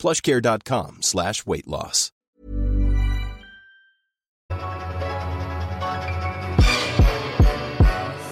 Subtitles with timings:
[0.00, 2.12] plushcare.com slash weight loss.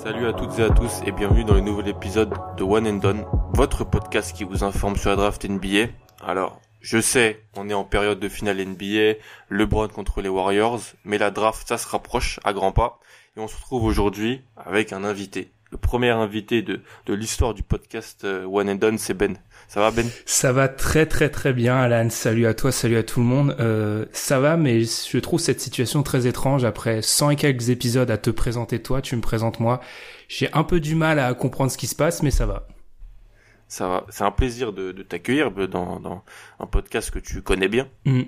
[0.03, 2.95] Salut à toutes et à tous et bienvenue dans le nouvel épisode de One and
[2.95, 5.89] Done, votre podcast qui vous informe sur la draft NBA.
[6.25, 9.19] Alors, je sais, on est en période de finale NBA,
[9.51, 12.99] LeBron contre les Warriors, mais la draft, ça se rapproche à grands pas.
[13.37, 15.53] Et on se retrouve aujourd'hui avec un invité.
[15.71, 19.37] Le premier invité de, de l'histoire du podcast euh, One and Done, c'est Ben.
[19.67, 20.09] Ça va Ben?
[20.25, 23.55] Ça va très très très bien Alan, salut à toi, salut à tout le monde.
[23.61, 28.11] Euh, ça va mais je trouve cette situation très étrange après 100 et quelques épisodes
[28.11, 29.81] à te présenter toi, tu me présentes moi.
[30.29, 32.67] J'ai un peu du mal à comprendre ce qui se passe mais ça va.
[33.71, 36.25] Ça va, c'est un plaisir de, de t'accueillir dans, dans
[36.59, 37.87] un podcast que tu connais bien.
[38.07, 38.23] Mm.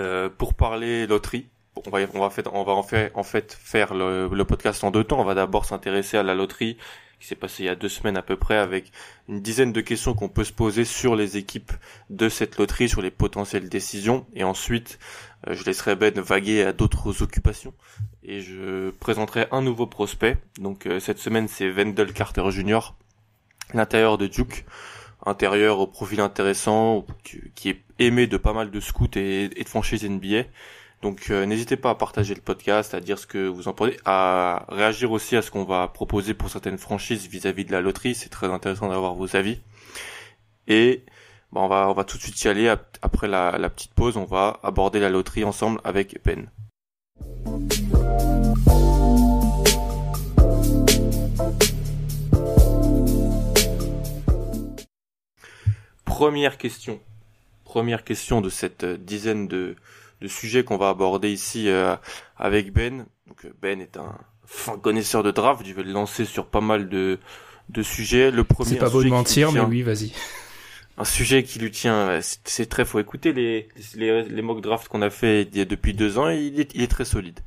[0.00, 5.04] Euh, pour parler loterie, on va, en, fait, en fait faire le, podcast en deux
[5.04, 5.20] temps.
[5.20, 6.76] On va d'abord s'intéresser à la loterie
[7.20, 8.92] qui s'est passé il y a deux semaines à peu près avec
[9.28, 11.72] une dizaine de questions qu'on peut se poser sur les équipes
[12.08, 14.26] de cette loterie, sur les potentielles décisions.
[14.34, 14.98] Et ensuite,
[15.46, 17.74] euh, je laisserai Ben vaguer à d'autres occupations
[18.22, 20.38] et je présenterai un nouveau prospect.
[20.58, 22.94] Donc euh, cette semaine, c'est Wendell Carter Jr.,
[23.74, 24.64] l'intérieur de Duke
[25.26, 27.04] intérieur au profil intéressant,
[27.54, 30.44] qui est aimé de pas mal de scouts et, et de franchises NBA.
[31.02, 33.96] Donc euh, n'hésitez pas à partager le podcast, à dire ce que vous en pensez,
[34.04, 38.14] à réagir aussi à ce qu'on va proposer pour certaines franchises vis-à-vis de la loterie.
[38.14, 39.60] C'est très intéressant d'avoir vos avis.
[40.68, 41.04] Et
[41.52, 42.68] bon, on va on va tout de suite y aller
[43.00, 44.18] après la, la petite pause.
[44.18, 46.50] On va aborder la loterie ensemble avec Ben.
[56.04, 57.00] Première question.
[57.64, 59.76] Première question de cette dizaine de,
[60.20, 61.96] de sujets qu'on va aborder ici euh,
[62.36, 63.06] avec Ben.
[63.26, 64.14] Donc Ben est un
[64.44, 67.18] fin connaisseur de draft, je vais le lancer sur pas mal de,
[67.68, 68.30] de sujets.
[68.30, 70.12] Le premier C'est pas beau de mentir, mais oui, vas-y.
[70.98, 75.00] Un sujet qui lui tient, c'est très, faut écouter les, les, les mock drafts qu'on
[75.00, 77.40] a fait depuis deux ans, et il est, il est très solide.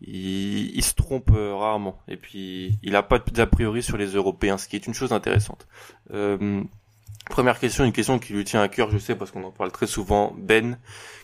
[0.00, 4.06] Il, il se trompe euh, rarement, et puis il a pas d'a priori sur les
[4.14, 5.68] Européens, ce qui est une chose intéressante.
[6.12, 6.62] Euh,
[7.30, 9.70] Première question, une question qui lui tient à cœur, je sais, parce qu'on en parle
[9.70, 10.34] très souvent.
[10.36, 10.78] Ben,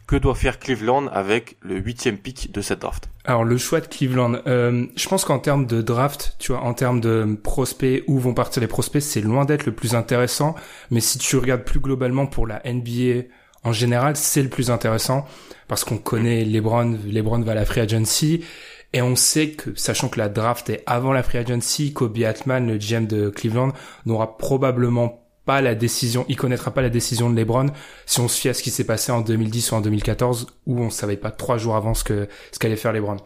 [0.07, 3.11] que doit faire Cleveland avec le huitième pick de cette draft?
[3.25, 6.75] Alors le choix de Cleveland, euh, je pense qu'en termes de draft, tu vois, en
[6.75, 10.55] termes de prospects, où vont partir les prospects, c'est loin d'être le plus intéressant.
[10.93, 13.25] Mais si tu regardes plus globalement pour la NBA
[13.65, 15.27] en général, c'est le plus intéressant
[15.67, 18.45] parce qu'on connaît LeBron, LeBron va à la free agency.
[18.93, 22.69] Et on sait que, sachant que la draft est avant la free agency, Kobe Atman,
[22.69, 23.73] le GM de Cleveland,
[24.07, 27.67] n'aura probablement pas la décision, il connaîtra pas la décision de LeBron
[28.05, 30.81] si on se fie à ce qui s'est passé en 2010 ou en 2014 où
[30.81, 33.17] on savait pas trois jours avant ce que ce qu'allait faire LeBron.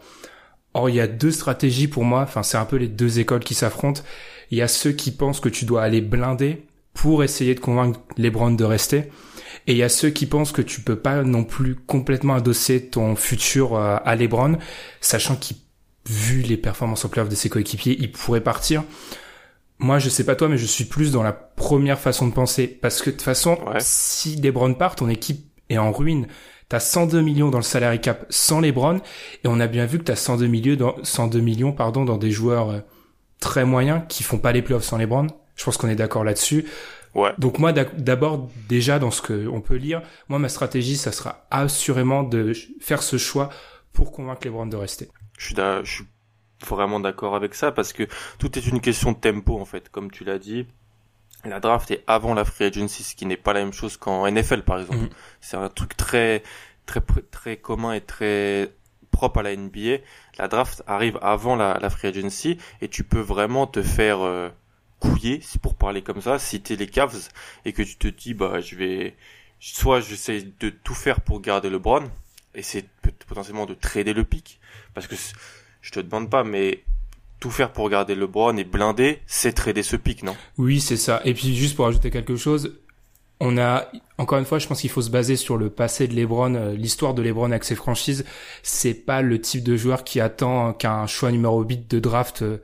[0.73, 3.43] Or il y a deux stratégies pour moi, enfin c'est un peu les deux écoles
[3.43, 4.01] qui s'affrontent.
[4.51, 7.99] Il y a ceux qui pensent que tu dois aller blinder pour essayer de convaincre
[8.17, 9.09] LeBron de rester.
[9.67, 12.87] Et il y a ceux qui pensent que tu peux pas non plus complètement adosser
[12.87, 14.57] ton futur euh, à LeBron,
[15.01, 15.57] sachant qu'il,
[16.09, 18.83] vu les performances en playoff de ses coéquipiers, il pourrait partir.
[19.81, 22.67] Moi, je sais pas toi, mais je suis plus dans la première façon de penser.
[22.67, 23.79] Parce que de toute façon, Ouais.
[23.79, 26.27] si LeBron part, ton équipe est en ruine.
[26.69, 28.97] T'as 102 millions dans le salary cap sans LeBron,
[29.43, 32.31] et on a bien vu que t'as 102 millions dans, 102 millions, pardon, dans des
[32.31, 32.79] joueurs euh,
[33.41, 35.27] très moyens qui font pas les playoffs sans LeBron.
[35.55, 36.65] Je pense qu'on est d'accord là-dessus.
[37.13, 37.31] Ouais.
[37.39, 41.45] Donc moi, d'abord, déjà dans ce que on peut lire, moi ma stratégie, ça sera
[41.51, 43.49] assurément de faire ce choix
[43.91, 45.09] pour convaincre LeBron de rester.
[45.37, 46.03] Je suis, d'a- je suis
[46.65, 48.03] vraiment d'accord avec ça parce que
[48.39, 50.65] tout est une question de tempo en fait, comme tu l'as dit.
[51.43, 54.29] La draft est avant la free agency, ce qui n'est pas la même chose qu'en
[54.29, 54.99] NFL par exemple.
[54.99, 55.09] Mhm.
[55.39, 56.43] C'est un truc très,
[56.85, 57.01] très,
[57.31, 58.71] très commun et très
[59.09, 60.03] propre à la NBA.
[60.37, 64.49] La draft arrive avant la, la free agency et tu peux vraiment te faire euh,
[65.01, 67.29] couiller, si pour parler comme ça, si t'es les Cavs
[67.65, 69.15] et que tu te dis bah je vais,
[69.59, 72.03] soit j'essaie de tout faire pour garder LeBron
[72.53, 72.87] et c'est
[73.27, 74.59] potentiellement de trader le pic
[74.93, 75.15] parce que
[75.81, 76.83] je te demande pas mais
[77.39, 80.35] tout faire pour garder LeBron et blinder, c'est trader ce pic, non?
[80.57, 81.21] Oui, c'est ça.
[81.25, 82.79] Et puis juste pour ajouter quelque chose,
[83.39, 83.87] on a
[84.19, 86.75] encore une fois, je pense qu'il faut se baser sur le passé de LeBron, euh,
[86.75, 88.23] l'histoire de LeBron avec ses franchises.
[88.61, 92.59] C'est pas le type de joueur qui attend qu'un choix numéro 8 de draft euh,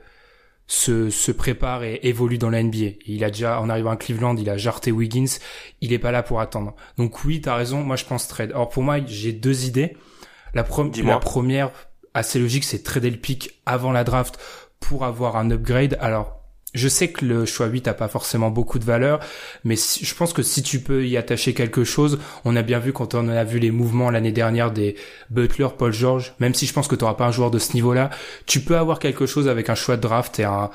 [0.68, 2.90] se, se prépare et évolue dans la NBA.
[3.06, 5.38] Il a déjà, en arrivant à Cleveland, il a jarté Wiggins.
[5.80, 6.76] Il est pas là pour attendre.
[6.96, 7.82] Donc oui, t'as raison.
[7.82, 8.52] Moi, je pense trade.
[8.52, 9.96] Alors pour moi, j'ai deux idées.
[10.54, 10.62] La,
[11.02, 11.72] la première,
[12.14, 14.38] assez logique, c'est trader le pick avant la draft
[14.80, 15.96] pour avoir un upgrade.
[16.00, 16.38] Alors
[16.74, 19.20] je sais que le choix 8 a pas forcément beaucoup de valeur,
[19.64, 22.92] mais je pense que si tu peux y attacher quelque chose, on a bien vu
[22.92, 24.94] quand on a vu les mouvements l'année dernière des
[25.30, 27.72] Butler, Paul George, même si je pense que tu n'auras pas un joueur de ce
[27.72, 28.10] niveau-là,
[28.46, 30.70] tu peux avoir quelque chose avec un choix de draft et un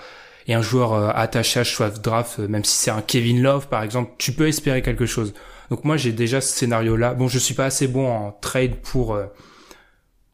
[0.46, 3.42] et un joueur euh, attaché à choix de draft, euh, même si c'est un Kevin
[3.42, 5.34] Love par exemple, tu peux espérer quelque chose.
[5.70, 7.14] Donc moi j'ai déjà ce scénario-là.
[7.14, 9.28] Bon, je suis pas assez bon en trade pour euh,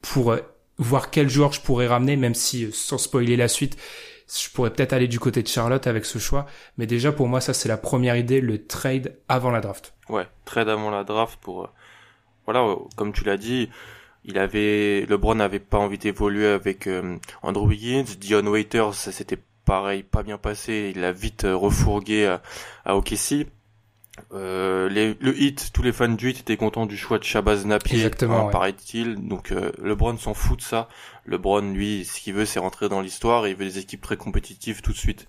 [0.01, 0.35] pour
[0.79, 3.77] voir quel joueur je pourrais ramener, même si sans spoiler la suite,
[4.27, 6.45] je pourrais peut-être aller du côté de Charlotte avec ce choix,
[6.77, 9.93] mais déjà pour moi ça c'est la première idée, le trade avant la draft.
[10.07, 11.67] Ouais, trade avant la draft pour euh,
[12.45, 13.69] voilà, euh, comme tu l'as dit,
[14.23, 19.39] il avait LeBron n'avait pas envie d'évoluer avec euh, Andrew Wiggins, Dion Waiters, ça s'était
[19.65, 22.41] pareil pas bien passé, il l'a vite refourgué à,
[22.85, 23.47] à OKC.
[24.33, 27.65] Euh, les, le hit, tous les fans du hit étaient contents du choix de Shabazz
[27.65, 29.27] Napier, Exactement, hein, paraît-il.
[29.27, 30.89] Donc euh, LeBron s'en fout de ça.
[31.25, 34.17] LeBron, lui, ce qu'il veut, c'est rentrer dans l'histoire et il veut des équipes très
[34.17, 35.27] compétitives tout de suite.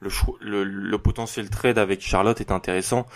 [0.00, 3.06] Le, le, le potentiel trade avec Charlotte est intéressant.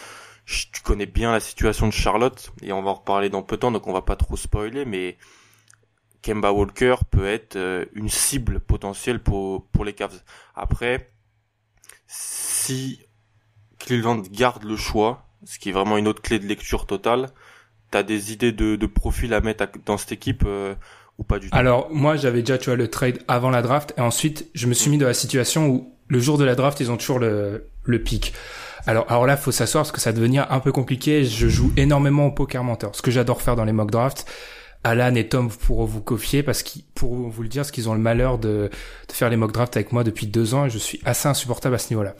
[0.46, 3.60] tu connais bien la situation de Charlotte et on va en reparler dans peu de
[3.60, 5.16] temps, donc on va pas trop spoiler, mais
[6.22, 10.22] Kemba Walker peut être euh, une cible potentielle pour, pour les Cavs.
[10.54, 11.10] Après,
[12.06, 13.00] si
[13.80, 17.30] Cleveland garde le choix, ce qui est vraiment une autre clé de lecture totale.
[17.90, 20.74] T'as des idées de, de profil à mettre dans cette équipe euh,
[21.18, 23.92] ou pas du tout Alors moi j'avais déjà tu vois le trade avant la draft
[23.98, 26.78] et ensuite je me suis mis dans la situation où le jour de la draft
[26.78, 28.32] ils ont toujours le le pic.
[28.86, 31.24] Alors alors là faut s'asseoir parce que ça va devenir un peu compliqué.
[31.24, 34.24] Je joue énormément au poker mentor, ce que j'adore faire dans les mock drafts.
[34.82, 37.94] Alan et Tom pourront vous confier parce qu'ils pour vous le dire, parce qu'ils ont
[37.94, 38.70] le malheur de,
[39.08, 41.74] de faire les mock drafts avec moi depuis deux ans et je suis assez insupportable
[41.74, 42.14] à ce niveau-là.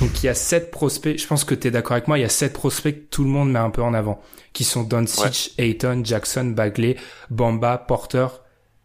[0.00, 2.22] Donc il y a sept prospects, je pense que tu es d'accord avec moi, il
[2.22, 4.20] y a sept prospects que tout le monde met un peu en avant,
[4.52, 5.66] qui sont Doncic, ouais.
[5.66, 6.96] Ayton, Jackson, Bagley,
[7.30, 8.26] Bamba, Porter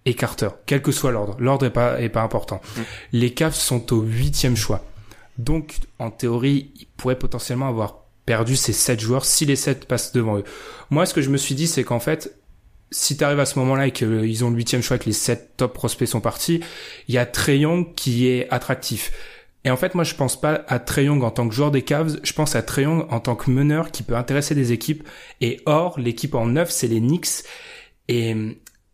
[0.05, 1.35] et Carter, quel que soit l'ordre.
[1.39, 2.61] L'ordre est pas, est pas important.
[2.77, 2.81] Mm.
[3.13, 4.83] Les Cavs sont au huitième choix.
[5.39, 10.11] Donc en théorie, ils pourraient potentiellement avoir perdu ces sept joueurs si les sept passent
[10.11, 10.43] devant eux.
[10.91, 12.35] Moi, ce que je me suis dit, c'est qu'en fait,
[12.95, 15.57] si tu arrives à ce moment-là et qu'ils ont le huitième choix, que les sept
[15.57, 16.61] top prospects sont partis,
[17.09, 19.11] il y a Trey Young qui est attractif.
[19.65, 21.81] Et en fait, moi, je pense pas à Trey Young en tant que joueur des
[21.81, 25.05] Cavs, je pense à Trey Young en tant que meneur qui peut intéresser des équipes.
[25.41, 27.43] Et or, l'équipe en neuf, c'est les Knicks.
[28.07, 28.33] Et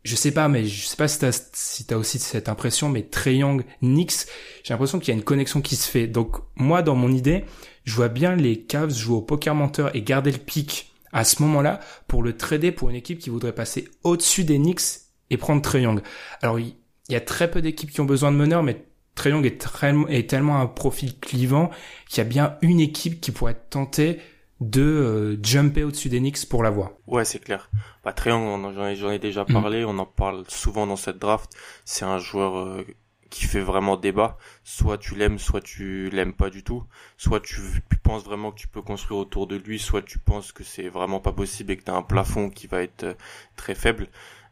[0.04, 3.36] je sais pas, mais je sais pas si t'as si aussi cette impression, mais Trey
[3.36, 4.26] Young, Knicks,
[4.64, 6.08] j'ai l'impression qu'il y a une connexion qui se fait.
[6.08, 7.46] Donc moi, dans mon idée,
[7.84, 11.42] je vois bien les Cavs jouer au poker menteur et garder le pic à ce
[11.42, 14.82] moment-là pour le trader pour une équipe qui voudrait passer au-dessus des Knicks
[15.30, 16.02] et prendre Trey Young.
[16.42, 16.76] Alors il
[17.10, 18.86] y a très peu d'équipes qui ont besoin de meneurs, mais
[19.16, 19.68] Trey Young est,
[20.10, 21.70] est tellement un profil clivant
[22.08, 24.20] qu'il y a bien une équipe qui pourrait être tentée
[24.62, 26.92] de euh, jumper au-dessus des Knicks pour l'avoir.
[27.08, 27.70] Ouais, c'est clair.
[28.06, 29.54] Bah, Young, j'en ai, déjà mm.
[29.54, 31.52] parlé, on en parle souvent dans cette draft.
[31.84, 32.86] C'est un joueur euh,
[33.32, 34.38] qui fait vraiment débat.
[34.64, 36.84] Soit tu l'aimes, soit tu l'aimes pas du tout.
[37.18, 37.62] Soit tu,
[38.04, 41.20] penses vraiment que tu peux construire autour de lui, soit tu penses que c'est vraiment
[41.20, 43.14] pas possible et que tu as un plafond qui va être euh,
[43.56, 44.08] très faible.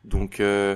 [0.06, 0.76] Donc euh,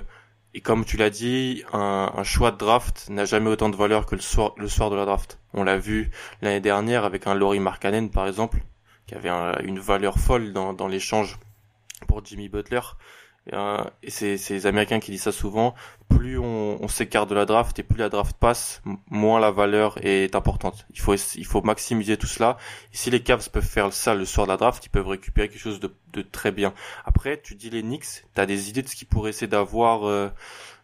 [0.54, 4.16] et comme tu l'as dit, un, choix de draft n'a jamais autant de valeur que
[4.16, 5.40] le soir, le soir de la draft.
[5.54, 6.12] On l'a vu
[6.42, 8.60] l'année dernière avec un Laurie Markkanen par exemple,
[9.08, 9.32] qui avait
[9.64, 11.40] une valeur folle dans l'échange
[12.08, 12.82] pour Jimmy Butler.
[13.52, 15.76] Euh, et c'est les Américains qui disent ça souvent,
[16.08, 19.98] plus on, on s'écarte de la draft et plus la draft passe, moins la valeur
[20.06, 20.86] est importante.
[20.94, 22.58] Il faut, il faut maximiser tout cela.
[22.94, 25.50] Et si les Cavs peuvent faire ça le soir de la draft, ils peuvent récupérer
[25.50, 26.74] quelque chose de, de très bien.
[27.04, 30.08] Après, tu dis les Knicks, tu as des idées de ce qu'ils pourraient essayer d'avoir
[30.08, 30.30] euh,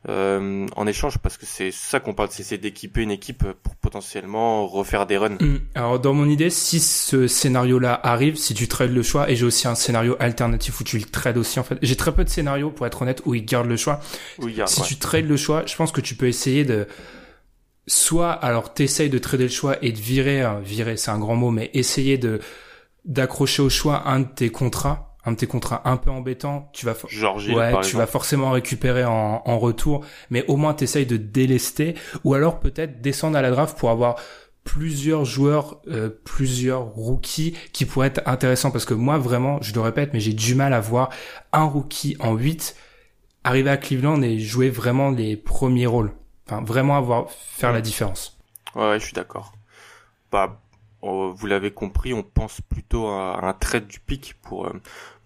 [0.08, 4.66] euh, en échange parce que c'est ça qu'on parle, c'est d'équiper une équipe pour potentiellement
[4.66, 5.38] refaire des runs.
[5.42, 5.60] Mm.
[5.76, 9.46] Alors dans mon idée, si ce scénario-là arrive, si tu trades le choix, et j'ai
[9.46, 11.78] aussi un scénario alternatif où tu le trades aussi en fait.
[11.82, 14.00] J'ai très peu de scénarios pour être honnête où ils gardent le choix.
[14.68, 16.88] si tu trades le choix, je pense que tu peux essayer de
[17.86, 21.36] soit alors t'essayes de trader le choix et de virer, hein, virer c'est un grand
[21.36, 22.40] mot, mais essayer de
[23.04, 26.86] d'accrocher au choix un de tes contrats un de tes contrats un peu embêtants, tu
[26.86, 31.96] vas ouais, tu vas forcément récupérer en, en retour, mais au moins t'essayes de délester
[32.24, 34.16] ou alors peut-être descendre à la draft pour avoir
[34.64, 39.82] plusieurs joueurs, euh, plusieurs rookies qui pourraient être intéressants parce que moi vraiment, je le
[39.82, 41.10] répète, mais j'ai du mal à voir
[41.54, 42.76] un rookie en 8
[43.44, 46.12] arriver à Cleveland et jouer vraiment les premiers rôles.
[46.46, 48.38] Enfin, vraiment avoir faire la différence.
[48.76, 49.54] Ouais, je suis d'accord.
[50.32, 50.62] Bah,
[51.02, 54.74] oh, vous l'avez compris, on pense plutôt à un trade du pic pour euh,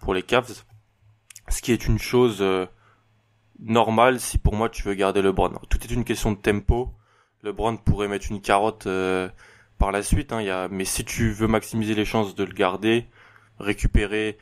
[0.04, 0.64] pour les Cavs,
[1.48, 2.66] ce qui est une chose euh,
[3.58, 5.54] normale si pour moi tu veux garder LeBron.
[5.70, 6.92] Tout est une question de tempo.
[7.42, 9.28] LeBron pourrait mettre une carotte euh,
[9.78, 10.32] par la suite.
[10.32, 10.68] Hein.
[10.70, 13.06] Mais si tu veux maximiser les chances de le garder,
[13.58, 14.36] récupérer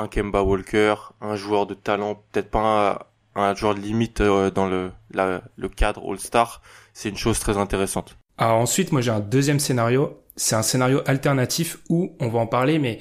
[0.00, 4.66] un Kemba Walker, un joueur de talent, peut-être pas un, joueur de limite euh, dans
[4.66, 8.16] le cadre All-Star, c'est une chose très intéressante.
[8.38, 10.16] Alors ensuite, moi j'ai un deuxième scénario.
[10.34, 12.98] C'est un scénario alternatif où on va en parler, mais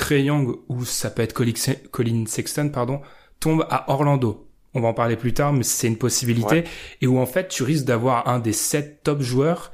[0.00, 3.02] Trey Young ou ça peut être Colin Sexton, pardon,
[3.38, 4.48] tombe à Orlando.
[4.72, 6.64] On va en parler plus tard, mais c'est une possibilité.
[7.02, 9.72] Et où en fait, tu risques d'avoir un des sept top joueurs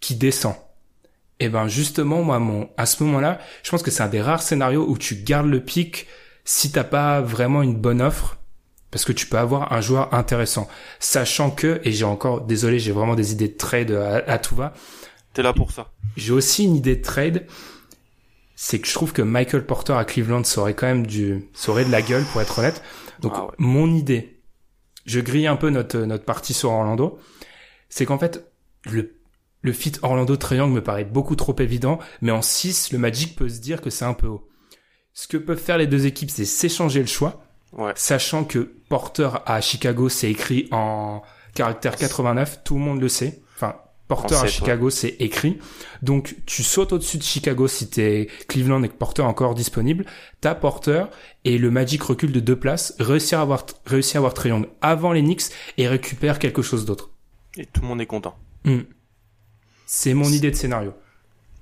[0.00, 0.54] qui descend.
[1.40, 4.40] Et ben justement, moi, mon, à ce moment-là, je pense que c'est un des rares
[4.40, 6.06] scénarios où tu gardes le pic
[6.46, 8.38] si t'as pas vraiment une bonne offre,
[8.90, 10.68] parce que tu peux avoir un joueur intéressant,
[11.00, 14.54] sachant que, et j'ai encore, désolé, j'ai vraiment des idées de trade à, à tout
[14.54, 14.72] va.
[15.34, 15.92] T'es là pour ça.
[16.16, 17.46] J'ai aussi une idée de trade
[18.56, 21.92] c'est que je trouve que Michael Porter à Cleveland saurait quand même du, saurait de
[21.92, 22.82] la gueule pour être honnête.
[23.20, 24.40] Donc ah mon idée,
[25.04, 27.18] je grille un peu notre notre partie sur Orlando,
[27.88, 28.50] c'est qu'en fait
[28.84, 29.12] le
[29.62, 33.48] le fit Orlando Triangle me paraît beaucoup trop évident, mais en 6, le Magic peut
[33.48, 34.48] se dire que c'est un peu haut.
[35.12, 37.92] Ce que peuvent faire les deux équipes, c'est s'échanger le choix, ouais.
[37.96, 41.22] sachant que Porter à Chicago, c'est écrit en
[41.54, 43.42] caractère 89, tout le monde le sait.
[44.08, 45.58] Porter à Chicago, c'est écrit.
[46.02, 50.06] Donc, tu sautes au-dessus de Chicago si t'es Cleveland et que Porter est encore disponible.
[50.40, 51.06] T'as Porter
[51.44, 55.12] et le Magic recule de deux places, réussir à avoir, réussir à avoir Triangle avant
[55.12, 57.10] les Knicks et récupère quelque chose d'autre.
[57.56, 58.36] Et tout le monde est content.
[58.64, 58.82] Hmm.
[59.86, 60.94] C'est mon idée de scénario.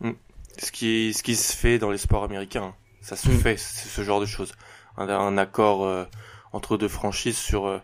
[0.00, 0.12] Hmm.
[0.58, 3.38] Ce qui, ce qui se fait dans les sports américains, ça se hmm.
[3.38, 4.52] fait, c'est ce genre de choses.
[4.98, 6.04] Un, un accord euh,
[6.52, 7.78] entre deux franchises sur euh,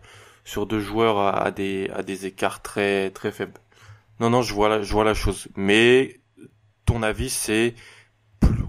[0.45, 3.59] sur deux joueurs à, à, des à des écarts très très faibles.
[4.21, 5.49] Non, non, je vois la, je vois la chose.
[5.57, 6.21] Mais
[6.85, 7.75] ton avis, c'est,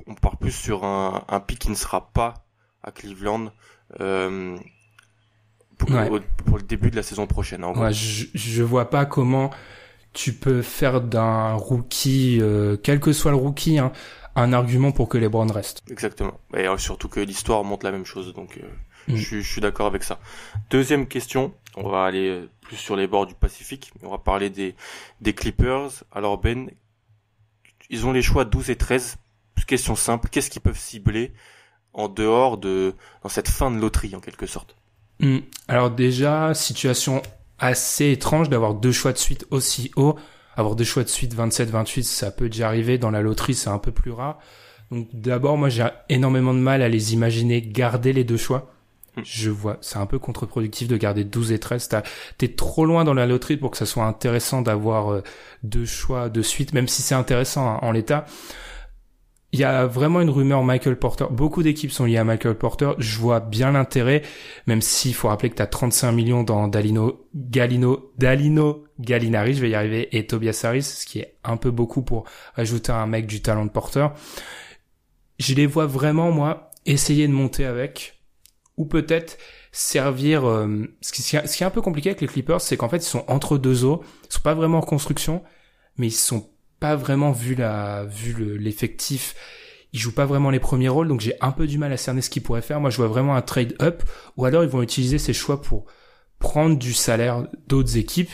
[0.07, 2.45] on part plus sur un, un pic qui ne sera pas
[2.83, 3.51] à Cleveland
[3.99, 4.57] euh,
[5.77, 5.89] pour,
[6.45, 7.63] pour, le début de la saison prochaine.
[7.63, 9.51] En ouais, je, je vois pas comment
[10.13, 13.91] tu peux faire d'un rookie, euh, quel que soit le rookie, hein,
[14.35, 15.81] un argument pour que les Browns restent.
[15.89, 16.39] Exactement.
[16.55, 19.15] Et euh, surtout que l'histoire montre la même chose, donc euh, mm.
[19.15, 20.19] je, je, suis d'accord avec ça.
[20.69, 23.91] Deuxième question, on va aller euh, plus sur les bords du Pacifique.
[24.03, 26.03] On va parler des, Clippers.
[26.11, 26.69] Alors Ben,
[27.89, 29.17] ils ont les choix 12 et 13.
[29.67, 31.31] Question simple, qu'est-ce qu'ils peuvent cibler
[31.93, 34.75] en dehors de dans cette fin de loterie en quelque sorte?
[35.19, 35.37] Hmm.
[35.69, 37.21] Alors déjà, situation
[37.57, 40.17] assez étrange d'avoir deux choix de suite aussi haut.
[40.57, 42.97] Avoir deux choix de suite 27-28, ça peut déjà arriver.
[42.97, 44.39] Dans la loterie, c'est un peu plus rare.
[44.89, 48.73] Donc d'abord, moi j'ai énormément de mal à les imaginer garder les deux choix.
[49.23, 51.89] Je vois, c'est un peu contre-productif de garder 12 et 13.
[52.37, 55.23] T'es trop loin dans la loterie pour que ça soit intéressant d'avoir euh,
[55.63, 58.25] deux choix de suite, même si c'est intéressant hein, en l'état.
[59.53, 61.25] Il y a vraiment une rumeur Michael Porter.
[61.29, 62.91] Beaucoup d'équipes sont liées à Michael Porter.
[62.99, 64.21] Je vois bien l'intérêt,
[64.65, 69.61] même s'il faut rappeler que tu as 35 millions dans Dalino, Galino, Dalino, Gallinari, je
[69.61, 72.23] vais y arriver, et Tobias Harris, ce qui est un peu beaucoup pour
[72.55, 74.07] ajouter un mec du talent de Porter.
[75.37, 78.20] Je les vois vraiment, moi, essayer de monter avec
[78.77, 79.37] ou peut-être
[79.71, 82.89] servir euh, ce, qui, ce qui est un peu compliqué avec les Clippers c'est qu'en
[82.89, 84.03] fait ils sont entre deux eaux.
[84.29, 85.43] Ils sont pas vraiment en construction
[85.97, 86.49] mais ils sont
[86.79, 89.35] pas vraiment vu la vu l'effectif.
[89.93, 92.21] Ils jouent pas vraiment les premiers rôles donc j'ai un peu du mal à cerner
[92.21, 92.79] ce qu'ils pourraient faire.
[92.79, 94.03] Moi je vois vraiment un trade up
[94.37, 95.85] ou alors ils vont utiliser ces choix pour
[96.39, 98.31] prendre du salaire d'autres équipes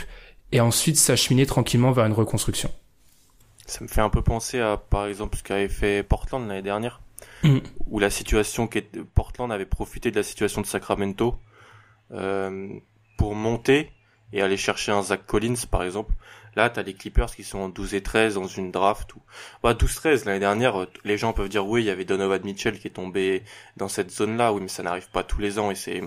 [0.52, 2.72] et ensuite s'acheminer tranquillement vers une reconstruction.
[3.66, 7.02] Ça me fait un peu penser à par exemple ce qu'avait fait Portland l'année dernière
[7.44, 7.60] Mm.
[7.88, 11.40] où la situation qui est, Portland avait profité de la situation de Sacramento
[12.12, 12.70] euh,
[13.18, 13.92] pour monter
[14.34, 16.14] et aller chercher un Zach Collins par exemple.
[16.56, 19.16] Là, t'as les Clippers qui sont en 12 et 13 dans une draft.
[19.16, 19.22] Ou...
[19.62, 22.80] Bah, 12-13, l'année dernière, euh, les gens peuvent dire oui, il y avait Donovan Mitchell
[22.80, 23.44] qui est tombé
[23.78, 26.02] dans cette zone-là, oui, mais ça n'arrive pas tous les ans et c'est...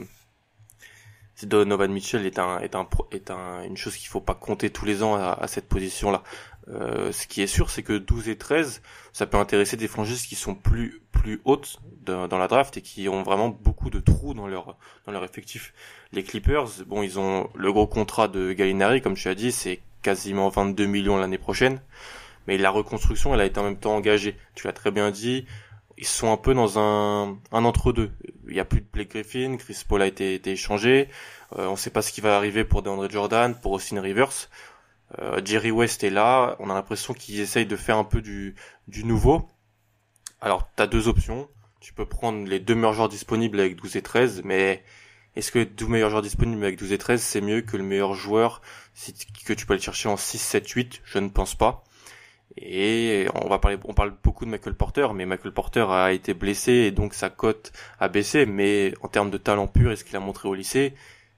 [1.42, 4.84] Donovan Mitchell est un est un est un une chose qu'il faut pas compter tous
[4.84, 6.22] les ans à, à cette position là.
[6.68, 10.26] Euh, ce qui est sûr, c'est que 12 et 13, ça peut intéresser des franchises
[10.26, 14.34] qui sont plus plus hautes dans la draft et qui ont vraiment beaucoup de trous
[14.34, 14.76] dans leur
[15.06, 15.74] dans leur effectif.
[16.12, 19.80] Les Clippers, bon, ils ont le gros contrat de Gallinari, comme tu as dit, c'est
[20.02, 21.80] quasiment 22 millions l'année prochaine.
[22.46, 24.36] Mais la reconstruction, elle a été en même temps engagée.
[24.54, 25.46] Tu l'as très bien dit.
[25.98, 28.10] Ils sont un peu dans un, un entre-deux.
[28.48, 31.08] Il y a plus de Blake Griffin, Chris Paul a été, été échangé.
[31.58, 34.48] Euh, on ne sait pas ce qui va arriver pour DeAndre Jordan, pour Austin Rivers.
[35.18, 38.54] Euh, Jerry West est là, on a l'impression qu'ils essayent de faire un peu du,
[38.88, 39.48] nouveau.
[40.40, 41.48] Alors, tu as deux options.
[41.80, 44.84] Tu peux prendre les deux meilleurs joueurs disponibles avec 12 et 13, mais
[45.34, 48.14] est-ce que deux meilleurs joueurs disponibles avec 12 et 13, c'est mieux que le meilleur
[48.14, 48.60] joueur
[49.46, 51.84] que tu peux aller chercher en 6, 7, 8 Je ne pense pas.
[52.56, 56.34] Et on va parler, on parle beaucoup de Michael Porter, mais Michael Porter a été
[56.34, 58.44] blessé et donc sa cote a baissé.
[58.44, 60.94] Mais en termes de talent pur et ce qu'il a montré au lycée,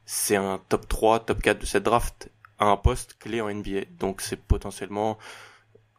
[0.06, 3.82] c'est un top 3, top 4 de cette draft à un poste clé en NBA.
[3.98, 5.18] Donc c'est potentiellement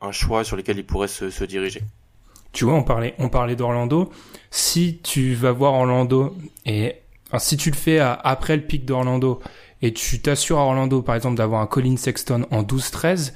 [0.01, 1.81] un choix sur lequel il pourrait se, se diriger.
[2.51, 4.12] Tu vois, on parlait, on parlait d'Orlando.
[4.51, 6.95] Si tu vas voir Orlando et
[7.27, 9.41] enfin, si tu le fais après le pic d'Orlando
[9.81, 13.33] et tu t'assures à Orlando, par exemple, d'avoir un Colin Sexton en 12-13,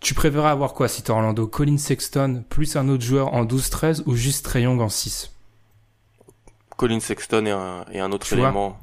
[0.00, 1.46] tu préférerais avoir quoi si t'es Orlando?
[1.46, 5.30] Colin Sexton plus un autre joueur en 12-13 ou juste Trae Young en 6
[6.76, 8.76] Colin Sexton et un, et un autre élément.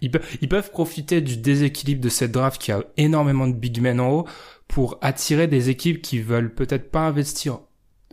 [0.00, 4.00] Ils, ils, peuvent profiter du déséquilibre de cette draft qui a énormément de big men
[4.00, 4.24] en haut
[4.68, 7.58] pour attirer des équipes qui veulent peut-être pas investir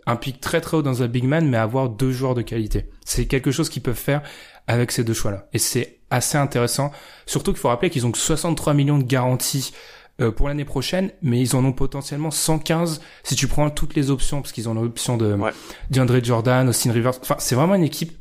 [0.08, 2.90] un pic très très haut dans un big man, mais avoir deux joueurs de qualité.
[3.06, 4.22] C'est quelque chose qu'ils peuvent faire
[4.68, 5.48] avec ces deux choix-là.
[5.54, 6.92] Et c'est assez intéressant.
[7.26, 9.74] Surtout qu'il faut rappeler qu'ils ont 63 millions de garanties
[10.22, 14.12] euh, pour l'année prochaine, mais ils en ont potentiellement 115 si tu prends toutes les
[14.12, 15.52] options, parce qu'ils ont l'option de ouais.
[15.90, 17.20] DeAndre Jordan, Austin Rivers.
[17.22, 18.18] Enfin, c'est vraiment une équipe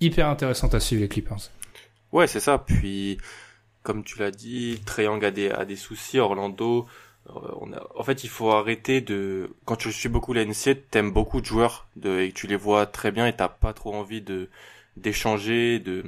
[0.00, 1.50] hyper intéressante à suivre les Clippers.
[2.12, 2.58] Ouais, c'est ça.
[2.58, 3.18] Puis,
[3.82, 6.18] comme tu l'as dit, Triangle a des, a des soucis.
[6.18, 6.86] Orlando,
[7.30, 10.74] euh, on a, en fait, il faut arrêter de, quand tu suis beaucoup la NCA,
[10.90, 13.94] t'aimes beaucoup de joueurs, de, et tu les vois très bien et t'as pas trop
[13.94, 14.48] envie de,
[14.96, 16.04] d'échanger, de,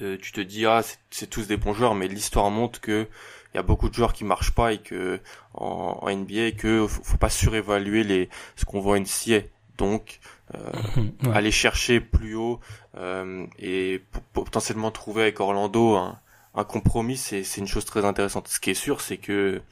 [0.00, 3.08] de, tu te dis, ah, c'est tous des bons joueurs, mais l'histoire montre que
[3.54, 5.20] il y a beaucoup de joueurs qui marchent pas et que,
[5.54, 9.42] en, en NBA, que faut, faut pas surévaluer les, ce qu'on voit en NCA.
[9.78, 10.20] Donc,
[10.54, 12.60] euh, aller chercher plus haut,
[12.96, 16.18] euh, et potentiellement trouver avec Orlando un,
[16.54, 18.48] un compromis, c'est, c'est une chose très intéressante.
[18.48, 19.62] Ce qui est sûr, c'est que,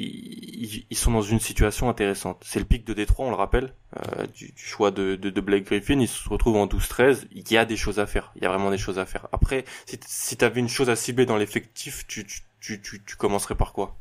[0.00, 2.42] ils, sont dans une situation intéressante.
[2.44, 5.98] C'est le pic de Détroit, on le rappelle, euh, du, choix de, de, Blake Griffin.
[5.98, 7.26] Ils se retrouvent en 12-13.
[7.32, 8.32] Il y a des choses à faire.
[8.36, 9.26] Il y a vraiment des choses à faire.
[9.32, 13.16] Après, si, si tu avais une chose à cibler dans l'effectif, tu, tu, tu, tu,
[13.16, 13.96] commencerais par quoi?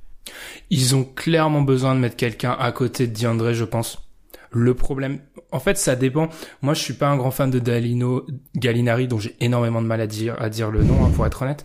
[0.70, 4.07] Ils ont clairement besoin de mettre quelqu'un à côté de DeAndre, je pense.
[4.52, 5.20] Le problème,
[5.52, 6.30] en fait, ça dépend.
[6.62, 8.26] Moi, je suis pas un grand fan de Dalino
[8.56, 11.42] Gallinari, dont j'ai énormément de mal à dire à dire le nom, hein, pour être
[11.42, 11.64] honnête.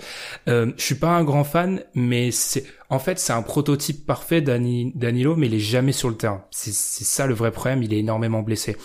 [0.48, 4.40] Euh, je suis pas un grand fan, mais c'est en fait c'est un prototype parfait
[4.40, 6.44] d'Anilo, mais il est jamais sur le terrain.
[6.50, 7.82] C'est ça le vrai problème.
[7.82, 8.76] Il est énormément blessé.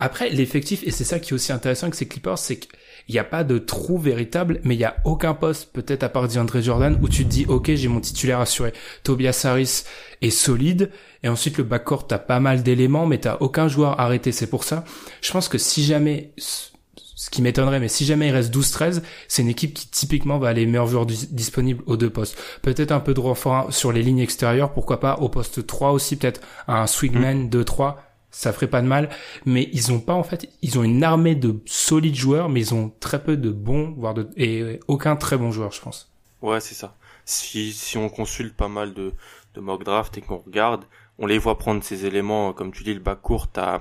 [0.00, 2.58] Après, l'effectif, et c'est ça qui est aussi intéressant avec ces Clippers, c'est
[3.06, 6.08] qu'il n'y a pas de trou véritable, mais il y a aucun poste, peut-être à
[6.08, 8.72] part DeAndre Jordan, où tu te dis, ok, j'ai mon titulaire assuré.
[9.04, 9.84] Tobias Harris
[10.20, 10.90] est solide,
[11.22, 14.32] et ensuite le backcourt, t'as pas mal d'éléments, mais t'as aucun joueur arrêté.
[14.32, 14.84] C'est pour ça,
[15.20, 19.42] je pense que si jamais, ce qui m'étonnerait, mais si jamais il reste 12-13, c'est
[19.42, 22.36] une équipe qui typiquement va aller meilleurs joueurs disponibles aux deux postes.
[22.62, 26.16] Peut-être un peu de renfort sur les lignes extérieures, pourquoi pas au poste 3 aussi,
[26.16, 27.96] peut-être un swingman 2-3
[28.32, 29.10] ça ferait pas de mal,
[29.44, 32.74] mais ils ont pas en fait, ils ont une armée de solides joueurs, mais ils
[32.74, 36.10] ont très peu de bons, voire de et aucun très bon joueur, je pense.
[36.40, 36.96] Ouais, c'est ça.
[37.24, 39.12] Si si on consulte pas mal de
[39.54, 40.84] de mock draft et qu'on regarde,
[41.18, 43.78] on les voit prendre ces éléments, comme tu dis, le bas court, t'as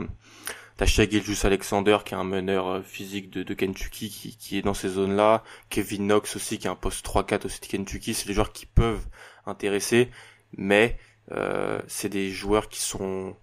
[0.77, 1.07] t'as Shea
[1.43, 4.89] Alexander qui est un meneur euh, physique de, de Kentucky qui, qui est dans ces
[4.89, 8.51] zones-là, Kevin Knox aussi qui est un poste 3-4 aussi de Kentucky, c'est des joueurs
[8.51, 9.05] qui peuvent
[9.45, 10.09] intéresser,
[10.57, 10.97] mais
[11.31, 13.35] euh, c'est des joueurs qui sont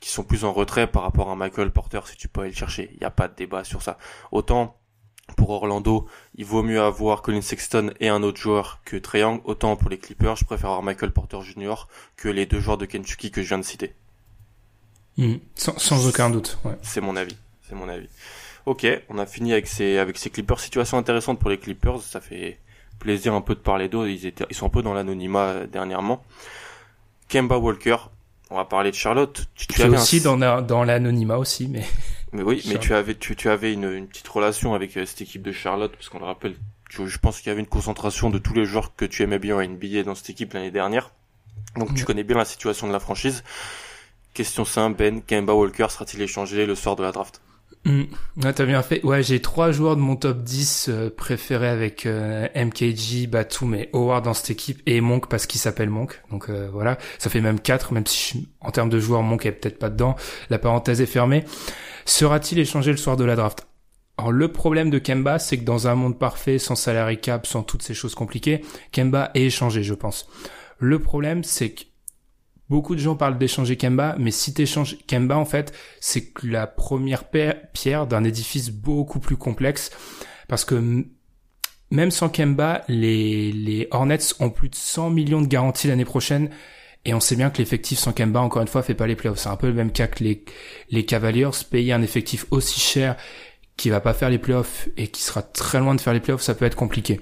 [0.00, 2.56] qui sont plus en retrait par rapport à Michael Porter si tu peux aller le
[2.56, 2.90] chercher.
[2.92, 3.98] Il n'y a pas de débat sur ça.
[4.30, 4.76] Autant
[5.36, 6.06] pour Orlando,
[6.36, 9.42] il vaut mieux avoir Colin Sexton et un autre joueur que Triangle.
[9.44, 11.86] Autant pour les Clippers, je préfère avoir Michael Porter Jr.
[12.16, 13.94] que les deux joueurs de Kentucky que je viens de citer.
[15.16, 15.36] Hmm.
[15.56, 16.58] Sans, aucun doute.
[16.64, 16.78] Ouais.
[16.82, 17.36] C'est mon avis.
[17.68, 18.08] C'est mon avis.
[18.66, 20.60] Ok, on a fini avec ces avec ces Clippers.
[20.60, 22.00] Situation intéressante pour les Clippers.
[22.02, 22.58] Ça fait
[22.98, 24.08] plaisir un peu de parler d'eux.
[24.08, 26.24] Ils étaient ils sont un peu dans l'anonymat euh, dernièrement.
[27.28, 27.96] Kemba Walker,
[28.50, 29.46] on va parler de Charlotte.
[29.54, 31.84] Tu, tu avais aussi dans, dans l'anonymat aussi, mais.
[32.32, 35.22] Mais oui, mais tu avais, tu, tu avais une, une petite relation avec euh, cette
[35.22, 36.56] équipe de Charlotte, parce qu'on le rappelle,
[36.90, 39.56] je pense qu'il y avait une concentration de tous les joueurs que tu aimais bien
[39.56, 41.10] en NBA dans cette équipe l'année dernière.
[41.76, 42.06] Donc tu mm.
[42.06, 43.44] connais bien la situation de la franchise.
[44.34, 47.40] Question simple, Ben, Kemba Walker sera-t-il échangé le soir de la draft?
[47.84, 48.02] Mmh.
[48.42, 49.02] Ouais, t'as bien fait.
[49.04, 53.88] Ouais, j'ai trois joueurs de mon top 10 euh, préférés avec euh, MKG, Batum et
[53.92, 56.20] Howard dans cette équipe et Monk parce qu'il s'appelle Monk.
[56.30, 59.52] Donc euh, voilà, ça fait même quatre, même si en termes de joueurs, Monk est
[59.52, 60.16] peut-être pas dedans.
[60.50, 61.44] La parenthèse est fermée.
[62.04, 63.66] Sera-t-il échangé le soir de la draft?
[64.18, 67.62] Alors le problème de Kemba, c'est que dans un monde parfait, sans salary cap, sans
[67.62, 68.62] toutes ces choses compliquées,
[68.92, 70.28] Kemba est échangé, je pense.
[70.78, 71.82] Le problème, c'est que
[72.68, 77.24] Beaucoup de gens parlent d'échanger Kemba, mais si t'échanges Kemba, en fait, c'est la première
[77.72, 79.90] pierre d'un édifice beaucoup plus complexe.
[80.48, 81.06] Parce que
[81.90, 86.50] même sans Kemba, les, Hornets ont plus de 100 millions de garanties l'année prochaine.
[87.06, 89.38] Et on sait bien que l'effectif sans Kemba, encore une fois, fait pas les playoffs.
[89.38, 90.44] C'est un peu le même cas que les,
[90.90, 91.48] les Cavaliers.
[91.70, 93.16] Payer un effectif aussi cher
[93.78, 96.42] qui va pas faire les playoffs et qui sera très loin de faire les playoffs,
[96.42, 97.20] ça peut être compliqué.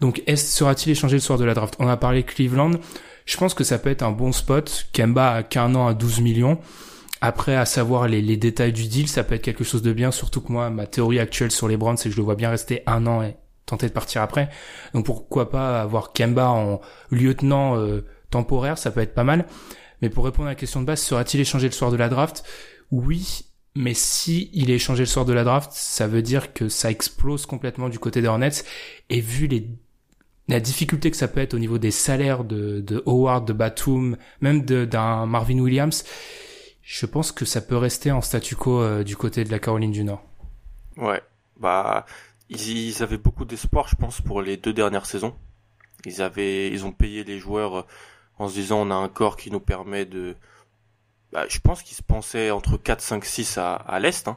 [0.00, 1.76] Donc, est sera-t-il échangé le soir de la draft?
[1.78, 2.72] On a parlé Cleveland
[3.26, 4.86] je pense que ça peut être un bon spot.
[4.92, 6.58] Kemba a qu'un an à 12 millions.
[7.20, 10.40] Après, à savoir les, détails du deal, ça peut être quelque chose de bien, surtout
[10.40, 12.82] que moi, ma théorie actuelle sur les Browns, c'est que je le vois bien rester
[12.86, 14.48] un an et tenter de partir après.
[14.92, 16.80] Donc pourquoi pas avoir Kemba en
[17.10, 19.46] lieutenant euh, temporaire, ça peut être pas mal.
[20.00, 22.42] Mais pour répondre à la question de base, sera-t-il échangé le soir de la draft?
[22.90, 23.42] Oui,
[23.76, 26.90] mais si il est échangé le soir de la draft, ça veut dire que ça
[26.90, 28.28] explose complètement du côté des.
[29.10, 29.68] Et vu les
[30.48, 34.16] la difficulté que ça peut être au niveau des salaires de, de Howard, de Batum,
[34.40, 36.04] même d'un Marvin Williams,
[36.82, 39.92] je pense que ça peut rester en statu quo euh, du côté de la Caroline
[39.92, 40.22] du Nord.
[40.96, 41.22] Ouais,
[41.58, 42.06] bah
[42.50, 45.34] ils, avaient beaucoup d'espoir, je pense, pour les deux dernières saisons.
[46.04, 47.82] Ils avaient, ils ont payé les joueurs euh,
[48.38, 50.34] en se disant on a un corps qui nous permet de.
[51.32, 54.28] Bah, je pense qu'ils se pensaient entre 4, 5, 6 à, à l'est.
[54.28, 54.36] Hein.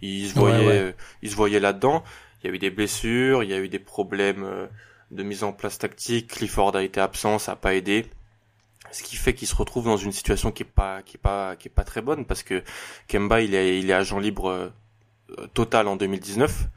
[0.00, 0.92] Ils se voyaient, euh,
[1.22, 2.04] ils se voyaient là-dedans.
[2.42, 4.66] Il y a eu des blessures, il y a eu des problèmes euh,
[5.10, 6.28] de mise en place tactique.
[6.28, 8.06] Clifford a été absent, ça a pas aidé.
[8.92, 11.56] Ce qui fait qu'ils se retrouvent dans une situation qui est pas, qui est pas,
[11.56, 12.62] qui est pas très bonne parce que
[13.08, 14.72] Kemba il est, il est agent libre
[15.54, 16.68] total en 2019.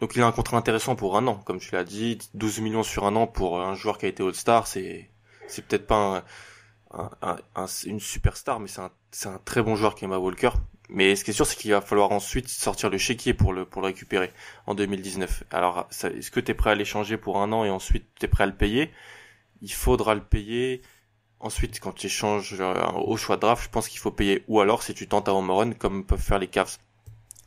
[0.00, 2.82] Donc il a un contrat intéressant pour un an, comme tu l'as dit, 12 millions
[2.82, 5.10] sur un an pour un joueur qui a été All-Star, c'est
[5.46, 6.24] c'est peut-être pas
[6.92, 10.50] un, un, un, une superstar, mais c'est un, c'est un très bon joueur Kemba Walker.
[10.92, 13.64] Mais ce qui est sûr, c'est qu'il va falloir ensuite sortir le chéquier pour le
[13.64, 14.32] pour le récupérer
[14.66, 15.44] en 2019.
[15.50, 18.28] Alors, est-ce que tu es prêt à l'échanger pour un an et ensuite tu es
[18.28, 18.90] prêt à le payer?
[19.62, 20.82] Il faudra le payer.
[21.38, 22.74] Ensuite, quand tu échanges euh,
[23.04, 24.44] au choix de draft, je pense qu'il faut payer.
[24.48, 26.76] Ou alors, si tu tentes à home run, comme peuvent faire les Cavs.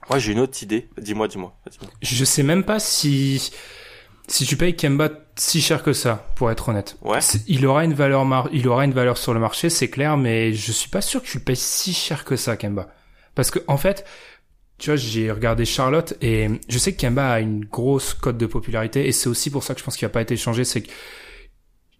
[0.09, 0.89] Moi, j'ai une autre idée.
[0.97, 1.55] Dis-moi, dis-moi.
[2.01, 3.51] je sais même pas si
[4.27, 6.97] si tu payes Kemba si cher que ça, pour être honnête.
[7.01, 7.19] Ouais.
[7.47, 10.53] Il aura une valeur mar il aura une valeur sur le marché, c'est clair, mais
[10.53, 12.87] je suis pas sûr que tu le payes si cher que ça, Kemba.
[13.35, 14.05] Parce que en fait,
[14.77, 18.45] tu vois, j'ai regardé Charlotte et je sais que Kemba a une grosse cote de
[18.45, 20.81] popularité et c'est aussi pour ça que je pense qu'il a pas été changé, c'est
[20.81, 20.91] que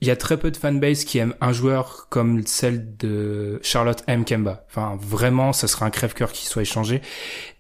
[0.02, 4.04] il y a très peu de fanbase qui aiment un joueur comme celle de Charlotte
[4.08, 4.26] M.
[4.26, 4.65] Kemba.
[4.67, 7.02] Enfin, vraiment, ça serait un crève-cœur qui soit échangé.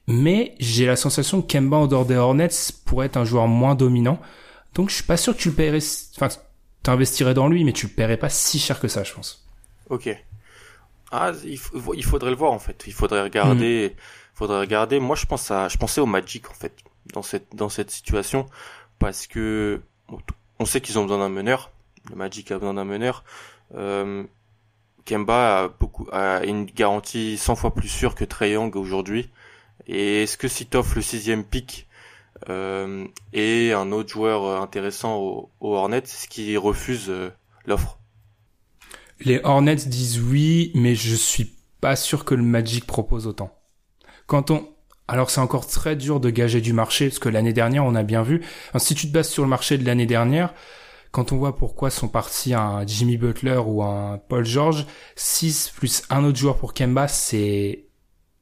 [0.07, 2.49] Mais j'ai la sensation que Kemba en dehors des Hornets
[2.85, 4.19] pourrait être un joueur moins dominant.
[4.73, 5.79] Donc je suis pas sûr que tu le paierais,
[6.17, 6.27] enfin,
[6.81, 9.47] t'investirais dans lui, mais tu le paierais pas si cher que ça, je pense.
[9.89, 10.09] Ok.
[11.15, 11.59] Ah, il,
[11.93, 12.85] il faudrait le voir, en fait.
[12.87, 13.99] Il faudrait regarder, mm.
[14.33, 14.99] faudrait regarder.
[14.99, 16.75] Moi, je pense à, je pensais au Magic, en fait,
[17.13, 18.47] dans cette, dans cette situation.
[18.97, 19.79] Parce que,
[20.59, 21.71] on sait qu'ils ont besoin d'un meneur.
[22.09, 23.23] Le Magic a besoin d'un meneur.
[23.75, 24.23] Euh,
[25.05, 29.29] Kemba a beaucoup, a une garantie 100 fois plus sûre que Young aujourd'hui.
[29.85, 31.87] Et est-ce que si t'offres le sixième pick
[32.49, 37.29] euh, et un autre joueur intéressant au, au Hornets, est-ce qu'ils refusent euh,
[37.65, 37.99] l'offre?
[39.25, 43.57] Les Hornets disent oui, mais je suis pas sûr que le Magic propose autant.
[44.27, 44.69] Quand on
[45.05, 48.03] alors c'est encore très dur de gager du marché parce que l'année dernière on a
[48.03, 48.41] bien vu.
[48.77, 50.53] si tu te bases sur le marché de l'année dernière,
[51.11, 54.85] quand on voit pourquoi sont partis un Jimmy Butler ou un Paul George,
[55.17, 57.87] 6 plus un autre joueur pour Kemba, c'est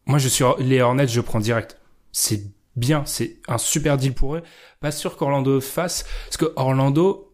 [0.06, 1.78] moi, je suis les Hornets, je prends direct.
[2.12, 2.44] C'est
[2.76, 4.44] bien, c'est un super deal pour eux.
[4.80, 7.31] Pas sûr qu'Orlando fasse, parce que Orlando,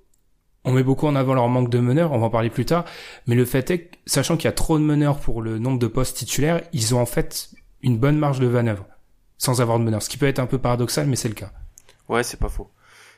[0.67, 2.86] on met beaucoup en avant leur manque de meneurs, on va en parler plus tard,
[3.25, 5.80] mais le fait est que, sachant qu'il y a trop de meneurs pour le nombre
[5.80, 7.49] de postes titulaires, ils ont en fait
[7.82, 8.86] une bonne marge de manœuvre,
[9.38, 11.51] sans avoir de meneurs, ce qui peut être un peu paradoxal, mais c'est le cas.
[12.10, 12.69] Ouais, c'est pas faux.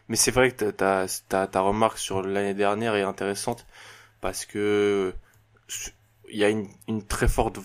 [0.07, 3.65] Mais c'est vrai que ta, ta, ta remarque sur l'année dernière est intéressante,
[4.21, 5.13] parce que
[6.31, 7.57] il y a une, une très forte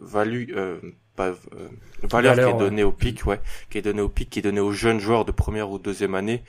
[0.00, 0.78] value, euh,
[1.16, 1.68] pas, euh,
[2.04, 4.60] valeur, qui est donnée au pic, ouais, qui est donnée au pic, qui est donnée
[4.60, 6.44] aux jeunes joueurs de première ou deuxième année.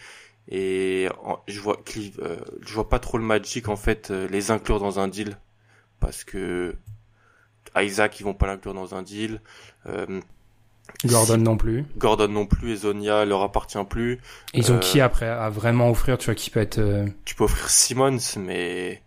[0.49, 1.07] Et
[1.47, 1.79] je vois,
[2.19, 5.37] euh, je vois pas trop le Magic en fait euh, les inclure dans un deal
[5.99, 6.75] parce que
[7.77, 9.41] Isaac ils vont pas l'inclure dans un deal.
[9.85, 10.19] Euh,
[11.05, 11.85] Gordon non plus.
[11.97, 14.19] Gordon non plus et Zonia leur appartient plus.
[14.55, 16.81] Ils ont qui après à vraiment offrir, tu vois, qui peut être.
[17.25, 19.03] Tu peux offrir Simmons, mais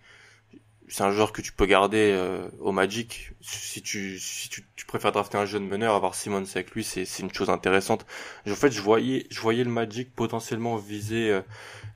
[0.88, 3.32] c'est un joueur que tu peux garder euh, au Magic.
[3.40, 7.04] Si tu si tu, tu, préfères drafter un jeune meneur, avoir Simmons avec lui, c'est
[7.04, 8.04] c'est une chose intéressante.
[8.48, 11.40] En fait, je voyais je voyais le Magic potentiellement viser euh,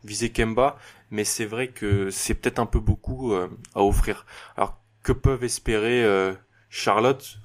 [0.05, 0.79] viser Kemba,
[1.11, 4.25] mais c'est vrai que c'est peut-être un peu beaucoup euh, à offrir.
[4.57, 6.05] Alors que peuvent espérer
[6.69, 7.39] Charlotte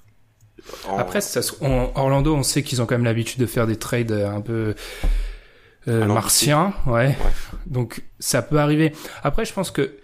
[0.98, 4.42] Après, ça, Orlando, on sait qu'ils ont quand même l'habitude de faire des trades un
[4.42, 4.74] peu
[5.86, 6.94] martiens, ouais.
[6.94, 7.16] ouais.
[7.68, 8.94] Donc ça peut arriver.
[9.22, 10.01] Après, je pense que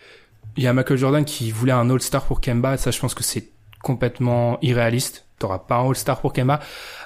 [0.58, 2.78] il y a Michael Jordan qui voulait un All-Star pour Kemba.
[2.78, 3.50] Ça, je pense que c'est
[3.84, 5.26] complètement irréaliste.
[5.38, 6.60] T'auras pas un All-Star pour Kemba.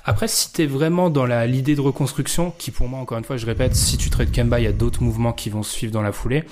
[0.05, 3.35] Après, si t'es vraiment dans la l'idée de reconstruction, qui pour moi, encore une fois,
[3.35, 6.01] je répète, si tu traites Kemba, il y a d'autres mouvements qui vont suivre dans
[6.01, 6.45] la foulée.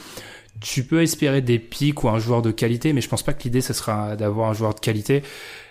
[0.59, 3.43] Tu peux espérer des pics ou un joueur de qualité, mais je pense pas que
[3.43, 5.23] l'idée, ce sera d'avoir un joueur de qualité.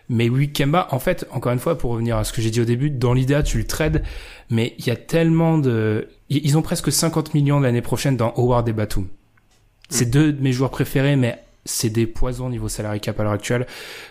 [0.08, 2.62] Mais oui, Kemba, en fait, encore une fois, pour revenir à ce que j'ai dit
[2.62, 4.02] au début, dans l'idée, tu le trades,
[4.48, 6.08] mais il y a tellement de...
[6.30, 9.08] Ils ont presque 50 millions l'année prochaine dans Howard et Batum.
[9.88, 10.10] C'est mm.
[10.10, 13.32] deux de mes joueurs préférés, mais c'est des poisons au niveau salarié cap à l'heure
[13.32, 13.66] actuelle.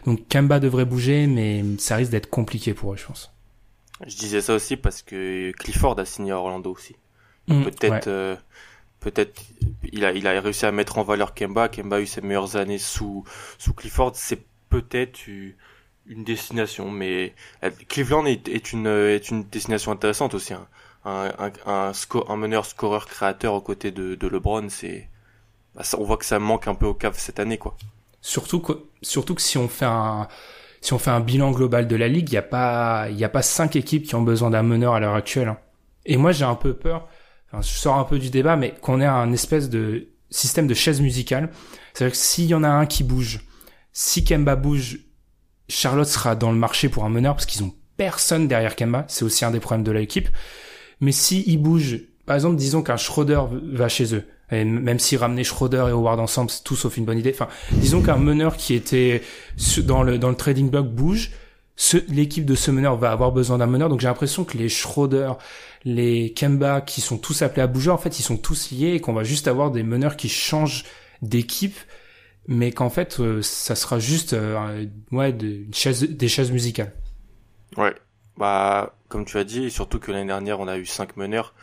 [0.05, 3.31] Donc Kemba devrait bouger, mais ça risque d'être compliqué pour eux, je pense.
[4.05, 6.95] Je disais ça aussi parce que Clifford a signé à Orlando aussi.
[7.47, 8.35] Mm, peut-être, euh,
[8.99, 9.41] peut-être
[9.91, 11.69] il a, il a réussi à mettre en valeur Kemba.
[11.69, 13.23] Kemba a eu ses meilleures années sous,
[13.57, 14.11] sous Clifford.
[14.15, 17.33] C'est peut-être une destination, mais
[17.87, 20.53] Cleveland est, est, une, est une destination intéressante aussi.
[20.53, 20.67] Hein.
[21.05, 21.91] Un, un, un,
[22.27, 25.09] un meneur scoreur créateur aux côtés de, de LeBron, c'est,
[25.77, 27.77] bah, on voit que ça manque un peu au CAF cette année, quoi.
[28.21, 30.27] Surtout que, surtout que si on fait un,
[30.81, 33.29] si on fait un bilan global de la ligue, il n'y a pas, il a
[33.29, 35.49] pas cinq équipes qui ont besoin d'un meneur à l'heure actuelle.
[35.49, 35.57] Hein.
[36.05, 37.07] Et moi, j'ai un peu peur.
[37.53, 40.99] Je sors un peu du débat, mais qu'on ait un espèce de système de chaise
[40.99, 41.49] musicale.
[41.93, 43.41] C'est-à-dire que s'il y en a un qui bouge,
[43.93, 44.99] si Kemba bouge,
[45.69, 49.05] Charlotte sera dans le marché pour un meneur parce qu'ils ont personne derrière Kemba.
[49.07, 50.29] C'est aussi un des problèmes de l'équipe.
[50.99, 55.17] Mais si il bouge, par exemple, disons qu'un Schroeder va chez eux, et même si
[55.17, 57.31] ramener Schroeder et Howard ensemble, c'est tout sauf une bonne idée.
[57.33, 59.23] Enfin, disons qu'un meneur qui était
[59.83, 61.31] dans le dans le trading block bouge,
[62.09, 63.89] l'équipe de ce meneur va avoir besoin d'un meneur.
[63.89, 65.33] Donc j'ai l'impression que les Schroeder,
[65.85, 68.99] les Kemba, qui sont tous appelés à bouger, en fait, ils sont tous liés et
[68.99, 70.83] qu'on va juste avoir des meneurs qui changent
[71.21, 71.77] d'équipe,
[72.47, 76.93] mais qu'en fait, euh, ça sera juste euh, ouais des chaises, des chaises musicales.
[77.77, 77.95] Ouais,
[78.37, 81.53] bah comme tu as dit, surtout que l'année dernière, on a eu cinq meneurs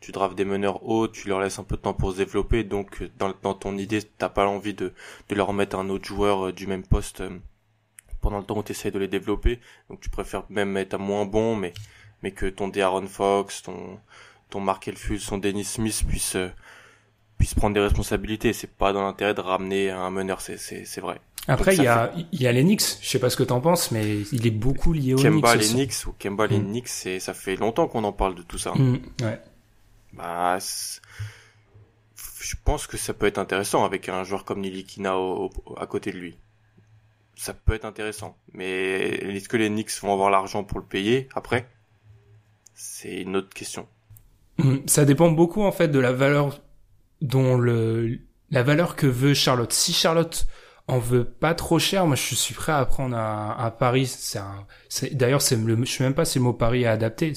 [0.00, 2.64] tu drafts des meneurs hauts, tu leur laisses un peu de temps pour se développer,
[2.64, 4.92] donc dans, dans ton idée, t'as pas l'envie de,
[5.28, 7.30] de leur mettre un autre joueur euh, du même poste euh,
[8.20, 10.98] pendant le temps où tu essaies de les développer, donc tu préfères même mettre un
[10.98, 11.72] moins bon, mais,
[12.22, 13.98] mais que ton De'Aaron Fox, ton,
[14.50, 16.48] ton Mark Elfus, ton Dennis Smith euh,
[17.38, 18.52] puisse prendre des responsabilités.
[18.52, 21.20] C'est pas dans l'intérêt de ramener un meneur, c'est, c'est, c'est vrai.
[21.48, 22.98] Après, il y a, il y a l'Enix.
[23.00, 26.06] Je sais pas ce que t'en penses, mais il est beaucoup lié au Kemba Lennox
[26.06, 26.50] ou Kemba mm.
[26.50, 28.72] Lennox, c'est, ça fait longtemps qu'on en parle de tout ça.
[28.74, 29.40] Mm, ouais.
[30.12, 30.58] Bah,
[32.40, 35.14] je pense que ça peut être intéressant avec un joueur comme Nilikina
[35.76, 36.38] à côté de lui.
[37.36, 38.36] Ça peut être intéressant.
[38.52, 41.68] Mais est-ce que les Knicks vont avoir l'argent pour le payer après?
[42.74, 43.88] C'est une autre question.
[44.58, 46.60] Hum, ça dépend beaucoup en fait de la valeur
[47.20, 48.18] dont le
[48.50, 49.72] la valeur que veut Charlotte.
[49.72, 50.46] Si Charlotte
[50.88, 54.06] en veut pas trop cher, moi je suis prêt à prendre un, un pari.
[54.06, 57.32] C'est d'ailleurs c'est le, je sais même pas si le mot pari à adapter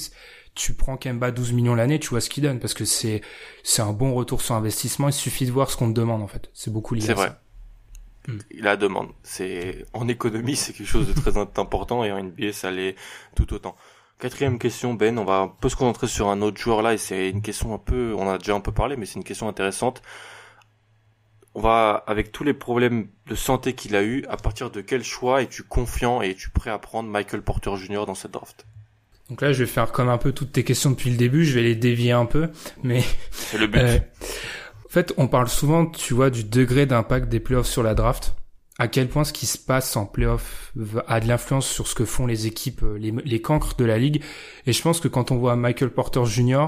[0.55, 3.21] tu prends Kemba 12 millions l'année, tu vois ce qu'il donne parce que c'est
[3.63, 5.09] c'est un bon retour sur investissement.
[5.09, 6.49] Il suffit de voir ce qu'on te demande en fait.
[6.53, 7.01] C'est beaucoup lié.
[7.01, 7.33] C'est vrai.
[8.51, 12.71] La demande, c'est en économie, c'est quelque chose de très important et en NBA, ça
[12.71, 12.95] l'est
[13.35, 13.75] tout autant.
[14.19, 16.97] Quatrième question, Ben, on va un peu se concentrer sur un autre joueur là et
[16.97, 19.49] c'est une question un peu, on a déjà un peu parlé, mais c'est une question
[19.49, 20.01] intéressante.
[21.55, 25.03] On va, avec tous les problèmes de santé qu'il a eu, à partir de quel
[25.03, 28.05] choix es-tu confiant et es-tu prêt à prendre Michael Porter Jr.
[28.07, 28.65] dans cette draft?
[29.29, 31.55] Donc là, je vais faire comme un peu toutes tes questions depuis le début, je
[31.55, 32.49] vais les dévier un peu,
[32.83, 33.03] mais...
[33.31, 33.79] C'est le but.
[33.79, 33.97] Euh,
[34.85, 38.35] en fait, on parle souvent, tu vois, du degré d'impact des playoffs sur la draft.
[38.79, 40.73] À quel point ce qui se passe en playoffs
[41.07, 43.97] a de l'influence sur ce que font les équipes, euh, les, les cancres de la
[43.97, 44.21] ligue.
[44.65, 46.67] Et je pense que quand on voit Michael Porter Jr.,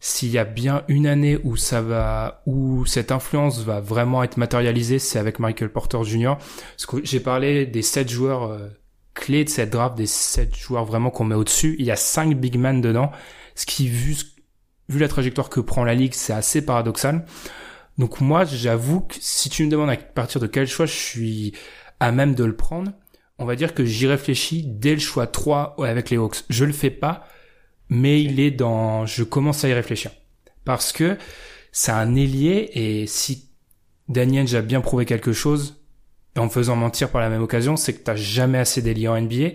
[0.00, 4.36] s'il y a bien une année où ça va, où cette influence va vraiment être
[4.36, 6.34] matérialisée, c'est avec Michael Porter Jr.
[6.36, 8.68] Parce que j'ai parlé des sept joueurs euh,
[9.16, 11.74] clé de cette draft des sept joueurs vraiment qu'on met au-dessus.
[11.80, 13.10] Il y a cinq big men dedans,
[13.56, 14.14] ce qui vu
[14.88, 17.26] vu la trajectoire que prend la ligue, c'est assez paradoxal.
[17.98, 21.52] Donc moi, j'avoue que si tu me demandes à partir de quel choix je suis
[21.98, 22.92] à même de le prendre,
[23.38, 26.44] on va dire que j'y réfléchis dès le choix 3 avec les Hawks.
[26.48, 27.26] Je le fais pas,
[27.88, 30.12] mais il est dans je commence à y réfléchir
[30.64, 31.16] parce que
[31.72, 33.48] c'est un ailier et si
[34.08, 35.82] Daniel a bien prouvé quelque chose,
[36.36, 39.20] en me faisant mentir par la même occasion, c'est que t'as jamais assez d'élite en
[39.20, 39.50] NBA.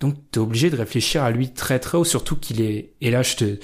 [0.00, 2.92] Donc t'es obligé de réfléchir à lui très très haut, surtout qu'il est.
[3.00, 3.58] Et là, je te,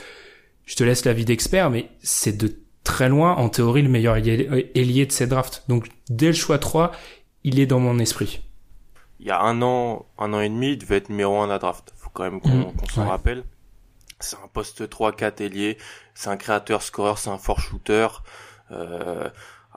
[0.65, 5.07] je te laisse l'avis d'expert, mais c'est de très loin, en théorie, le meilleur ailier
[5.07, 5.65] de cette draft.
[5.69, 6.93] Donc dès le choix 3,
[7.45, 8.43] il est dans mon esprit.
[9.19, 11.47] Il y a un an, un an et demi, il devait être numéro 1 à
[11.49, 11.93] la draft.
[11.97, 13.45] Faut quand même qu'on mmh, s'en rappelle.
[14.19, 15.79] C'est un poste 3-4 ailier,
[16.15, 18.09] c'est un créateur scoreur, c'est un fort shooter.
[18.71, 19.29] Euh,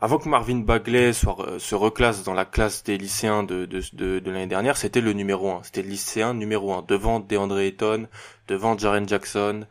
[0.04, 4.32] avant que Marvin Bagley soit, se reclasse dans la classe des lycéens de, de, de,
[4.32, 5.64] l'année dernière, c'était le numéro 1.
[5.64, 8.10] C'était le lycéen numéro 1, devant DeAndre Ayton,
[8.50, 9.66] devant Jaren Jackson,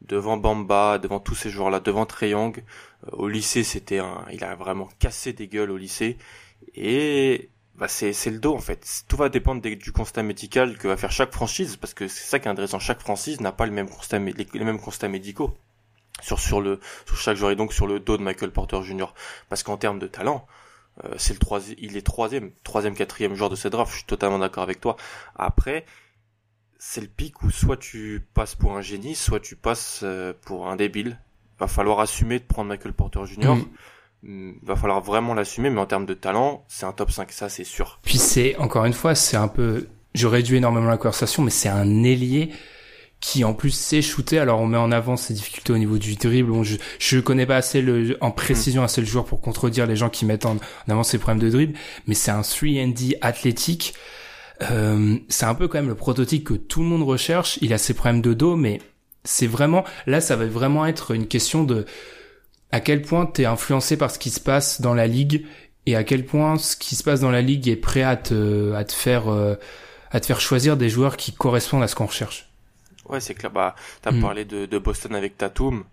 [0.00, 2.62] devant Bamba, devant tous ces joueurs-là, devant Trey Young.
[3.08, 6.16] Euh, au lycée, c'était un, il a vraiment cassé des gueules au lycée.
[6.76, 9.04] Et bah c'est c'est le dos en fait.
[9.08, 12.38] Tout va dépendre du constat médical que va faire chaque franchise, parce que c'est ça
[12.38, 12.78] qui est intéressant.
[12.78, 15.56] Chaque franchise n'a pas le même constat, les mêmes constats médicaux
[16.20, 19.14] sur sur le sur chaque joueur et donc sur le dos de Michael Porter Jr.
[19.48, 20.46] Parce qu'en termes de talent,
[21.04, 23.90] euh, c'est le troisième, il est troisième, troisième, quatrième joueur de cette draft.
[23.90, 24.96] Je suis totalement d'accord avec toi.
[25.36, 25.86] Après,
[26.78, 30.68] c'est le pic où soit tu passes pour un génie, soit tu passes euh, pour
[30.68, 31.18] un débile.
[31.58, 33.54] Va falloir assumer de prendre Michael Porter Jr.
[33.54, 33.64] Mm.
[34.22, 37.48] Mm, va falloir vraiment l'assumer, mais en termes de talent, c'est un top 5, ça
[37.48, 37.98] c'est sûr.
[38.02, 41.68] Puis c'est, encore une fois, c'est un peu, je réduis énormément la conversation, mais c'est
[41.68, 42.52] un ailier
[43.22, 44.38] qui en plus sait shooter.
[44.40, 46.50] Alors on met en avant ses difficultés au niveau du dribble.
[46.50, 49.96] Bon, je je connais pas assez le en précision assez le joueur pour contredire les
[49.96, 50.58] gens qui mettent en,
[50.88, 53.94] avant ses problèmes de dribble, mais c'est un 3D athlétique.
[54.70, 57.58] Euh, c'est un peu quand même le prototype que tout le monde recherche.
[57.62, 58.80] Il a ses problèmes de dos, mais
[59.24, 61.86] c'est vraiment là ça va vraiment être une question de
[62.72, 65.46] à quel point t'es influencé par ce qui se passe dans la ligue
[65.86, 68.72] et à quel point ce qui se passe dans la ligue est prêt à te
[68.72, 69.54] à te faire euh,
[70.10, 72.51] à te faire choisir des joueurs qui correspondent à ce qu'on recherche.
[73.08, 73.50] Ouais, c'est clair.
[73.50, 74.20] Bah, t'as mm.
[74.20, 75.84] parlé de, de, Boston avec Tatum.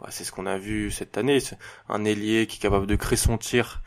[0.00, 1.38] Bah, c'est ce qu'on a vu cette année.
[1.88, 3.82] Un ailier qui est capable de créer son tir.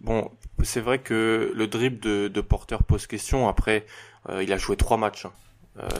[0.00, 0.30] Bon,
[0.62, 3.48] c'est vrai que le dribble de, de Porter pose question.
[3.48, 3.86] Après,
[4.28, 5.26] euh, il a joué trois matchs.
[5.26, 5.32] Hein.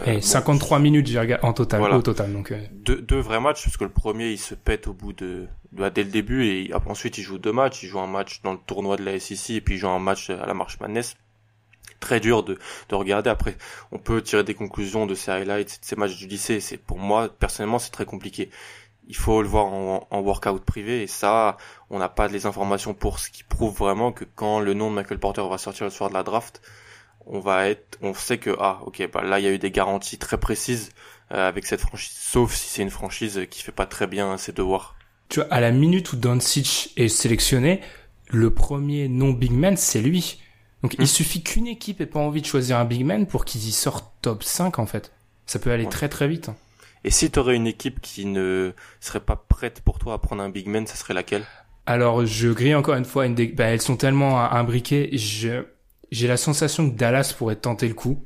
[0.09, 2.33] Euh, 53 minutes j'ai en total, au total.
[2.33, 2.61] Donc euh.
[2.73, 5.89] deux, deux, vrais matchs parce que le premier il se pète au bout de, de
[5.91, 7.85] dès le début et ensuite il joue deux matchs.
[7.85, 10.01] Il joue un match dans le tournoi de la SEC et puis il joue un
[10.01, 11.17] match à la Marche Madness
[12.01, 12.59] très dur de,
[12.89, 13.31] de regarder.
[13.31, 13.57] Après,
[13.93, 16.61] on peut tirer des conclusions de ces highlights, de ces matchs du lycée.
[16.61, 18.51] C'est pour moi personnellement, c'est très compliqué.
[19.07, 21.57] Il faut le voir en, en workout privé et ça,
[21.89, 24.97] on n'a pas les informations pour ce qui prouve vraiment que quand le nom de
[24.97, 26.61] Michael Porter va sortir le soir de la draft,
[27.25, 29.71] on va être, on sait que ah ok, bah là il y a eu des
[29.71, 30.91] garanties très précises
[31.33, 34.53] euh, avec cette franchise, sauf si c'est une franchise qui fait pas très bien ses
[34.53, 34.95] devoirs.
[35.29, 37.81] Tu vois, à la minute où Doncic est sélectionné,
[38.29, 40.41] le premier non big man c'est lui.
[40.83, 41.07] Donc il hmm.
[41.07, 44.13] suffit qu'une équipe ait pas envie de choisir un big man pour qu'ils y sortent
[44.23, 45.13] top 5 en fait.
[45.47, 46.51] Ça peut aller très très vite.
[47.05, 50.43] Et si tu aurais une équipe qui ne serait pas prête pour toi à prendre
[50.43, 51.45] un big man, ça serait laquelle?
[51.87, 53.47] Alors je grille encore une fois une des...
[53.47, 55.65] bah, elles sont tellement imbriquées, je
[56.11, 58.25] j'ai la sensation que Dallas pourrait tenter le coup.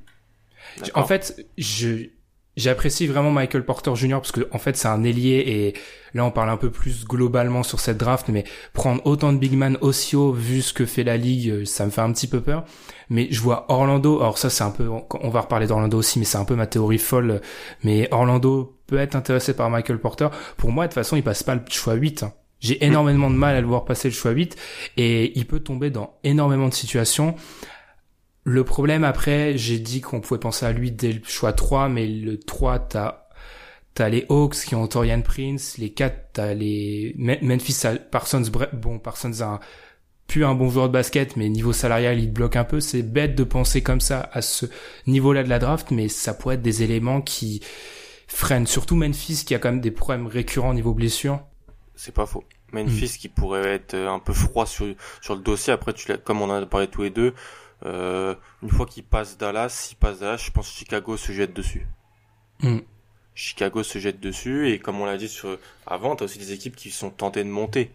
[0.94, 2.10] En fait, je
[2.56, 4.16] J'apprécie vraiment Michael Porter Jr.
[4.16, 5.74] parce que en fait c'est un ailier et
[6.12, 9.54] là on parle un peu plus globalement sur cette draft mais prendre autant de big
[9.54, 12.26] man aussi haut vu ce que fait la ligue euh, ça me fait un petit
[12.26, 12.64] peu peur.
[13.08, 16.26] Mais je vois Orlando alors ça c'est un peu on va reparler d'Orlando aussi mais
[16.26, 17.40] c'est un peu ma théorie folle
[17.84, 20.28] mais Orlando peut être intéressé par Michael Porter.
[20.58, 22.26] Pour moi de toute façon il passe pas le choix 8
[22.60, 24.56] j'ai énormément de mal à le voir passer le choix 8
[24.98, 27.34] et il peut tomber dans énormément de situations
[28.44, 32.06] le problème après, j'ai dit qu'on pouvait penser à lui dès le choix 3, mais
[32.06, 33.18] le 3, t'as
[33.94, 39.42] t'as les Hawks qui ont Torian Prince, les 4, t'as les Memphis Parsons, bon Parsons
[39.42, 39.60] a un,
[40.26, 42.80] plus un bon joueur de basket, mais niveau salarial il bloque un peu.
[42.80, 44.66] C'est bête de penser comme ça à ce
[45.06, 47.60] niveau-là de la draft, mais ça pourrait être des éléments qui
[48.28, 48.66] freinent.
[48.66, 51.40] Surtout Memphis qui a quand même des problèmes récurrents niveau blessure.
[51.94, 52.44] C'est pas faux.
[52.72, 53.20] Memphis hmm.
[53.20, 54.86] qui pourrait être un peu froid sur,
[55.20, 55.72] sur le dossier.
[55.72, 57.34] Après, tu comme on en a parlé tous les deux,
[57.84, 61.52] euh, une fois qu'il passe Dallas, s'il passe Dallas, je pense que Chicago se jette
[61.52, 61.86] dessus.
[62.60, 62.78] Mm.
[63.34, 66.76] Chicago se jette dessus et comme on l'a dit sur avant, t'as aussi des équipes
[66.76, 67.90] qui sont tentées de monter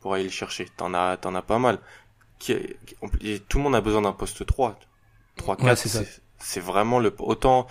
[0.00, 0.66] pour aller le chercher.
[0.76, 1.78] T'en as, t'en as pas mal.
[2.38, 2.56] Qui,
[3.48, 4.78] tout le monde a besoin d'un poste 3.
[5.36, 5.86] 3, 4,
[6.38, 7.66] c'est vraiment le, autant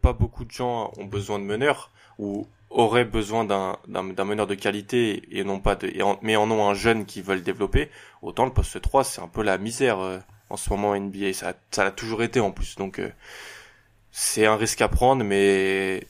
[0.00, 4.54] pas beaucoup de gens ont besoin de meneurs ou auraient besoin d'un, d'un, meneur de
[4.54, 7.90] qualité et non pas de, mais en ont un jeune qui veulent développer,
[8.22, 10.22] autant le poste 3 c'est un peu la misère.
[10.50, 11.32] En ce moment NBA.
[11.32, 12.76] Ça, ça l'a toujours été en plus.
[12.76, 13.10] Donc euh,
[14.10, 16.06] c'est un risque à prendre, mais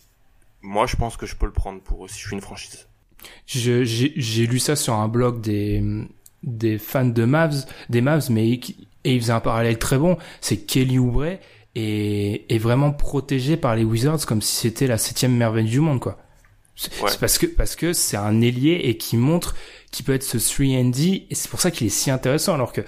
[0.63, 2.87] moi je pense que je peux le prendre pour si je suis une franchise.
[3.47, 5.83] J'ai lu ça sur un blog des
[6.45, 8.49] des fans de Mavs, des Mavs, mais
[9.05, 10.17] et il faisait un parallèle très bon.
[10.41, 11.39] C'est Kelly Oubre
[11.75, 16.01] est, est vraiment protégé par les Wizards comme si c'était la septième merveille du monde,
[16.01, 16.19] quoi.
[16.77, 19.57] C'est parce que parce que c'est un ailier et qui montre
[19.91, 22.83] qu'il peut être ce 3D et c'est pour ça qu'il est si intéressant alors que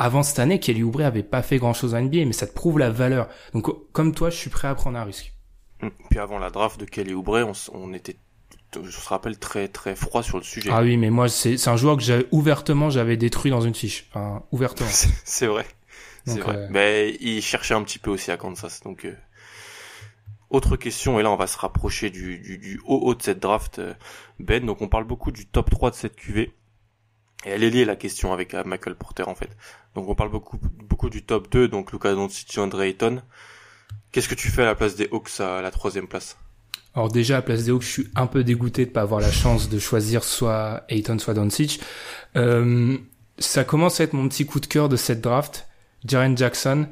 [0.00, 2.54] avant cette année, Kelly Oubre avait pas fait grand chose en NBA, mais ça te
[2.54, 3.28] prouve la valeur.
[3.52, 5.34] Donc, comme toi, je suis prêt à prendre un risque.
[5.82, 5.88] Mm.
[6.08, 8.16] Puis avant la draft de Kelly Oubre, on, était,
[8.74, 10.70] je me rappelle, très, très froid sur le sujet.
[10.72, 14.06] Ah oui, mais moi, c'est, un joueur que j'avais, ouvertement, j'avais détruit dans une fiche.
[14.08, 14.88] Enfin, ouvertement.
[15.24, 15.66] c'est vrai.
[16.24, 16.56] C'est vrai.
[16.56, 19.14] Euh, mais il cherchait un petit peu aussi à Kansas, donc, euh,
[20.48, 23.38] Autre question, et là on va se rapprocher du, du, du haut haut de cette
[23.38, 23.94] draft, euh,
[24.40, 24.66] Ben.
[24.66, 26.50] Donc on parle beaucoup du top 3 de cette QV.
[27.44, 29.50] Et elle est liée la question avec Michael Porter en fait.
[29.94, 33.22] Donc on parle beaucoup beaucoup du top 2, donc Luka Doncic et Andre Ayton.
[34.12, 36.36] Qu'est-ce que tu fais à la place des Hawks à la troisième place?
[36.94, 39.20] Alors déjà à la place des Hawks, je suis un peu dégoûté de pas avoir
[39.20, 41.80] la chance de choisir soit Ayton soit Doncic.
[42.36, 42.98] Euh,
[43.38, 45.66] ça commence à être mon petit coup de cœur de cette draft.
[46.04, 46.88] Jaren Jackson.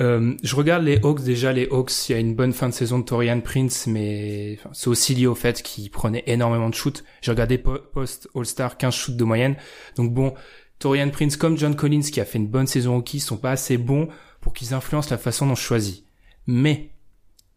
[0.00, 2.08] Euh, je regarde les Hawks déjà les Hawks.
[2.08, 5.26] Il y a une bonne fin de saison de Torian Prince, mais c'est aussi lié
[5.26, 7.04] au fait qu'il prenait énormément de shoots.
[7.20, 9.56] J'ai regardé post All Star 15 shoots de moyenne.
[9.96, 10.34] Donc bon,
[10.78, 13.76] Torian Prince comme John Collins qui a fait une bonne saison au sont pas assez
[13.76, 14.08] bons
[14.40, 16.04] pour qu'ils influencent la façon dont je choisis.
[16.46, 16.90] Mais,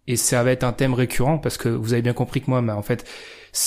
[0.08, 2.62] et ça va être un thème récurrent parce que vous avez bien compris que moi,
[2.62, 3.08] en fait,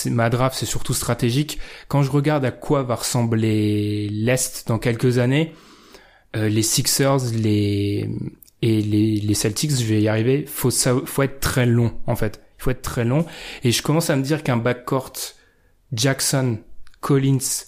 [0.05, 1.59] ma draft c'est surtout stratégique.
[1.89, 5.55] Quand je regarde à quoi va ressembler l'Est dans quelques années,
[6.37, 8.11] euh, les Sixers, les
[8.63, 12.41] et les, les Celtics, je vais y arriver, faut faut être très long en fait.
[12.59, 13.27] Il faut être très long.
[13.65, 15.13] Et je commence à me dire qu'un backcourt
[15.93, 16.59] Jackson,
[17.01, 17.67] Collins,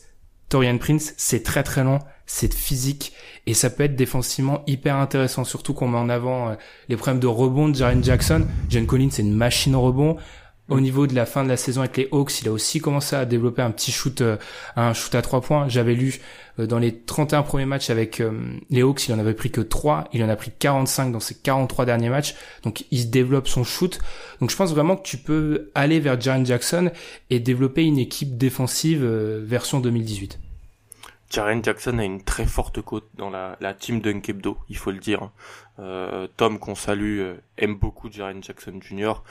[0.49, 3.13] Torian Prince, c'est très très long, c'est physique
[3.47, 6.55] et ça peut être défensivement hyper intéressant, surtout qu'on met en avant euh,
[6.89, 8.47] les problèmes de rebond de Jaren Jackson.
[8.69, 10.17] John Collins, c'est une machine au rebond.
[10.69, 13.17] Au niveau de la fin de la saison avec les Hawks, il a aussi commencé
[13.17, 14.37] à développer un petit shoot, euh,
[14.77, 15.67] un shoot à trois points.
[15.69, 16.21] J'avais lu
[16.59, 18.23] dans les 31 premiers matchs avec
[18.71, 21.35] les Hawks, il en avait pris que 3, il en a pris 45 dans ses
[21.37, 22.35] 43 derniers matchs.
[22.65, 23.99] Donc il développe son shoot.
[24.41, 26.91] Donc je pense vraiment que tu peux aller vers Jaren Jackson
[27.31, 30.41] et développer une équipe défensive version 2018.
[31.31, 34.99] Jaren Jackson a une très forte cote dans la, la team Dunkebdo, il faut le
[34.99, 35.31] dire.
[35.79, 39.23] Euh, Tom, qu'on salue, euh, aime beaucoup Jaren Jackson Jr.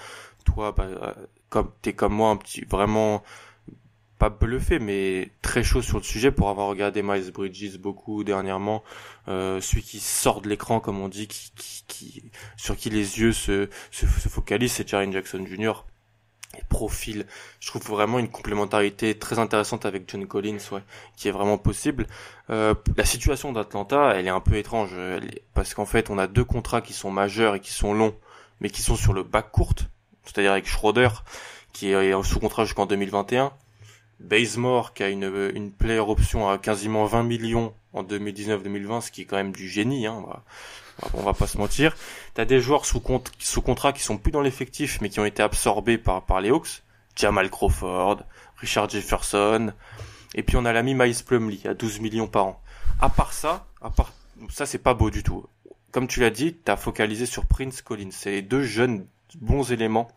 [0.45, 1.13] Toi, bah, euh,
[1.49, 3.23] comme t'es comme moi, un petit, vraiment
[4.17, 8.83] pas bluffé, mais très chaud sur le sujet pour avoir regardé Miles Bridges beaucoup dernièrement.
[9.27, 12.23] Euh, celui qui sort de l'écran, comme on dit, qui, qui, qui,
[12.55, 15.73] sur qui les yeux se, se, se focalisent, c'est Jaren Jackson Jr
[16.69, 17.25] profil.
[17.59, 20.81] Je trouve vraiment une complémentarité très intéressante avec John Collins, ouais,
[21.15, 22.07] qui est vraiment possible.
[22.49, 24.95] Euh, la situation d'Atlanta, elle est un peu étrange,
[25.53, 28.15] parce qu'en fait, on a deux contrats qui sont majeurs et qui sont longs,
[28.59, 29.89] mais qui sont sur le bac courte,
[30.23, 31.09] c'est-à-dire avec Schroeder,
[31.73, 33.51] qui est sous contrat jusqu'en 2021,
[34.19, 39.21] Bazemore, qui a une, une player option à quasiment 20 millions en 2019-2020, ce qui
[39.21, 40.23] est quand même du génie, hein,
[41.13, 41.95] on va pas se mentir.
[42.33, 43.01] T'as des joueurs sous,
[43.39, 46.49] sous contrat qui sont plus dans l'effectif, mais qui ont été absorbés par, par les
[46.49, 46.81] Hawks.
[47.15, 48.19] Jamal Crawford,
[48.57, 49.73] Richard Jefferson,
[50.35, 52.61] et puis on a l'ami Miles Plumlee à 12 millions par an.
[53.01, 54.13] À part ça, à part
[54.49, 55.45] ça c'est pas beau du tout.
[55.91, 58.11] Comme tu l'as dit, t'as focalisé sur Prince Collins.
[58.11, 60.09] C'est deux jeunes bons éléments,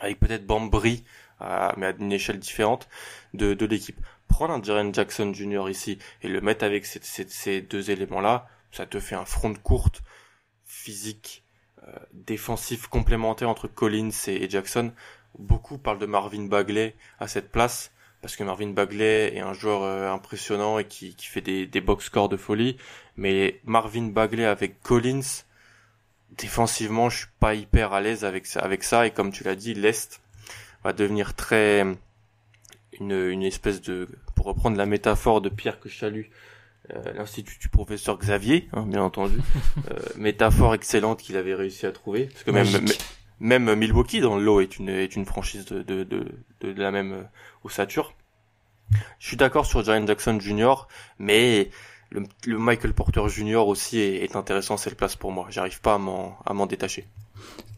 [0.00, 1.04] avec peut-être Bambry,
[1.40, 2.88] mais à une échelle différente,
[3.34, 4.00] de, de l'équipe.
[4.28, 5.68] Prendre un Jaren Jackson Jr.
[5.70, 9.50] ici et le mettre avec ces, ces, ces deux éléments-là, ça te fait un front
[9.50, 10.02] de courte
[10.64, 11.44] physique,
[11.86, 14.92] euh, défensif complémentaire entre Collins et, Jackson.
[15.38, 19.82] Beaucoup parlent de Marvin Bagley à cette place parce que Marvin Bagley est un joueur
[19.82, 22.76] euh, impressionnant et qui, qui fait des, des box scores de folie.
[23.16, 25.44] Mais Marvin Bagley avec Collins,
[26.30, 29.06] défensivement, je suis pas hyper à l'aise avec avec ça.
[29.06, 30.20] Et comme tu l'as dit, l'Est
[30.84, 31.84] va devenir très
[33.00, 35.88] une, une espèce de, pour reprendre la métaphore de Pierre que
[36.90, 39.38] euh, l'institut du professeur Xavier, hein, bien entendu.
[39.90, 42.68] euh, métaphore excellente qu'il avait réussi à trouver, parce que même
[43.40, 46.26] même Milwaukee dans le lot est une est une franchise de de de,
[46.60, 47.22] de, la même euh,
[47.64, 48.14] ossature.
[49.18, 50.86] Je suis d'accord sur Jaren Jackson Jr.,
[51.18, 51.70] mais
[52.10, 53.66] le, le, Michael Porter Jr.
[53.66, 55.46] aussi est, est intéressant, c'est le place pour moi.
[55.48, 57.08] J'arrive pas à m'en à m'en détacher.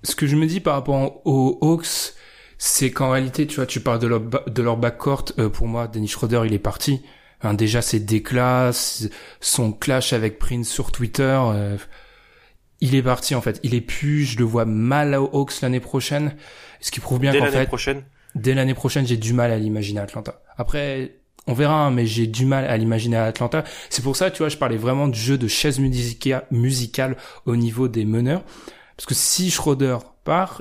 [0.02, 2.14] Ce que je me dis par rapport aux Hawks,
[2.59, 5.26] c'est qu'en réalité, tu vois, tu parles de leur de leur backcourt.
[5.38, 7.02] Euh, pour moi, Dennis Schroeder, il est parti
[7.54, 8.70] déjà ses déclats,
[9.40, 11.76] son clash avec Prince sur Twitter, euh,
[12.80, 13.61] il est parti en fait.
[13.62, 16.34] Il est plus, je le vois mal aux Hawks l'année prochaine,
[16.80, 18.02] ce qui prouve bien qu'en fait, prochaine.
[18.34, 20.42] dès l'année prochaine, j'ai du mal à l'imaginer à Atlanta.
[20.57, 23.64] Après, on verra, hein, mais j'ai du mal à l'imaginer à Atlanta.
[23.88, 27.88] C'est pour ça, tu vois, je parlais vraiment du jeu de chaise musicale au niveau
[27.88, 28.44] des meneurs.
[28.96, 29.98] Parce que si Schroeder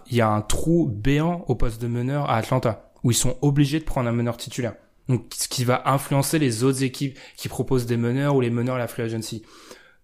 [0.10, 3.38] il y a un trou béant au poste de meneur à Atlanta, où ils sont
[3.42, 4.76] obligés de prendre un meneur titulaire.
[5.08, 8.76] Donc, ce qui va influencer les autres équipes qui proposent des meneurs ou les meneurs
[8.76, 9.44] à la free agency.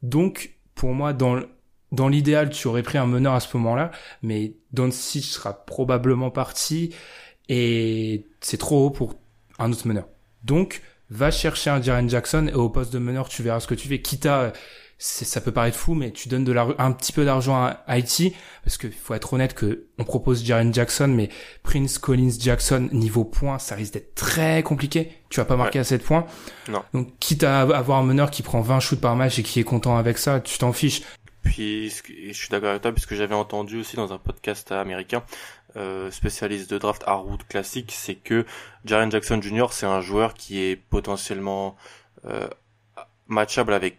[0.04, 1.42] Donc, pour moi, dans,
[1.92, 3.92] dans l'idéal, tu aurais pris un meneur à ce moment-là,
[4.22, 6.94] mais Doncic sera probablement parti
[7.50, 9.16] et c'est trop haut pour
[9.58, 10.08] un autre meneur.
[10.44, 13.76] Donc, va chercher un Jaren Jackson et au poste de meneur, tu verras ce que
[13.76, 14.02] tu fais.
[14.02, 14.54] Quitte à
[15.04, 18.36] ça peut paraître fou, mais tu donnes de la, un petit peu d'argent à Haïti,
[18.64, 21.30] parce qu'il faut être honnête que on propose Jaren Jackson, mais
[21.64, 25.12] Prince Collins Jackson niveau points, ça risque d'être très compliqué.
[25.30, 26.28] Tu vas pas marquer à 7 points.
[26.70, 26.84] Non.
[26.94, 29.64] Donc, quitte à avoir un meneur qui prend 20 shoots par match et qui est
[29.64, 31.02] content avec ça, tu t'en fiches.
[31.42, 35.24] Puis, je suis d'accord avec toi, puisque j'avais entendu aussi dans un podcast américain,
[35.78, 38.46] euh, spécialiste de draft à route classique, c'est que
[38.86, 39.68] Jaren Jackson Jr.
[39.72, 41.76] c'est un joueur qui est potentiellement
[42.26, 42.48] euh,
[43.28, 43.98] matchable avec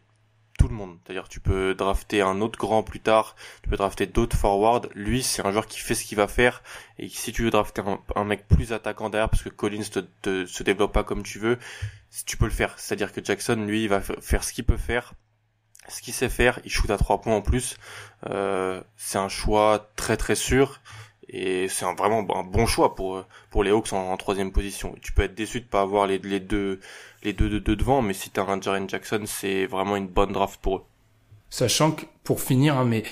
[0.58, 0.98] tout le monde.
[1.04, 4.82] C'est-à-dire tu peux drafter un autre grand plus tard, tu peux drafter d'autres forwards.
[4.94, 6.62] Lui, c'est un joueur qui fait ce qu'il va faire.
[6.98, 7.82] Et si tu veux drafter
[8.14, 9.82] un, mec plus attaquant derrière, parce que Collins
[10.22, 11.58] te, se développe pas comme tu veux,
[12.26, 12.78] tu peux le faire.
[12.78, 15.14] C'est-à-dire que Jackson, lui, il va faire ce qu'il peut faire,
[15.88, 16.60] ce qu'il sait faire.
[16.64, 17.76] Il shoot à trois points en plus.
[18.28, 20.80] Euh, c'est un choix très très sûr.
[21.28, 24.94] Et c'est vraiment un bon choix pour pour les Hawks en, troisième position.
[25.00, 26.80] Tu peux être déçu de pas avoir les deux
[27.24, 30.32] les deux de deux devant, mais si t'as un Jaren Jackson, c'est vraiment une bonne
[30.32, 30.82] draft pour eux.
[31.50, 33.02] Sachant que pour finir, hein, mais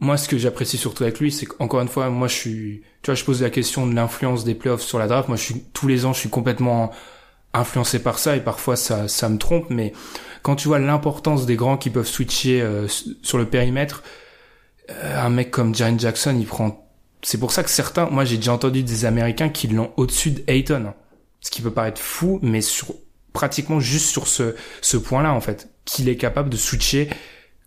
[0.00, 3.10] moi ce que j'apprécie surtout avec lui, c'est qu'encore une fois, moi je suis, tu
[3.10, 5.28] vois, je pose la question de l'influence des playoffs sur la draft.
[5.28, 6.90] Moi, je suis tous les ans, je suis complètement
[7.52, 9.92] influencé par ça et parfois ça ça me trompe, mais
[10.42, 12.88] quand tu vois l'importance des grands qui peuvent switcher euh,
[13.22, 14.02] sur le périmètre,
[14.90, 16.84] euh, un mec comme Jaren Jackson, il prend
[17.22, 20.44] c'est pour ça que certains, moi j'ai déjà entendu des Américains qui l'ont au-dessus de
[20.46, 20.92] Ayton.
[21.40, 22.94] Ce qui peut paraître fou, mais sur
[23.34, 27.10] pratiquement juste sur ce, ce point-là en fait, qu'il est capable de switcher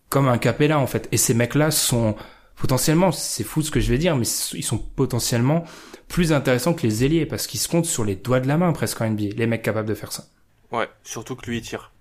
[0.10, 1.08] comme un Capella en fait.
[1.12, 2.16] Et ces mecs-là sont
[2.56, 5.66] potentiellement, c'est fou ce que je vais dire, mais ils sont potentiellement
[6.08, 8.72] plus intéressants que les ailiers parce qu'ils se comptent sur les doigts de la main
[8.72, 10.26] presque en NBA, les mecs capables de faire ça.
[10.72, 11.92] Ouais, surtout que lui il tire.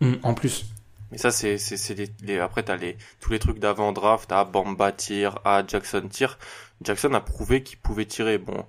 [0.00, 0.64] Hum, en plus.
[1.12, 4.32] Mais ça c'est c'est c'est les, les, après t'as les tous les trucs d'avant draft,
[4.32, 6.38] à Bamba tire, à Jackson tire.
[6.82, 8.38] Jackson a prouvé qu'il pouvait tirer.
[8.38, 8.64] Bon,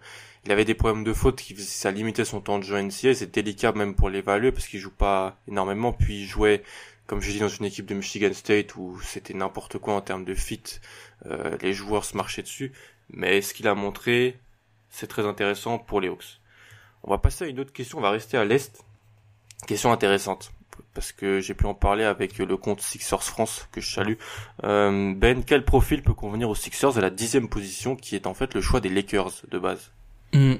[0.45, 3.31] il avait des problèmes de faute qui ça limitait son temps de jeu NCA, c'est
[3.31, 6.63] délicat même pour l'évaluer parce qu'il joue pas énormément puis il jouait
[7.11, 10.23] comme je dis dans une équipe de Michigan State où c'était n'importe quoi en termes
[10.23, 10.63] de fit,
[11.25, 12.71] euh, les joueurs se marchaient dessus,
[13.09, 14.39] mais ce qu'il a montré,
[14.89, 16.39] c'est très intéressant pour les Hawks.
[17.03, 18.85] On va passer à une autre question, on va rester à l'Est.
[19.67, 20.53] Question intéressante,
[20.93, 24.15] parce que j'ai pu en parler avec le compte Sixers France, que je salue.
[24.63, 28.33] Euh, ben, quel profil peut convenir aux Sixers à la dixième position, qui est en
[28.33, 29.91] fait le choix des Lakers de base?
[30.33, 30.53] Mmh.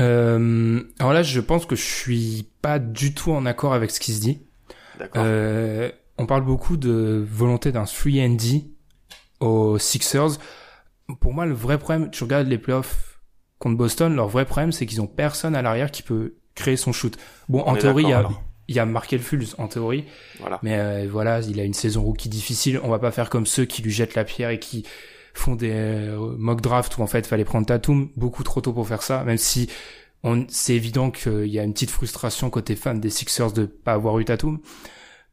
[0.00, 4.00] euh, Alors là, je pense que je suis pas du tout en accord avec ce
[4.00, 4.42] qui se dit.
[5.16, 8.64] Euh, on parle beaucoup de volonté d'un 3D
[9.40, 10.38] aux Sixers.
[11.20, 13.20] Pour moi, le vrai problème, tu regardes les playoffs
[13.58, 16.92] contre Boston, leur vrai problème, c'est qu'ils ont personne à l'arrière qui peut créer son
[16.92, 17.16] shoot.
[17.48, 18.28] Bon, en théorie, il y a,
[18.68, 20.04] il y a Markel Fultz, en théorie.
[20.40, 20.58] Voilà.
[20.62, 22.80] Mais euh, voilà, il a une saison rookie difficile.
[22.82, 24.84] On va pas faire comme ceux qui lui jettent la pierre et qui
[25.38, 28.10] font des euh, mock drafts où en fait, fallait prendre Tatum.
[28.16, 29.68] Beaucoup trop tôt pour faire ça, même si
[30.48, 34.18] c'est évident qu'il y a une petite frustration côté fan des Sixers de pas avoir
[34.18, 34.58] eu Tatum.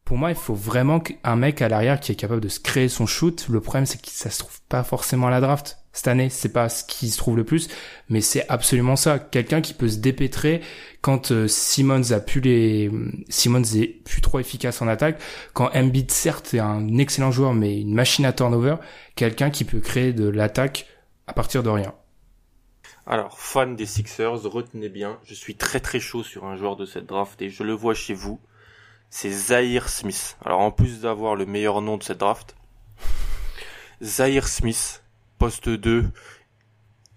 [0.04, 2.90] Pour moi, il faut vraiment un mec à l'arrière qui est capable de se créer
[2.90, 3.48] son shoot.
[3.50, 5.80] Le problème, c'est que ça se trouve pas forcément à la draft.
[5.96, 7.70] Cette année, c'est pas ce qui se trouve le plus,
[8.10, 9.18] mais c'est absolument ça.
[9.18, 10.60] Quelqu'un qui peut se dépêtrer
[11.00, 12.92] quand euh, Simmons a pu les,
[13.30, 15.22] Simmons est plus trop efficace en attaque.
[15.54, 18.76] Quand Embiid, certes, est un excellent joueur, mais une machine à turnover.
[19.16, 20.86] Quelqu'un qui peut créer de l'attaque
[21.28, 21.94] à partir de rien.
[23.08, 26.86] Alors, fan des Sixers, retenez bien, je suis très très chaud sur un joueur de
[26.86, 28.42] cette draft et je le vois chez vous.
[29.10, 30.36] C'est Zahir Smith.
[30.44, 32.58] Alors, en plus d'avoir le meilleur nom de cette draft,
[34.04, 35.05] Zahir Smith,
[35.38, 36.06] poste 2,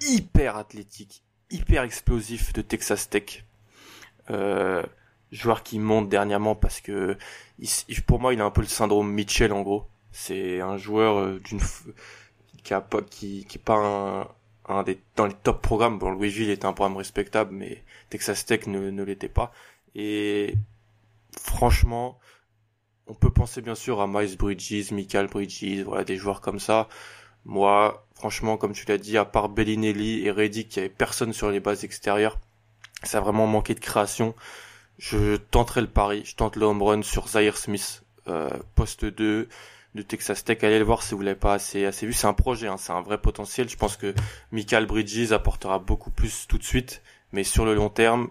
[0.00, 3.44] hyper athlétique, hyper explosif de Texas Tech.
[4.30, 4.82] Euh,
[5.32, 7.16] joueur qui monte dernièrement parce que
[8.06, 9.86] pour moi il a un peu le syndrome Mitchell en gros.
[10.12, 11.60] C'est un joueur euh, d'une
[12.64, 14.28] qui a pas qui qui pas un,
[14.68, 15.98] un des, dans les top programmes.
[15.98, 19.52] Bon, Louisville était un programme respectable, mais Texas Tech ne, ne l'était pas.
[19.94, 20.54] Et
[21.40, 22.18] franchement,
[23.06, 26.88] on peut penser bien sûr à Miles Bridges, Michael Bridges, voilà des joueurs comme ça.
[27.44, 31.32] Moi, franchement, comme tu l'as dit, à part Bellinelli et Reddick, il y avait personne
[31.32, 32.38] sur les bases extérieures.
[33.04, 34.34] Ça a vraiment manqué de création.
[34.98, 39.48] Je tenterai le pari, je tente le home run sur Zaire Smith, euh, poste 2,
[39.94, 40.58] de Texas Tech.
[40.64, 42.12] Allez le voir si vous l'avez pas assez, assez vu.
[42.12, 43.68] C'est un projet, hein, c'est un vrai potentiel.
[43.68, 44.12] Je pense que
[44.50, 48.30] Michael Bridges apportera beaucoup plus tout de suite, mais sur le long terme,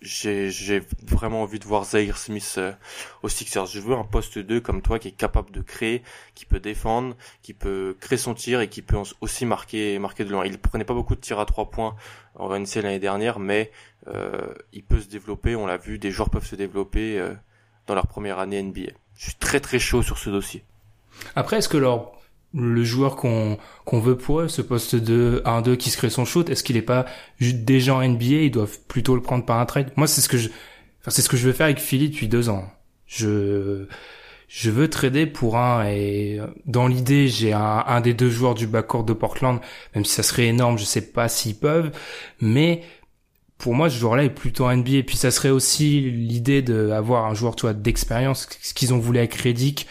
[0.00, 2.72] j'ai, vraiment envie de voir Zaire Smith euh,
[3.22, 3.66] au Sixers.
[3.66, 6.02] Je veux un poste 2 comme toi qui est capable de créer,
[6.34, 10.30] qui peut défendre, qui peut créer son tir et qui peut aussi marquer, marquer de
[10.30, 10.44] loin.
[10.46, 11.96] Il prenait pas beaucoup de tirs à 3 points
[12.36, 13.72] en NC l'année dernière, mais
[14.06, 15.56] euh, il peut se développer.
[15.56, 17.34] On l'a vu, des joueurs peuvent se développer euh,
[17.86, 18.92] dans leur première année NBA.
[19.16, 20.62] Je suis très très chaud sur ce dossier.
[21.34, 22.12] Après, est-ce que leur,
[22.54, 26.24] le joueur qu'on qu'on veut pour eux, ce poste de 1-2 qui se crée son
[26.24, 27.06] shoot, est-ce qu'il est pas
[27.40, 29.92] déjà en NBA Ils doivent plutôt le prendre par un trade?
[29.96, 30.48] Moi, c'est ce que je,
[31.00, 32.70] enfin, c'est ce que je veux faire avec Philly depuis deux ans.
[33.06, 33.86] Je
[34.48, 38.66] je veux trader pour un et dans l'idée j'ai un, un des deux joueurs du
[38.66, 39.60] backcourt de Portland,
[39.94, 41.90] même si ça serait énorme, je sais pas s'ils peuvent,
[42.40, 42.82] mais
[43.58, 44.92] pour moi, ce joueur-là est plutôt en NBA.
[44.92, 49.18] Et puis ça serait aussi l'idée d'avoir un joueur, toi, d'expérience, ce qu'ils ont voulu
[49.18, 49.86] avec Reddick,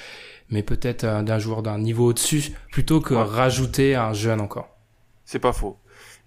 [0.49, 4.69] mais peut-être d'un joueur d'un niveau au-dessus, plutôt que rajouter un jeune encore.
[5.25, 5.77] C'est pas faux.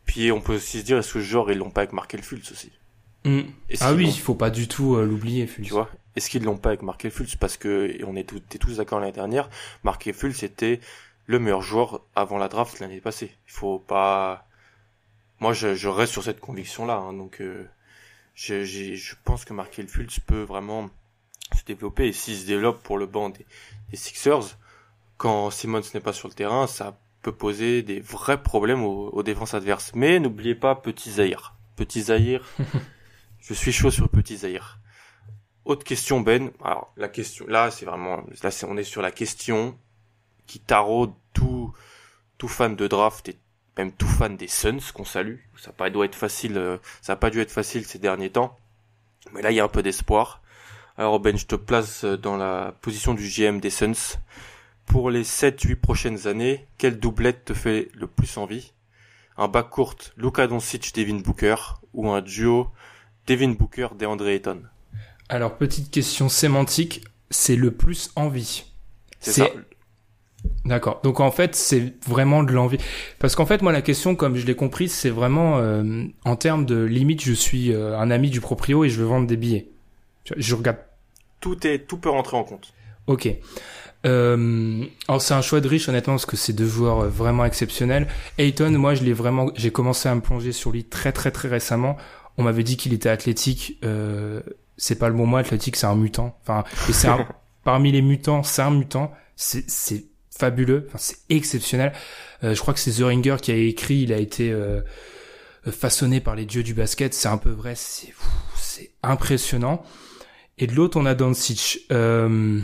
[0.04, 2.22] Puis on peut aussi se dire, est-ce que ce joueur, ils l'ont pas avec Markel
[2.22, 2.72] Fultz aussi
[3.24, 3.42] mm.
[3.80, 5.68] Ah oui, il faut pas du tout euh, l'oublier, Fultz.
[5.68, 8.40] Tu vois Est-ce qu'ils l'ont pas avec Markel Fultz Parce que, et on est, tout,
[8.58, 9.48] tous d'accord l'année dernière,
[9.84, 10.80] Markel Fultz était
[11.26, 13.30] le meilleur joueur avant la draft l'année passée.
[13.46, 14.46] Il faut pas...
[15.38, 16.96] Moi, je, je reste sur cette conviction-là.
[16.96, 17.66] Hein, donc, euh,
[18.34, 20.90] je, je pense que Markel Fultz peut vraiment
[21.58, 22.08] se développer.
[22.08, 23.46] Et s'il se développe pour le banc des,
[23.92, 24.56] Sixers,
[25.16, 29.54] quand Simmons n'est pas sur le terrain, ça peut poser des vrais problèmes aux, défenses
[29.54, 29.92] adverses.
[29.94, 31.54] Mais n'oubliez pas Petit Zahir.
[31.76, 32.44] Petit Zahir,
[33.40, 34.78] je suis chaud sur Petit Zahir.
[35.64, 36.50] Autre question Ben.
[36.64, 39.78] Alors la question, là c'est vraiment, là c'est, on est sur la question
[40.46, 41.72] qui taraude tout
[42.38, 43.38] tout fan de draft et
[43.76, 45.36] même tout fan des Suns qu'on salue.
[45.56, 48.58] Ça pas dû être facile, euh, ça a pas dû être facile ces derniers temps,
[49.32, 50.39] mais là il y a un peu d'espoir.
[51.00, 54.18] Alors Ben, je te place dans la position du GM des Suns.
[54.84, 58.74] Pour les 7-8 prochaines années, quelle doublette te fait le plus envie?
[59.38, 61.54] Un backcourt Luka Doncic, Devin Booker
[61.94, 62.68] ou un duo
[63.26, 64.60] Devin Booker, DeAndre Ayton?
[65.30, 68.64] Alors, petite question sémantique, c'est le plus envie.
[69.20, 69.54] C'est.
[70.66, 71.00] D'accord.
[71.02, 72.76] Donc en fait, c'est vraiment de l'envie.
[73.18, 76.66] Parce qu'en fait, moi, la question, comme je l'ai compris, c'est vraiment euh, en termes
[76.66, 79.70] de limite, je suis euh, un ami du proprio et je veux vendre des billets.
[80.26, 80.76] Je, je regarde.
[81.40, 82.72] Tout est, tout peut rentrer en compte.
[83.06, 83.28] Ok.
[84.06, 87.44] Euh, alors c'est un choix de riche honnêtement parce que c'est deux joueurs euh, vraiment
[87.44, 88.06] exceptionnels.
[88.38, 91.48] Ayton, moi je l'ai vraiment, j'ai commencé à me plonger sur lui très très très
[91.48, 91.96] récemment.
[92.38, 93.78] On m'avait dit qu'il était athlétique.
[93.84, 94.40] Euh,
[94.78, 96.38] c'est pas le bon mot, athlétique, c'est un mutant.
[96.42, 97.28] Enfin, c'est un,
[97.64, 99.12] parmi les mutants, c'est un mutant.
[99.36, 100.86] C'est c'est fabuleux.
[100.88, 101.92] Enfin, c'est exceptionnel.
[102.42, 104.00] Euh, je crois que c'est The Ringer qui a écrit.
[104.00, 104.80] Il a été euh,
[105.70, 107.12] façonné par les dieux du basket.
[107.12, 107.74] C'est un peu vrai.
[107.76, 108.14] C'est
[108.56, 109.84] c'est impressionnant.
[110.60, 111.80] Et de l'autre, on a Doncic.
[111.90, 112.60] Euh,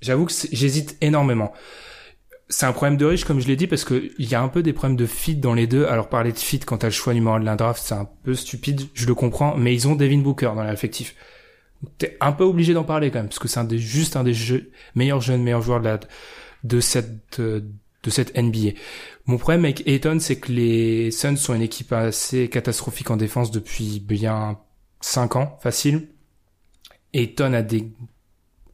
[0.00, 1.52] J'avoue que j'hésite énormément.
[2.48, 4.48] C'est un problème de riche, comme je l'ai dit, parce que il y a un
[4.48, 5.86] peu des problèmes de fit dans les deux.
[5.86, 8.08] Alors parler de fit quand t'as le choix numéro 1 de la draft, c'est un
[8.22, 11.16] peu stupide, je le comprends, mais ils ont Devin Booker dans l'effectif.
[11.98, 14.34] T'es un peu obligé d'en parler quand même, parce que c'est juste un des
[14.94, 15.82] meilleurs jeunes, meilleurs joueurs
[16.62, 18.78] de cette, de cette NBA.
[19.26, 23.50] Mon problème avec Ayton, c'est que les Suns sont une équipe assez catastrophique en défense
[23.50, 24.58] depuis bien
[25.00, 26.08] 5 ans, facile.
[27.16, 27.88] Ayton a des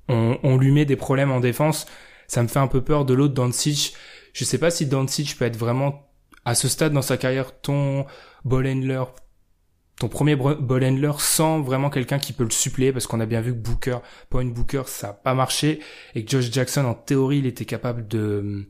[0.08, 1.86] on, on, lui met des problèmes en défense.
[2.26, 3.94] Ça me fait un peu peur de l'autre Doncic.
[4.32, 6.08] Je sais pas si Doncic peut être vraiment
[6.44, 8.06] à ce stade dans sa carrière ton
[8.44, 9.04] ball handler,
[9.98, 13.40] ton premier ball handler sans vraiment quelqu'un qui peut le suppléer parce qu'on a bien
[13.40, 15.80] vu que Booker, Point Booker, ça a pas marché
[16.14, 18.66] et que Josh Jackson en théorie il était capable de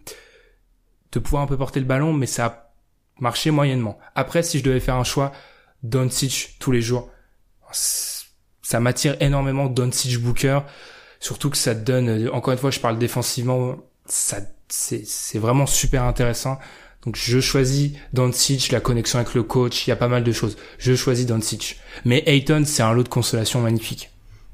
[1.13, 2.75] de pouvoir un peu porter le ballon mais ça a
[3.21, 3.99] marché moyennement.
[4.15, 5.33] Après si je devais faire un choix
[5.83, 7.11] Doncic tous les jours
[8.63, 10.61] ça m'attire énormément Doncic Booker
[11.23, 14.39] Surtout que ça te donne, euh, encore une fois, je parle défensivement, ça,
[14.69, 16.59] c'est, c'est vraiment super intéressant.
[17.05, 20.33] Donc je choisis Doncic, la connexion avec le coach, il y a pas mal de
[20.33, 20.57] choses.
[20.79, 21.79] Je choisis Doncic.
[22.05, 24.11] Mais Ayton, c'est un lot de consolation magnifique.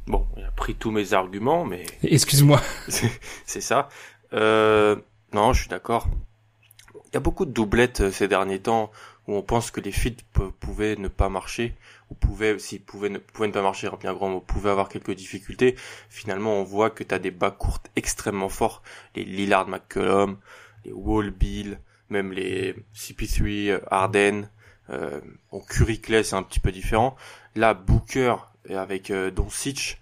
[0.06, 1.86] Bon, il a pris tous mes arguments, mais...
[2.02, 2.60] Excuse-moi.
[3.46, 3.88] c'est ça.
[4.34, 4.96] Euh,
[5.32, 6.06] non, je suis d'accord.
[6.94, 8.90] Il y a beaucoup de doublettes euh, ces derniers temps
[9.26, 10.16] où on pense que les fits
[10.60, 11.74] pouvaient ne pas marcher
[12.10, 15.14] ou pouvait, s'il pouvait ne, pouvait ne pas marcher, bien grand mot, pouvait avoir quelques
[15.14, 15.76] difficultés.
[16.08, 18.82] Finalement, on voit que tu as des bas courtes extrêmement forts.
[19.14, 20.38] Les Lillard McCollum,
[20.84, 21.80] les Wall Bill,
[22.10, 24.48] même les CP3 euh, Harden,
[24.90, 25.20] euh,
[25.52, 27.16] bon, Curry Clay, c'est un petit peu différent.
[27.54, 28.36] Là, Booker
[28.70, 30.00] avec euh, Doncic,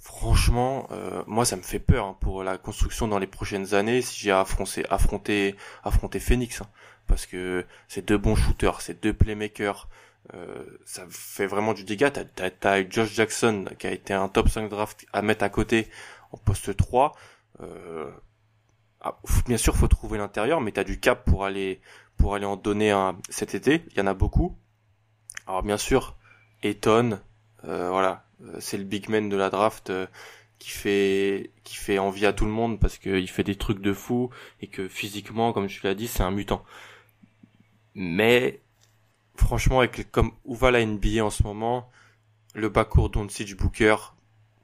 [0.00, 4.02] franchement, euh, moi ça me fait peur hein, pour la construction dans les prochaines années
[4.02, 6.60] si j'ai affronté, affronter, affronter Phoenix.
[6.60, 6.66] Hein,
[7.06, 9.88] parce que c'est deux bons shooters, c'est deux playmakers,
[10.34, 12.10] euh, ça fait vraiment du dégât.
[12.10, 15.88] T'as, t'as, Josh Jackson qui a été un top 5 draft à mettre à côté
[16.30, 17.12] en poste 3.
[17.60, 18.10] Euh,
[19.00, 21.80] ah, bien sûr, faut trouver l'intérieur, mais t'as du cap pour aller
[22.16, 23.84] pour aller en donner un cet été.
[23.90, 24.56] Il y en a beaucoup.
[25.46, 26.16] Alors bien sûr,
[26.62, 27.18] Eton,
[27.64, 30.06] euh, voilà, euh, c'est le big man de la draft euh,
[30.58, 33.92] qui fait qui fait envie à tout le monde parce qu'il fait des trucs de
[33.92, 36.64] fou et que physiquement, comme je l'ai dit, c'est un mutant.
[37.94, 38.61] Mais
[39.42, 41.90] franchement, avec comme où va NBA en ce moment,
[42.54, 43.96] le backcourt Doncic Booker,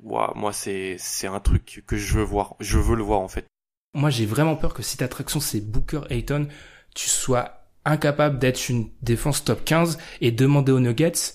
[0.02, 3.46] moi c'est c'est un truc que je veux voir, je veux le voir en fait.
[3.94, 6.48] Moi, j'ai vraiment peur que si ta attraction c'est Booker Ayton,
[6.94, 11.34] tu sois incapable d'être une défense top 15 et demander aux Nuggets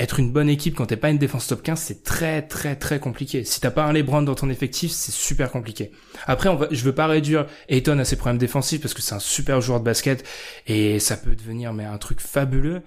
[0.00, 2.98] être une bonne équipe quand t'es pas une défense top 15, c'est très très très
[2.98, 3.44] compliqué.
[3.44, 5.92] Si t'as pas un LeBron dans ton effectif, c'est super compliqué.
[6.26, 9.14] Après, on va, je veux pas réduire Ayton à ses problèmes défensifs parce que c'est
[9.14, 10.26] un super joueur de basket
[10.66, 12.82] et ça peut devenir mais un truc fabuleux.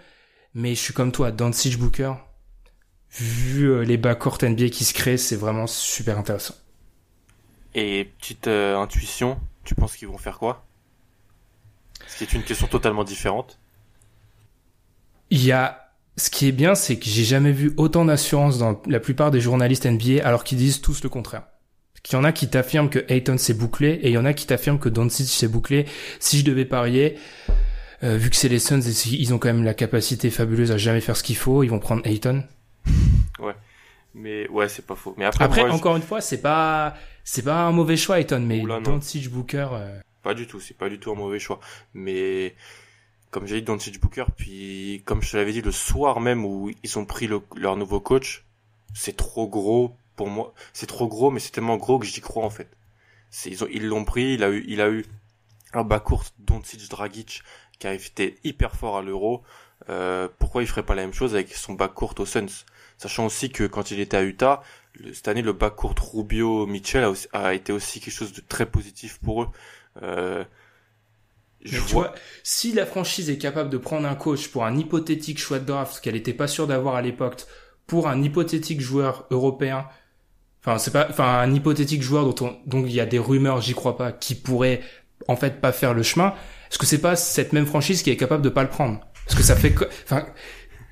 [0.55, 2.14] Mais je suis comme toi, Doncic Booker,
[3.11, 6.55] vu euh, les backcourt NBA qui se créent, c'est vraiment super intéressant.
[7.76, 10.66] Et petite euh, intuition, tu penses qu'ils vont faire quoi?
[12.07, 13.59] Ce qui est une question totalement différente.
[15.30, 15.82] Il y a
[16.18, 19.41] ce qui est bien, c'est que j'ai jamais vu autant d'assurance dans la plupart des
[19.41, 21.43] journalistes NBA, alors qu'ils disent tous le contraire.
[22.09, 24.34] Il y en a qui t'affirment que Ayton s'est bouclé, et il y en a
[24.34, 25.86] qui t'affirment que Doncic s'est bouclé.
[26.20, 27.18] Si je devais parier,
[28.03, 30.99] euh, vu que c'est les Suns, ils ont quand même la capacité fabuleuse à jamais
[30.99, 32.43] faire ce qu'il faut, ils vont prendre Ayton.
[33.39, 33.55] Ouais.
[34.14, 35.16] Mais ouais, c'est pas faux.
[35.18, 36.93] Mais après, après encore une fois, c'est pas
[37.24, 39.70] c'est pas un mauvais choix Ayton, mais Doncic Booker.
[39.72, 41.59] Euh, pas du tout, c'est pas du tout un mauvais choix.
[41.93, 42.53] Mais
[43.34, 46.71] comme j'ai dit Doncic Booker, puis comme je te l'avais dit le soir même où
[46.84, 48.45] ils ont pris leur nouveau coach,
[48.93, 50.53] c'est trop gros pour moi.
[50.71, 52.69] C'est trop gros, mais c'est tellement gros que j'y crois en fait.
[53.45, 55.03] Ils ont, ils l'ont pris, il a eu, il a eu
[55.73, 57.41] un bas court Doncic Dragic
[57.79, 59.41] qui a été hyper fort à l'Euro.
[59.89, 62.65] Euh, pourquoi il ferait pas la même chose avec son bas court aux Suns?
[62.99, 64.61] Sachant aussi que quand il était à Utah,
[65.11, 68.67] cette année le bas court Rubio Mitchell a, a, été aussi quelque chose de très
[68.67, 69.49] positif pour eux.
[70.03, 70.45] Euh,
[71.64, 72.14] Je vois...
[72.43, 75.99] si la franchise est capable de prendre un coach pour un hypothétique choix de draft
[76.01, 77.43] qu'elle n'était pas sûre d'avoir à l'époque,
[77.88, 79.88] pour un hypothétique joueur européen,
[80.61, 83.61] enfin c'est pas, enfin un hypothétique joueur dont on, donc il y a des rumeurs,
[83.61, 84.82] j'y crois pas, qui pourrait
[85.28, 86.34] en fait pas faire le chemin,
[86.70, 88.99] est-ce que c'est pas cette même franchise qui est capable de pas le prendre?
[89.26, 90.26] Parce que ça fait, enfin,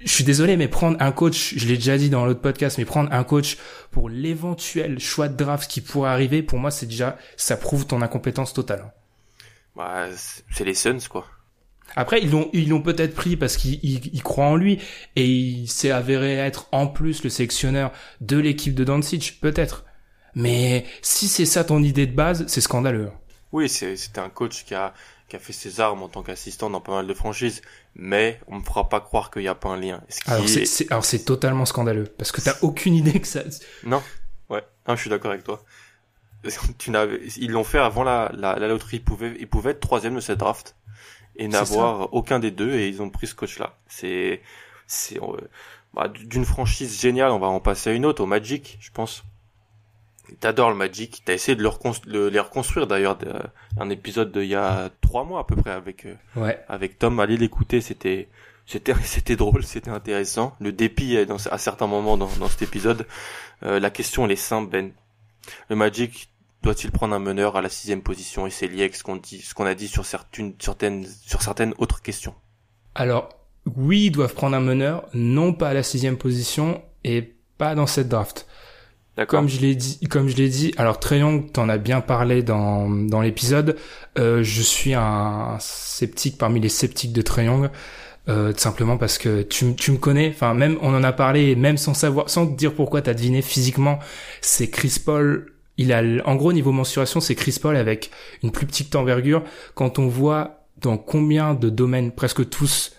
[0.04, 2.86] je suis désolé, mais prendre un coach, je l'ai déjà dit dans l'autre podcast, mais
[2.86, 3.58] prendre un coach
[3.92, 8.02] pour l'éventuel choix de draft qui pourrait arriver, pour moi, c'est déjà, ça prouve ton
[8.02, 8.94] incompétence totale.
[9.76, 10.08] Bah,
[10.52, 11.28] c'est les Suns, quoi.
[11.96, 14.80] Après, ils l'ont, ils l'ont peut-être pris parce qu'ils croient en lui
[15.16, 17.92] et il s'est avéré être en plus le sélectionneur
[18.22, 19.86] de l'équipe de Danzig, peut-être.
[20.34, 23.12] Mais si c'est ça ton idée de base, c'est scandaleux.
[23.52, 24.94] Oui, c'était un coach qui a,
[25.28, 27.62] qui a fait ses armes en tant qu'assistant dans pas mal de franchises,
[27.96, 30.02] mais on me fera pas croire qu'il n'y a pas un lien.
[30.28, 33.42] Alors c'est alors c'est totalement scandaleux parce que t'as aucune idée que ça.
[33.84, 34.02] Non,
[34.50, 35.64] ouais, non, je suis d'accord avec toi.
[36.78, 36.92] Tu
[37.38, 38.98] ils l'ont fait avant la, la, la, loterie.
[38.98, 40.76] Ils pouvaient, ils pouvaient être troisième de cette draft
[41.36, 43.78] et n'avoir aucun des deux et ils ont pris ce coach-là.
[43.88, 44.42] C'est,
[44.88, 45.38] c'est, euh,
[45.94, 49.24] bah, d'une franchise géniale, on va en passer à une autre, au Magic, je pense.
[50.40, 51.24] T'adores le Magic.
[51.26, 51.70] T'as essayé de,
[52.06, 53.18] le les reconstruire d'ailleurs.
[53.78, 56.58] Un épisode d'il y a trois mois à peu près avec euh, ouais.
[56.70, 57.20] avec Tom.
[57.20, 57.82] Allez l'écouter.
[57.82, 58.30] C'était
[58.66, 60.56] c'était c'était drôle, c'était intéressant.
[60.62, 63.06] Le dépit dans, à certains moments dans, dans cet épisode.
[63.64, 64.92] Euh, la question elle est simple Ben.
[65.70, 66.31] Le Magic
[66.64, 69.42] doit-il prendre un meneur à la sixième position et c'est lié avec ce qu'on dit,
[69.42, 72.36] ce qu'on a dit sur certaines certaines sur certaines autres questions.
[72.96, 73.30] Alors
[73.76, 77.88] oui, ils doivent prendre un meneur, non pas à la sixième position et pas dans
[77.88, 78.48] cette draft.
[79.28, 82.90] Comme je l'ai dit, comme je l'ai dit, alors Young, t'en as bien parlé dans
[82.90, 83.78] dans l'épisode.
[84.18, 87.70] Euh, je suis un sceptique parmi les sceptiques de Young,
[88.30, 90.30] euh, simplement parce que tu tu me connais.
[90.34, 93.42] Enfin même on en a parlé, même sans savoir, sans te dire pourquoi t'as deviné
[93.44, 94.00] physiquement,
[94.42, 95.54] c'est Chris Paul.
[95.78, 98.12] Il a en gros niveau mensuration, c'est Chris Paul avec
[98.44, 99.44] une plus petite envergure.
[99.74, 102.94] Quand on voit dans combien de domaines, presque tous,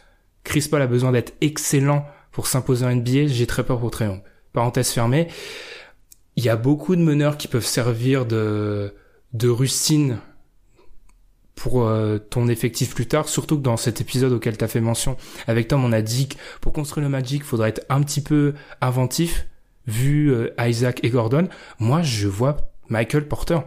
[0.44, 4.22] Chris Paul a besoin d'être excellent pour s'imposer en NBA, j'ai très peur pour Young.
[4.52, 5.28] Parenthèse fermée
[6.36, 8.94] il y a beaucoup de meneurs qui peuvent servir de,
[9.32, 10.18] de rustine
[11.54, 14.80] pour euh, ton effectif plus tard, surtout que dans cet épisode auquel tu as fait
[14.80, 15.16] mention
[15.46, 18.54] avec Tom, on a dit que pour construire le Magic, faudrait être un petit peu
[18.80, 19.46] inventif,
[19.86, 21.48] vu euh, Isaac et Gordon.
[21.78, 22.56] Moi, je vois
[22.88, 23.60] Michael Porter.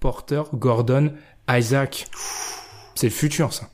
[0.00, 1.12] Porter, Gordon,
[1.48, 2.06] Isaac.
[2.94, 3.68] C'est le futur, ça.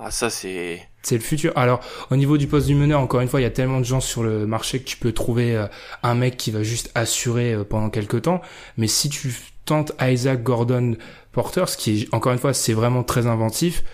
[0.00, 0.86] Ah, ça, c'est...
[1.02, 1.52] C'est le futur.
[1.56, 1.80] Alors,
[2.10, 4.00] au niveau du poste du meneur, encore une fois, il y a tellement de gens
[4.00, 5.66] sur le marché que tu peux trouver euh,
[6.02, 8.42] un mec qui va juste assurer euh, pendant quelques temps.
[8.76, 9.32] Mais si tu
[9.64, 10.96] tentes Isaac Gordon
[11.32, 13.84] Porter, ce qui est, encore une fois, c'est vraiment très inventif,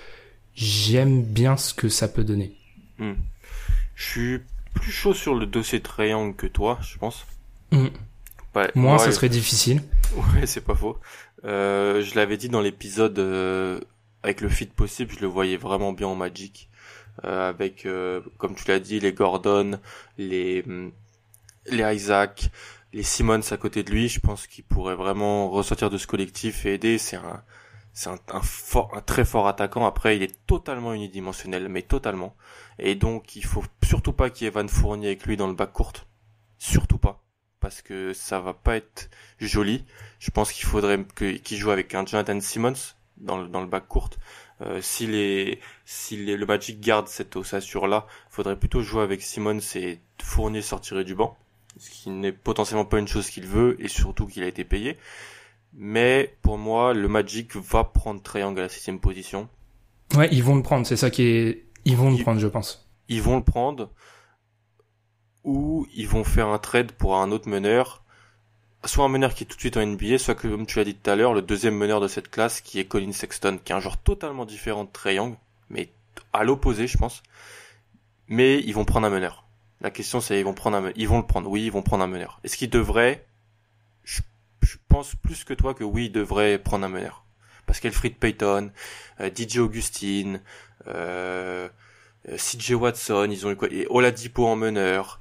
[0.55, 2.57] j'aime bien ce que ça peut donner.
[2.99, 3.15] Hmm.
[3.95, 4.41] Je suis
[4.75, 7.27] plus chaud sur le dossier triangle que toi, je pense.
[7.75, 7.89] Hmm.
[8.75, 9.83] moi, ça serait difficile.
[10.17, 10.99] Ouais, c'est pas faux.
[11.45, 13.19] Euh, je l'avais dit dans l'épisode
[14.23, 16.71] avec le fit possible, je le voyais vraiment bien en Magic.
[17.25, 19.79] Euh, avec, euh, comme tu l'as dit, les Gordon,
[20.19, 20.65] les,
[21.67, 22.51] les Isaac,
[22.93, 24.09] les Simmons à côté de lui.
[24.09, 26.99] Je pense qu'il pourrait vraiment ressortir de ce collectif et aider.
[26.99, 27.43] C'est un,
[27.93, 29.87] c'est un, un, fort, un très fort attaquant.
[29.87, 32.35] Après, il est totalement unidimensionnel, mais totalement.
[32.79, 35.55] Et donc, il faut surtout pas qu'il y ait Van Fournier avec lui dans le
[35.55, 35.93] bac court.
[36.59, 37.24] Surtout pas.
[37.65, 39.09] Parce que ça va pas être
[39.39, 39.87] joli.
[40.19, 42.75] Je pense qu'il faudrait qu'il joue avec un Jonathan Simmons
[43.17, 44.11] dans le, dans le bac court.
[44.61, 49.23] Euh, si les, si les, le Magic garde cette ossature là, faudrait plutôt jouer avec
[49.23, 51.39] Simon et Fournier sortirait du banc,
[51.79, 54.99] ce qui n'est potentiellement pas une chose qu'il veut et surtout qu'il a été payé.
[55.73, 59.49] Mais pour moi, le Magic va prendre Triangle à la sixième position.
[60.15, 62.87] Ouais, ils vont le prendre, c'est ça qui est, ils vont le prendre, je pense.
[63.09, 63.89] Ils vont le prendre
[65.45, 68.05] ou ils vont faire un trade pour un autre meneur
[68.87, 70.95] soit un meneur qui est tout de suite en NBA, soit comme tu l'as dit
[70.95, 73.75] tout à l'heure, le deuxième meneur de cette classe qui est Colin Sexton, qui est
[73.75, 75.37] un genre totalement différent de Trey Young,
[75.71, 75.91] mais
[76.33, 77.23] à l'opposé, je pense.
[78.29, 79.45] Mais ils vont prendre un meneur.
[79.81, 81.49] La question c'est ils vont prendre un ils vont le prendre.
[81.51, 82.41] Oui, ils vont prendre un meneur.
[82.45, 83.27] Est-ce qu'ils devraient
[84.05, 84.21] je,
[84.89, 87.25] pense plus que toi que oui, ils devraient prendre un meneur.
[87.67, 88.71] Parce qu'Elfrid Payton,
[89.21, 90.41] euh, DJ Augustine,
[90.87, 91.69] euh,
[92.29, 93.69] euh CJ Watson, ils ont eu quoi?
[93.71, 95.21] Et Oladipo en meneur.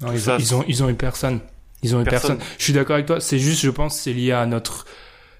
[0.00, 1.40] Non, ils, ont, ils ont ils ont eu personne.
[1.82, 2.38] Ils ont eu personne.
[2.58, 3.20] Je suis d'accord avec toi.
[3.20, 4.86] C'est juste, je pense, c'est lié à notre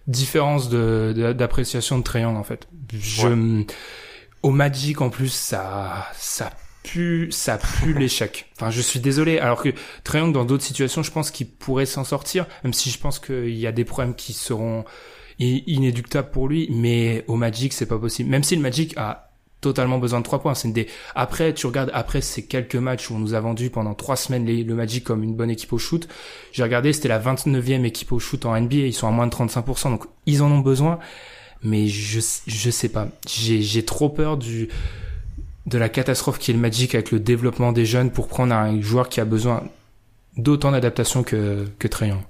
[0.07, 2.67] différence de d'appréciation de, Triangle en fait.
[2.93, 3.65] Je
[4.43, 6.51] au Magic en plus ça ça
[6.83, 8.51] pue ça pue l'échec.
[8.57, 9.39] Enfin, je suis désolé.
[9.39, 9.71] Alors que
[10.05, 13.57] Triangle dans d'autres situations, je pense qu'il pourrait s'en sortir, même si je pense qu'il
[13.57, 14.85] y a des problèmes qui seront
[15.39, 16.69] inéductables pour lui.
[16.73, 18.31] Mais au Magic, c'est pas possible.
[18.31, 19.28] Même si le Magic a
[19.61, 20.55] totalement besoin de trois points.
[20.55, 20.87] C'est des...
[21.15, 24.47] Après, tu regardes après ces quelques matchs où on nous a vendu pendant trois semaines
[24.47, 26.09] le Magic comme une bonne équipe au shoot.
[26.53, 28.77] J'ai regardé, c'était la 29e équipe au shoot en NBA.
[28.77, 30.99] Ils sont à moins de 35%, donc ils en ont besoin.
[31.63, 33.09] mais je je sais pas.
[33.27, 34.69] J'ai trop peur du
[35.67, 38.81] de la catastrophe qui est le Magic avec le développement des jeunes pour prendre un
[38.81, 39.65] joueur qui a besoin
[40.37, 42.23] d'autant d'adaptation que que Trayon.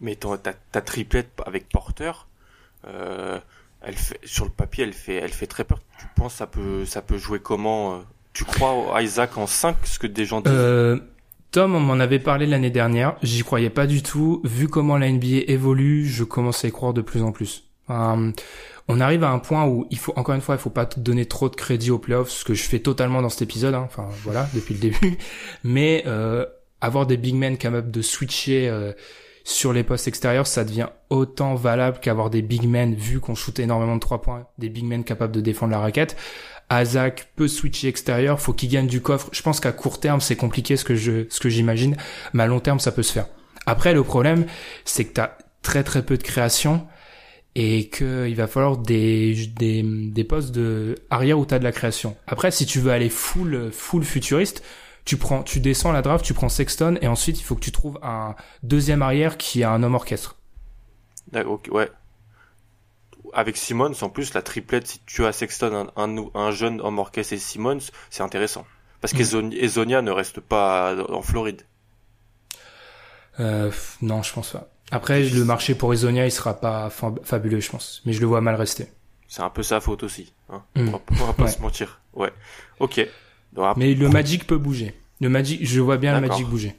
[0.00, 2.12] Mais ta triplette avec Porter,
[2.86, 3.40] euh,
[3.86, 5.80] elle fait sur le papier, elle fait elle fait très peur.
[5.98, 7.98] Tu penses ça peut ça peut jouer comment euh,
[8.32, 10.52] Tu crois Isaac en 5 ce que des gens disent?
[10.54, 10.98] Euh,
[11.50, 13.16] Tom, on m'en avait parlé l'année dernière.
[13.22, 14.40] J'y croyais pas du tout.
[14.44, 17.64] Vu comment la NBA évolue, je commence à y croire de plus en plus.
[17.88, 21.26] on arrive à un point où il faut encore une fois, il faut pas donner
[21.26, 23.74] trop de crédit aux playoffs, ce que je fais totalement dans cet épisode.
[23.74, 23.84] Hein.
[23.84, 25.16] Enfin voilà, depuis le début.
[25.64, 26.44] Mais euh,
[26.80, 28.92] avoir des big men capables de switcher euh,
[29.44, 33.58] sur les postes extérieurs, ça devient autant valable qu'avoir des big men vu qu'on shoot
[33.58, 36.16] énormément de trois points, des big men capables de défendre la raquette.
[36.70, 39.28] Azak peut switcher extérieur, faut qu'il gagne du coffre.
[39.32, 41.96] Je pense qu'à court terme, c'est compliqué ce que je ce que j'imagine,
[42.32, 43.26] mais à long terme, ça peut se faire.
[43.66, 44.46] Après, le problème,
[44.86, 46.86] c'est que tu as très très peu de création
[47.54, 51.72] et qu'il va falloir des, des, des postes de arrière où tu as de la
[51.72, 52.16] création.
[52.26, 54.62] Après, si tu veux aller full full futuriste,
[55.04, 57.72] tu prends tu descends la draft, tu prends Sexton et ensuite il faut que tu
[57.72, 60.36] trouves un deuxième arrière qui a un homme orchestre.
[61.32, 61.90] ouais
[63.34, 67.32] avec Simmons, en plus, la triplette, si tu as Sexton, un, un, jeune homme orchestre
[67.32, 68.64] et Simmons, c'est intéressant.
[69.00, 69.50] Parce mm.
[69.50, 71.62] qu'Ezonia ne reste pas en Floride.
[73.40, 74.68] Euh, non, je pense pas.
[74.90, 76.90] Après, le marché pour Ezonia, il sera pas
[77.22, 78.02] fabuleux, je pense.
[78.04, 78.86] Mais je le vois mal rester.
[79.26, 80.32] C'est un peu sa faute aussi.
[80.48, 80.62] Hein.
[80.76, 80.94] Mm.
[81.10, 82.00] On, va, pas se mentir.
[82.12, 82.32] Ouais.
[82.78, 83.06] Ok.
[83.76, 84.94] Mais le Magic peut bouger.
[85.20, 86.74] Le Magic, je vois bien le Magic bouger.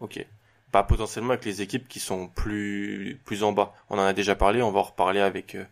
[0.00, 0.24] Ok
[0.74, 3.74] pas potentiellement avec les équipes qui sont plus plus en bas.
[3.90, 5.64] On en a déjà parlé, on va en reparler avec euh,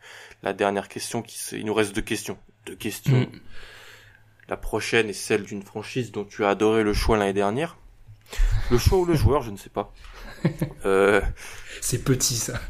[0.45, 1.23] la dernière question.
[1.23, 2.39] Qui, il nous reste deux questions.
[2.67, 3.19] Deux questions.
[3.19, 3.41] Mm.
[4.49, 7.77] La prochaine est celle d'une franchise dont tu as adoré le choix l'année dernière.
[8.71, 9.93] Le choix ou le joueur, je ne sais pas.
[10.85, 11.21] Euh...
[11.81, 12.61] C'est petit ça.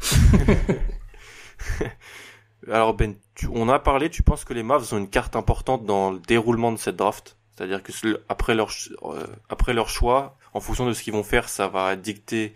[2.71, 3.15] Alors Ben,
[3.51, 6.71] on a parlé, tu penses que les Mavs ont une carte importante dans le déroulement
[6.71, 7.37] de cette draft?
[7.55, 7.91] C'est-à-dire que
[8.29, 8.71] après leur,
[9.03, 12.53] euh, après leur choix, en fonction de ce qu'ils vont faire, ça va dicter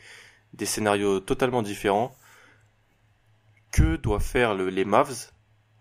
[0.53, 2.15] des scénarios totalement différents.
[3.71, 5.31] Que doivent faire les Mavs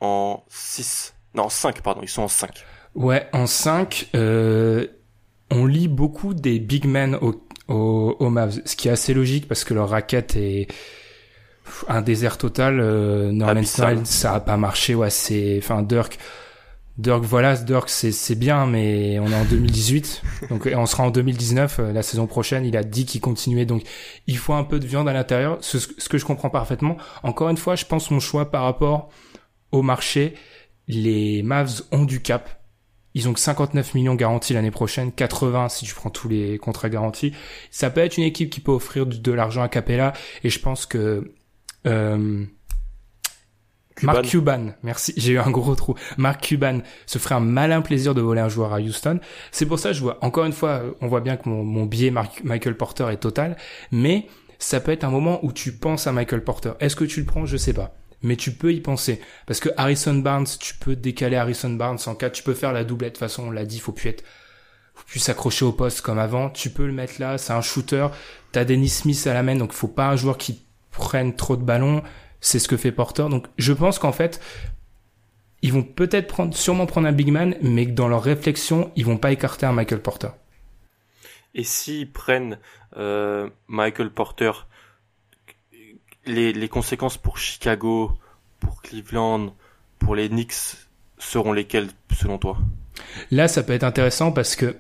[0.01, 2.65] en 6 Non, 5, pardon, ils sont en 5.
[2.95, 4.87] Ouais, en 5, euh,
[5.51, 9.65] on lit beaucoup des big men au, au, Mavs, ce qui est assez logique parce
[9.65, 10.67] que leur raquette est
[11.89, 12.81] un désert total.
[12.81, 13.63] Euh, Norman
[14.05, 15.57] ça a pas marché, ouais, c'est...
[15.59, 16.19] Enfin, Dirk
[16.99, 21.79] Dirk, voilà, Dirk, c'est bien, mais on est en 2018, donc on sera en 2019
[21.79, 22.65] euh, la saison prochaine.
[22.65, 23.83] Il a dit qu'il continuait, donc
[24.27, 25.59] il faut un peu de viande à l'intérieur.
[25.61, 26.97] Ce, ce, que je comprends parfaitement.
[27.23, 29.11] Encore une fois, je pense mon choix par rapport
[29.73, 30.35] au marché.
[30.89, 32.63] Les Mavs ont du cap.
[33.13, 36.89] Ils ont que 59 millions garantis l'année prochaine, 80 si tu prends tous les contrats
[36.89, 37.33] garantis.
[37.71, 40.13] Ça peut être une équipe qui peut offrir de, l'argent à Capella,
[40.45, 41.33] et je pense que
[41.87, 42.45] euh,
[44.03, 45.95] Mark Cuban, merci, j'ai eu un gros trou.
[46.19, 49.21] Mark Cuban se ferait un malin plaisir de voler un joueur à Houston.
[49.53, 52.13] C'est pour ça je vois, encore une fois, on voit bien que mon, biais
[52.45, 53.57] Michael Porter est total,
[53.91, 54.27] mais
[54.59, 56.73] ça peut être un moment où tu penses à Michael Porter.
[56.81, 57.47] Est-ce que tu le prends?
[57.47, 57.95] Je sais pas.
[58.23, 59.21] Mais tu peux y penser.
[59.47, 62.85] Parce que Harrison Barnes, tu peux décaler Harrison Barnes en cas, tu peux faire la
[62.85, 63.15] doublette.
[63.15, 64.25] De toute façon, on l'a dit, faut plus être,
[64.95, 66.51] faut plus s'accrocher au poste comme avant.
[66.51, 68.09] Tu peux le mettre là, c'est un shooter.
[68.53, 71.63] T'as Dennis Smith à la main, donc faut pas un joueur qui prenne trop de
[71.63, 72.03] ballons
[72.41, 73.29] c'est ce que fait Porter.
[73.29, 74.41] Donc je pense qu'en fait,
[75.63, 79.05] ils vont peut-être prendre, sûrement prendre un big man, mais que dans leur réflexion, ils
[79.05, 80.29] vont pas écarter un Michael Porter.
[81.55, 82.59] Et s'ils prennent
[82.97, 84.53] euh, Michael Porter,
[86.27, 88.13] les, les conséquences pour Chicago,
[88.61, 89.55] pour Cleveland,
[89.99, 90.77] pour les Knicks
[91.19, 92.59] seront lesquelles selon toi?
[93.31, 94.77] Là, ça peut être intéressant parce que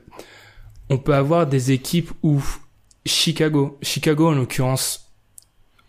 [0.89, 2.43] on peut avoir des équipes où
[3.05, 5.06] Chicago, Chicago en l'occurrence,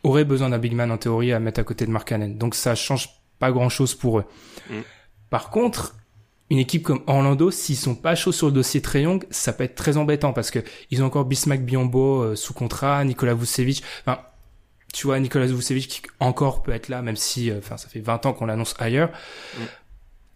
[0.07, 2.13] aurait besoin d'un big man en théorie à mettre à côté de Mark.
[2.37, 4.25] Donc ça change pas grand chose pour eux.
[4.69, 4.79] Mm.
[5.29, 5.95] Par contre,
[6.49, 9.75] une équipe comme Orlando, s'ils sont pas chauds sur le dossier Young, ça peut être
[9.75, 10.59] très embêtant parce que
[10.91, 13.83] ils ont encore Bismack Biombo euh, sous contrat, Nicolas Vucevic.
[14.01, 14.21] Enfin,
[14.93, 17.99] tu vois, Nicolas Vucevic qui encore peut être là, même si, euh, enfin, ça fait
[17.99, 19.09] 20 ans qu'on l'annonce ailleurs.
[19.57, 19.63] Mm.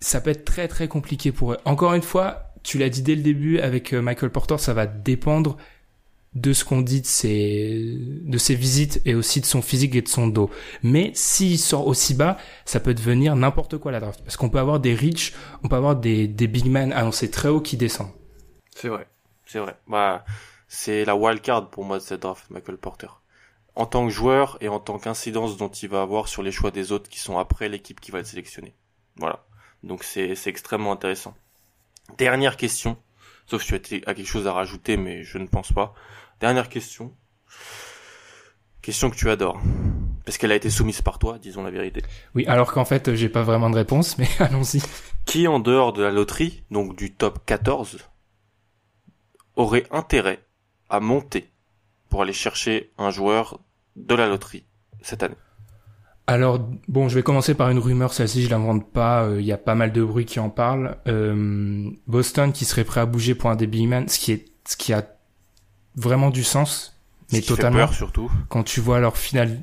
[0.02, 1.58] Ça peut être très très compliqué pour eux.
[1.64, 4.88] Encore une fois, tu l'as dit dès le début avec euh, Michael Porter, ça va
[4.88, 5.58] dépendre
[6.34, 10.02] de ce qu'on dit de ses, de ses visites et aussi de son physique et
[10.02, 10.50] de son dos.
[10.82, 14.22] Mais s'il sort aussi bas, ça peut devenir n'importe quoi la draft.
[14.24, 17.50] Parce qu'on peut avoir des rich, on peut avoir des, des big men annoncés très
[17.50, 18.14] haut qui descendent.
[18.74, 19.08] C'est vrai,
[19.46, 19.76] c'est vrai.
[19.88, 20.24] Bah,
[20.70, 23.08] c'est la wild card pour moi de cette draft, Michael Porter.
[23.76, 26.72] En tant que joueur et en tant qu'incidence dont il va avoir sur les choix
[26.72, 28.74] des autres qui sont après l'équipe qui va le sélectionner.
[29.18, 29.44] Voilà.
[29.84, 31.36] Donc c'est, c'est extrêmement intéressant.
[32.18, 32.98] Dernière question.
[33.48, 35.94] Sauf si tu as quelque chose à rajouter, mais je ne pense pas.
[36.42, 37.14] Dernière question.
[38.82, 39.62] Question que tu adores.
[40.26, 42.02] Parce qu'elle a été soumise par toi, disons la vérité.
[42.34, 44.82] Oui, alors qu'en fait, j'ai pas vraiment de réponse, mais allons-y.
[45.26, 48.00] Qui, en dehors de la loterie, donc du top 14,
[49.56, 50.44] aurait intérêt
[50.90, 51.52] à monter
[52.10, 53.60] pour aller chercher un joueur
[53.96, 54.66] de la loterie
[55.04, 55.36] cette année?
[56.26, 59.26] Alors bon, je vais commencer par une rumeur, celle-ci je l'invente pas.
[59.26, 60.98] Euh, il y a pas mal de bruit qui en parle.
[61.08, 64.46] Euh, Boston qui serait prêt à bouger pour un des big man, ce qui est,
[64.66, 65.04] ce qui a
[65.96, 66.98] vraiment du sens,
[67.32, 67.80] mais totalement.
[67.80, 68.32] Fait peur, surtout.
[68.50, 69.60] Quand tu vois leur finale,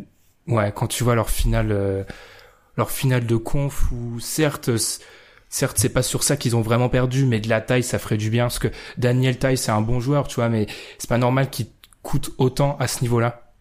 [0.46, 2.04] ouais, quand tu vois leur finale, euh,
[2.76, 4.70] leur finale de conf où certes,
[5.48, 8.16] certes c'est pas sur ça qu'ils ont vraiment perdu, mais de la taille ça ferait
[8.16, 10.66] du bien parce que Daniel Taille c'est un bon joueur, tu vois, mais
[10.98, 11.66] c'est pas normal qu'il
[12.02, 13.52] coûte autant à ce niveau-là.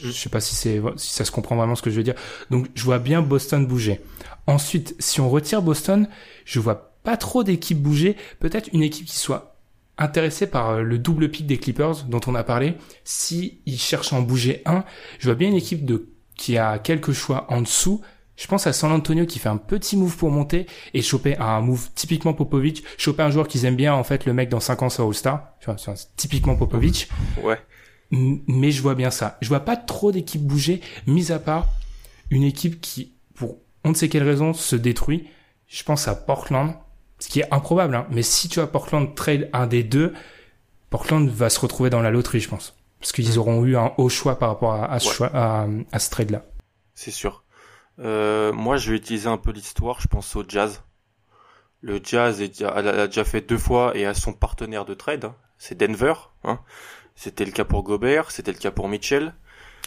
[0.00, 2.14] Je sais pas si c'est si ça se comprend vraiment ce que je veux dire.
[2.50, 4.00] Donc je vois bien Boston bouger.
[4.46, 6.08] Ensuite, si on retire Boston,
[6.44, 8.16] je vois pas trop d'équipes bouger.
[8.38, 9.57] Peut-être une équipe qui soit
[9.98, 12.74] intéressée par euh, le double pic des Clippers dont on a parlé.
[13.04, 14.84] Si ils cherchent à en bouger un,
[15.18, 18.00] je vois bien une équipe de qui a quelques choix en dessous.
[18.36, 21.60] Je pense à San Antonio qui fait un petit move pour monter et choper un
[21.60, 24.82] move typiquement Popovic, choper un joueur qu'ils aiment bien en fait le mec dans 5
[24.82, 27.08] ans sur All-Star, tu vois, typiquement Popovic.
[27.42, 27.58] Ouais
[28.10, 29.38] mais je vois bien ça.
[29.40, 31.68] Je vois pas trop d'équipes bouger, mis à part
[32.30, 35.28] une équipe qui, pour on ne sait quelle raison, se détruit.
[35.66, 36.74] Je pense à Portland,
[37.18, 38.06] ce qui est improbable, hein.
[38.10, 40.12] mais si tu as Portland trade un des deux,
[40.90, 42.76] Portland va se retrouver dans la loterie, je pense.
[43.00, 43.38] Parce qu'ils mm.
[43.38, 46.44] auront eu un haut choix par rapport à, ce, choix, à, ce trade-là.
[46.94, 47.44] C'est sûr.
[48.00, 50.82] Euh, moi, je vais utiliser un peu l'histoire, je pense au Jazz.
[51.80, 55.34] Le Jazz est, a, déjà fait deux fois et a son partenaire de trade, hein.
[55.58, 56.14] c'est Denver.
[56.44, 56.58] Hein.
[57.14, 59.34] C'était le cas pour Gobert, c'était le cas pour Mitchell.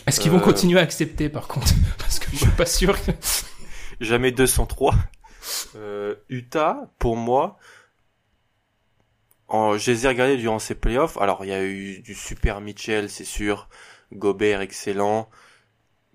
[0.08, 1.68] Est-ce qu'ils vont euh, continuer à accepter par contre?
[1.98, 2.96] Parce que je suis pas sûr.
[4.02, 4.96] Jamais 203.
[5.76, 7.58] Euh, Utah, pour moi,
[9.48, 11.18] en, je les ai regardés durant ces playoffs.
[11.18, 13.70] Alors, il y a eu du super Mitchell, c'est sûr.
[14.14, 15.30] Gobert, excellent.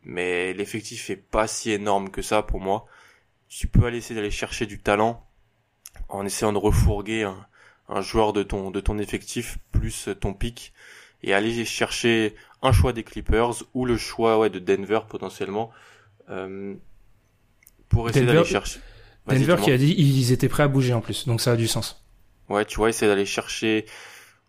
[0.03, 2.87] Mais l'effectif est pas si énorme que ça pour moi.
[3.49, 5.27] Tu peux aller essayer d'aller chercher du talent
[6.09, 7.47] en essayant de refourguer un,
[7.89, 10.73] un joueur de ton, de ton effectif plus ton pic
[11.23, 15.71] et aller chercher un choix des Clippers ou le choix ouais, de Denver potentiellement
[16.29, 16.75] euh,
[17.89, 18.81] pour essayer d'aller chercher.
[19.27, 21.67] Denver qui a dit ils étaient prêts à bouger en plus, donc ça a du
[21.67, 22.03] sens.
[22.49, 23.87] Ouais, tu vois, essayer d'aller chercher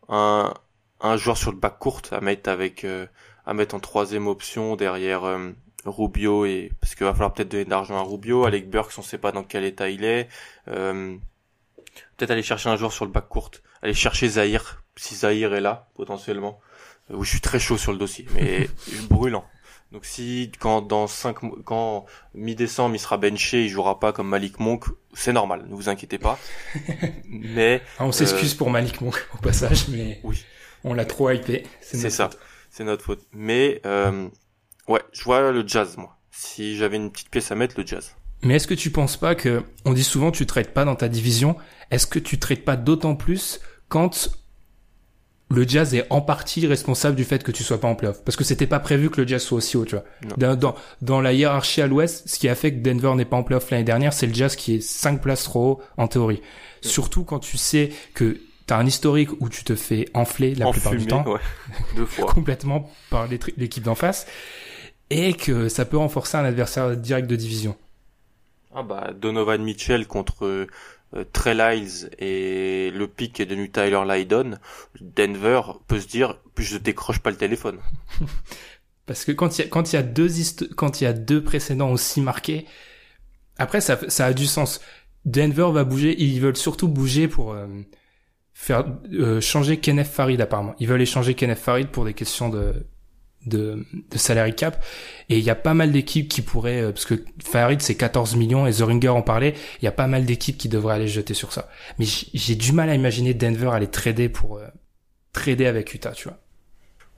[0.10, 0.54] un,
[1.02, 3.08] un joueur sur le bac court à mettre avec euh,
[3.46, 5.52] à mettre en troisième option derrière euh,
[5.86, 9.02] Rubio et parce qu'il va falloir peut-être donner de l'argent à Rubio, Alec Burks, on
[9.02, 10.28] sait pas dans quel état il est.
[10.68, 11.16] Euh,
[12.18, 13.52] peut-être aller chercher un joueur sur le bac court,
[13.82, 16.60] aller chercher Zahir si Zahir est là potentiellement.
[17.10, 18.70] Euh, oui, je suis très chaud sur le dossier, mais
[19.10, 19.46] brûlant.
[19.92, 24.60] Donc si quand dans 5 quand mi-décembre il sera benché, il jouera pas comme Malik
[24.60, 26.38] Monk, c'est normal, ne vous inquiétez pas.
[27.30, 30.44] mais ah, on s'excuse euh, pour Malik Monk au passage, mais oui,
[30.84, 31.64] on l'a trop hypé.
[31.82, 32.30] C'est ça,
[32.70, 33.22] c'est notre faute.
[33.32, 34.28] Mais euh,
[34.90, 36.18] ouais, je vois le jazz moi.
[36.32, 38.14] Si j'avais une petite pièce à mettre, le jazz.
[38.44, 41.08] Mais est-ce que tu penses pas que on dit souvent tu traites pas dans ta
[41.08, 41.56] division,
[41.92, 44.37] est-ce que tu traites pas d'autant plus quand
[45.50, 48.24] le Jazz est en partie responsable du fait que tu sois pas en playoff.
[48.24, 50.04] Parce que c'était pas prévu que le Jazz soit aussi haut tu vois.
[50.38, 53.44] Dans, dans, la hiérarchie à l'ouest ce qui a fait que Denver n'est pas en
[53.44, 56.42] playoff l'année dernière c'est le Jazz qui est 5 places trop haut en théorie.
[56.82, 60.94] Surtout quand tu sais que t'as un historique où tu te fais enfler la plupart
[60.94, 61.26] du temps.
[61.96, 62.32] Deux fois.
[62.32, 64.28] complètement par l'équipe d'en face.
[65.10, 67.78] Et que ça peut renforcer un adversaire direct de division.
[68.76, 70.68] Ah bah Donovan Mitchell contre
[71.32, 74.58] Trey Lyles et le pic est devenu Tyler Lydon,
[75.00, 77.80] Denver peut se dire, je décroche pas le téléphone.
[79.06, 80.28] Parce que quand il y a, quand il y a deux
[80.76, 82.66] quand il y a deux précédents aussi marqués,
[83.58, 84.82] après ça, ça a du sens.
[85.24, 87.68] Denver va bouger, ils veulent surtout bouger pour euh,
[88.54, 90.76] faire euh, changer Kenneth Farid apparemment.
[90.80, 92.86] Ils veulent échanger Kenneth Farid pour des questions de
[93.46, 94.84] de, de salary cap.
[95.30, 98.36] Et il y a pas mal d'équipes qui pourraient, euh, parce que Farid c'est 14
[98.36, 101.08] millions et The Ringer en parlait, il y a pas mal d'équipes qui devraient aller
[101.08, 101.70] jeter sur ça.
[102.00, 104.68] Mais j'ai du mal à imaginer Denver aller trader pour euh,
[105.34, 106.38] trader avec Utah, tu vois.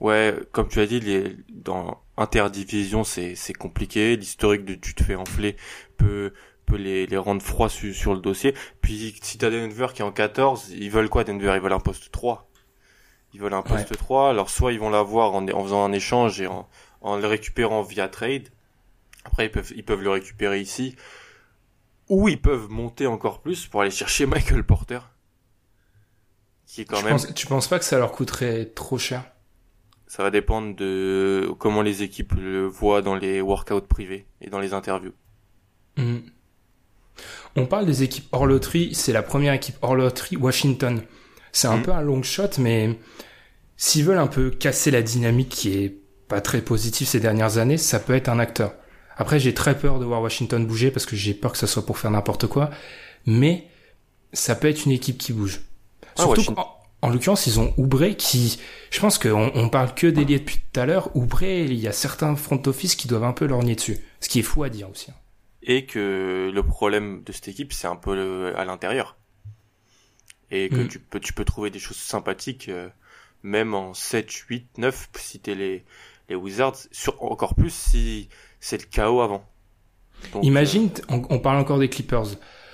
[0.00, 4.16] Ouais, comme tu as dit, les, dans interdivision c'est c'est compliqué.
[4.16, 5.56] L'historique de tu te fais enfler
[5.98, 6.32] peut
[6.66, 8.54] peut les, les rendre froids sur le dossier.
[8.80, 11.52] Puis si t'as Denver qui est en 14, ils veulent quoi Denver?
[11.54, 12.49] Ils veulent un poste 3.
[13.32, 14.30] Ils veulent un poste 3.
[14.30, 16.68] Alors soit ils vont l'avoir en, en faisant un échange et en,
[17.00, 18.48] en le récupérant via trade.
[19.24, 20.96] Après ils peuvent ils peuvent le récupérer ici.
[22.08, 25.00] Ou ils peuvent monter encore plus pour aller chercher Michael Porter.
[26.66, 27.18] Qui est quand même.
[27.34, 29.24] tu penses pas que ça leur coûterait trop cher?
[30.06, 34.58] Ça va dépendre de comment les équipes le voient dans les workouts privés et dans
[34.58, 35.12] les interviews.
[35.96, 36.18] Hmm.
[37.56, 41.02] On parle des équipes hors loterie, c'est la première équipe hors loterie Washington.
[41.52, 41.82] C'est un mm.
[41.82, 42.98] peu un long shot, mais
[43.76, 45.96] s'ils veulent un peu casser la dynamique qui est
[46.28, 48.74] pas très positif ces dernières années, ça peut être un acteur.
[49.16, 51.84] Après, j'ai très peur de voir Washington bouger parce que j'ai peur que ce soit
[51.84, 52.70] pour faire n'importe quoi.
[53.26, 53.66] Mais
[54.32, 55.60] ça peut être une équipe qui bouge.
[56.16, 58.58] Ah, Surtout qu'en- en, l'occurrence, ils ont Oubré qui,
[58.90, 61.14] je pense qu'on on parle que d'ailier depuis tout à l'heure.
[61.14, 63.98] Oubré, il y a certains front office qui doivent un peu lorgner dessus.
[64.20, 65.10] Ce qui est fou à dire aussi.
[65.10, 65.14] hein.
[65.62, 69.16] Et que le problème de cette équipe, c'est un peu à l'intérieur.
[70.50, 70.88] Et que Mm.
[70.88, 72.88] tu peux, tu peux trouver des choses sympathiques, euh,
[73.42, 75.84] même en 7, 8, 9, si t'es les,
[76.28, 78.28] les Wizards, sur, encore plus si
[78.60, 79.44] c'est le chaos avant.
[80.32, 82.26] Donc, Imagine, on, on parle encore des Clippers.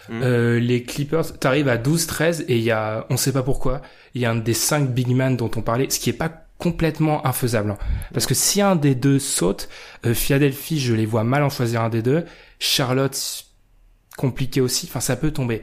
[0.08, 0.22] Mm.
[0.22, 3.82] Euh, les Clippers, t'arrives à 12-13 et il y a, on sait pas pourquoi,
[4.14, 6.44] il y a un des cinq big man dont on parlait, ce qui est pas
[6.58, 7.72] complètement infaisable.
[7.72, 7.78] hein.
[8.14, 9.68] Parce que si un des deux saute,
[10.06, 12.24] euh, Philadelphie, je les vois mal en choisir un des deux.
[12.58, 13.44] Charlotte,
[14.16, 14.86] compliqué aussi.
[14.88, 15.62] Enfin, ça peut tomber.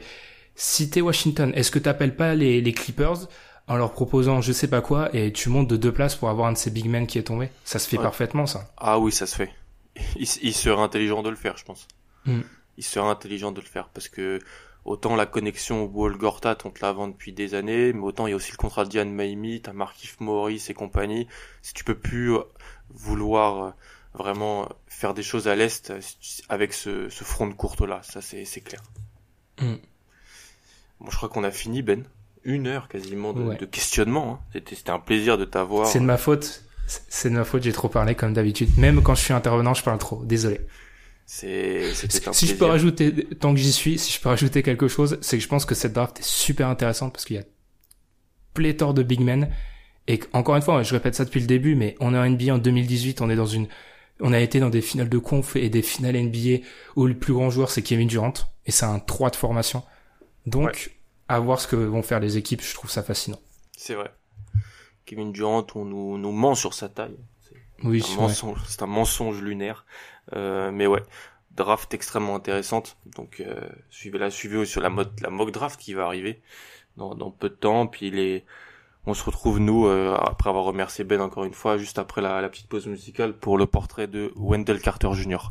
[0.56, 3.28] Si t'es Washington, est-ce que t'appelles pas les, les Clippers
[3.66, 6.48] en leur proposant je sais pas quoi et tu montes de deux places pour avoir
[6.48, 7.50] un de ces big men qui est tombé?
[7.64, 8.02] Ça se fait Ouais.
[8.04, 8.70] parfaitement, ça.
[8.76, 9.50] Ah oui, ça se fait.
[10.16, 11.86] Il, il serait intelligent de le faire, je pense.
[12.26, 12.40] Mm.
[12.76, 14.38] Il serait intelligent de le faire parce que
[14.84, 18.30] autant la connexion Wall Gortat, on te la vend depuis des années, mais autant il
[18.30, 21.26] y a aussi le contrat de Diane Maimi, t'as Markif Morris et compagnie.
[21.62, 22.40] Si tu peux plus euh,
[22.90, 23.70] vouloir euh,
[24.14, 26.00] vraiment faire des choses à l'est euh,
[26.48, 28.82] avec ce, ce front de courte là, ça c'est c'est clair.
[29.60, 29.74] Mm.
[31.04, 32.04] Bon, je crois qu'on a fini Ben.
[32.44, 33.56] Une heure quasiment de, Ouais.
[33.56, 34.34] de questionnement.
[34.34, 34.46] hein.
[34.52, 35.86] C'était c'était un plaisir de t'avoir.
[35.86, 36.62] C'est de ma faute.
[36.86, 38.68] C'est de ma faute, j'ai trop parlé comme d'habitude.
[38.76, 40.22] Même quand je suis intervenant, je parle trop.
[40.24, 40.60] Désolé.
[41.26, 42.58] C'est Si je plaisir.
[42.58, 45.48] peux rajouter, tant que j'y suis, si je peux rajouter quelque chose, c'est que je
[45.48, 47.44] pense que cette draft est super intéressante parce qu'il y a
[48.52, 49.48] pléthore de big men.
[50.06, 52.52] Et encore une fois, je répète ça depuis le début, mais on est en NBA
[52.54, 53.68] en 2018, on est dans une,
[54.20, 56.62] on a été dans des finales de conf et des finales NBA
[56.96, 58.34] où le plus grand joueur c'est Kevin Durant
[58.66, 59.82] et c'est un 3 de formation.
[60.46, 60.92] Donc, Ouais.
[61.28, 63.40] à voir ce que vont faire les équipes, je trouve ça fascinant.
[63.76, 64.12] C'est vrai.
[65.06, 67.16] Kevin Durant, on nous, nous ment sur sa taille.
[67.82, 69.84] Oui, C'est un mensonge, c'est un mensonge lunaire.
[70.34, 71.02] Euh, mais ouais,
[71.50, 72.96] draft extrêmement intéressante.
[73.04, 76.40] Donc euh, suivez-la, suivez aussi sur la mode, la mock draft qui va arriver
[76.96, 77.86] dans, dans peu de temps.
[77.86, 78.44] Puis les,
[79.06, 82.40] on se retrouve nous euh, après avoir remercié Ben encore une fois, juste après la,
[82.40, 85.50] la petite pause musicale pour le portrait de Wendell Carter Jr.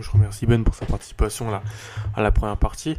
[0.00, 1.62] Je remercie Ben pour sa participation là,
[2.16, 2.96] à la première partie.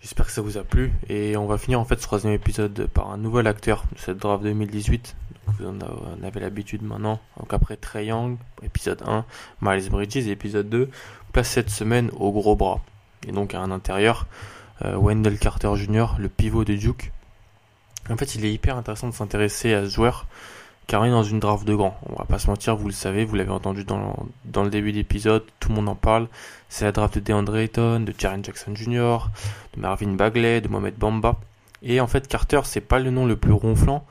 [0.00, 0.92] J'espère que ça vous a plu.
[1.08, 4.18] Et on va finir en fait ce troisième épisode par un nouvel acteur de cette
[4.18, 5.16] draft 2018.
[5.46, 7.20] Donc vous en avez, en avez l'habitude maintenant.
[7.38, 9.24] Donc après Trey Young, épisode 1,
[9.60, 10.88] Miles Bridges, épisode 2,
[11.32, 12.80] place cette semaine au gros bras.
[13.26, 14.26] Et donc à un intérieur,
[14.84, 17.12] euh, Wendell Carter Jr., le pivot de Duke.
[18.08, 20.26] En fait, il est hyper intéressant de s'intéresser à ce joueur
[20.88, 21.96] car est dans une draft de grands.
[22.08, 24.26] On va pas se mentir, vous le savez, vous l'avez entendu dans,
[24.64, 26.28] le début d'épisode, tout le monde en parle.
[26.70, 29.18] C'est la draft de DeAndre Ayton, de Jaren Jackson Jr.,
[29.76, 31.36] de Marvin Bagley, de Mohamed Bamba.
[31.82, 34.04] Et en fait, Carter, c'est pas le nom le plus ronflant,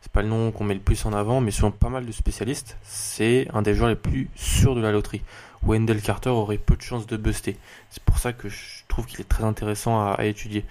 [0.00, 2.12] c'est pas le nom qu'on met le plus en avant, mais selon pas mal de
[2.12, 5.22] spécialistes, c'est un des joueurs les plus sûrs de la loterie.
[5.62, 7.58] Wendell Carter aurait peu de chances de buster.
[7.90, 8.56] C'est pour ça que je
[8.88, 10.64] trouve qu'il est très intéressant à, à étudier.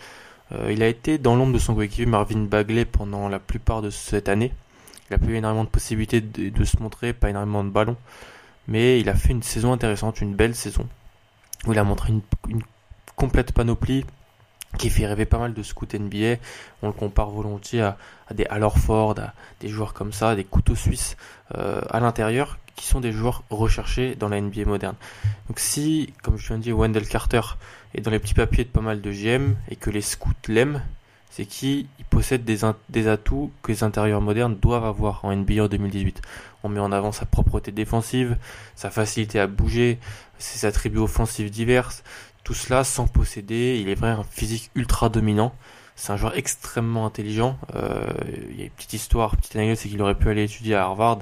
[0.53, 3.91] Euh, il a été dans l'ombre de son coéquipier Marvin Bagley pendant la plupart de
[3.91, 4.51] cette année.
[5.12, 7.97] Il a pas eu énormément de possibilités de, se montrer, pas énormément de ballons.
[8.70, 10.88] Mais il a fait une saison intéressante, une belle saison.
[11.68, 12.14] Où il a montré
[12.47, 12.62] une,
[13.18, 14.05] complète panoplie
[14.78, 16.38] qui fait rêver pas mal de scouts NBA.
[16.82, 17.97] On le compare volontiers à,
[18.34, 21.18] des Al Horford, à des joueurs comme ça, des couteaux suisses
[21.57, 24.95] euh, à l'intérieur, qui sont des joueurs recherchés dans la NBA moderne.
[25.49, 27.41] Donc si, comme je viens de dire, Wendell Carter
[27.95, 30.81] est dans les petits papiers de pas mal de GM et que les scouts l'aiment,
[31.32, 36.22] c'est qu'il possède des, atouts que les intérieurs modernes doivent avoir en NBA en 2018.
[36.64, 38.38] On met en avant sa propreté défensive,
[38.76, 39.98] sa facilité à bouger,
[40.38, 41.90] ses attributs offensifs divers,
[42.44, 45.56] tout cela sans posséder, il est vrai, un physique ultra dominant.
[45.95, 47.58] C'est un joueur extrêmement intelligent.
[47.76, 48.12] Euh,
[48.49, 50.84] il y a une petite histoire, petite anecdote, c'est qu'il aurait pu aller étudier à
[50.84, 51.20] Harvard,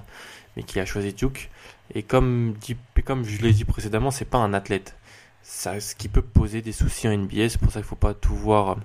[0.57, 1.52] mais qu'il a choisi Duke.
[1.94, 4.95] Et comme, dit, comme je l'ai dit précédemment, c'est pas un athlète.
[5.44, 8.14] Ça, ce qui peut poser des soucis en NBA, c'est pour ça qu'il faut pas
[8.14, 8.77] tout voir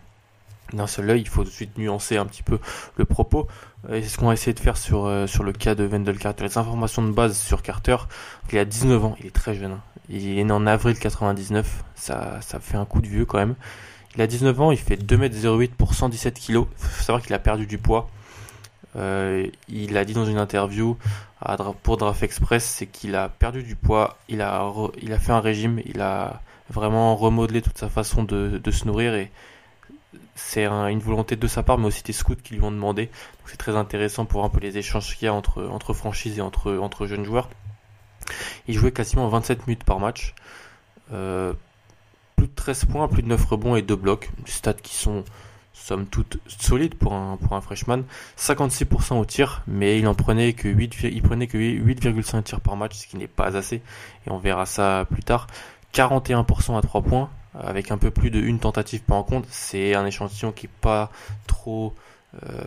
[0.75, 2.59] d'un seul œil, il faut tout de suite nuancer un petit peu
[2.97, 3.49] le propos.
[3.91, 6.19] Et c'est ce qu'on va essayer de faire sur, euh, sur le cas de Wendell
[6.19, 6.45] Carter.
[6.45, 7.97] Les informations de base sur Carter,
[8.53, 9.73] il a 19 ans, il est très jeune.
[9.73, 9.81] hein.
[10.09, 13.55] Il est né en avril 99, ça, ça fait un coup de vieux quand même.
[14.17, 16.51] Il a 19 ans, il fait 2m08 pour 117 kg.
[16.51, 18.09] Il faut savoir qu'il a perdu du poids.
[18.97, 20.97] Euh, il a dit dans une interview
[21.41, 24.71] à pour Draft Express, c'est qu'il a perdu du poids, il a,
[25.03, 26.41] il a fait un régime, il a
[26.71, 29.31] vraiment remodelé toute sa façon de, de se nourrir et
[30.35, 33.07] c'est un- une volonté de sa part, mais aussi des scouts qui lui ont demandé.
[33.07, 36.41] Donc c'est très intéressant pour un peu les échanges qu'il y a entre, franchises et
[36.43, 37.49] entre, entre jeunes joueurs.
[38.69, 40.35] Il jouait quasiment 27 minutes par match.
[41.13, 41.53] Euh,
[42.37, 44.31] plus de 13 points, plus de 9 rebonds et 2 blocs.
[44.45, 45.25] Des stats qui sont
[45.73, 48.05] somme toute solides pour un, pour un freshman.
[48.39, 52.77] 56% au tir, mais il en prenait que 8, il prenait que 8,5 tirs par
[52.77, 53.83] match, ce qui n'est pas assez.
[54.27, 55.47] Et on verra ça plus tard.
[55.93, 57.29] 41% à 3 points,
[57.59, 59.49] avec un peu plus de une tentative par rencontre.
[59.51, 61.11] C'est un échantillon qui est pas
[61.47, 61.95] trop
[62.43, 62.65] euh,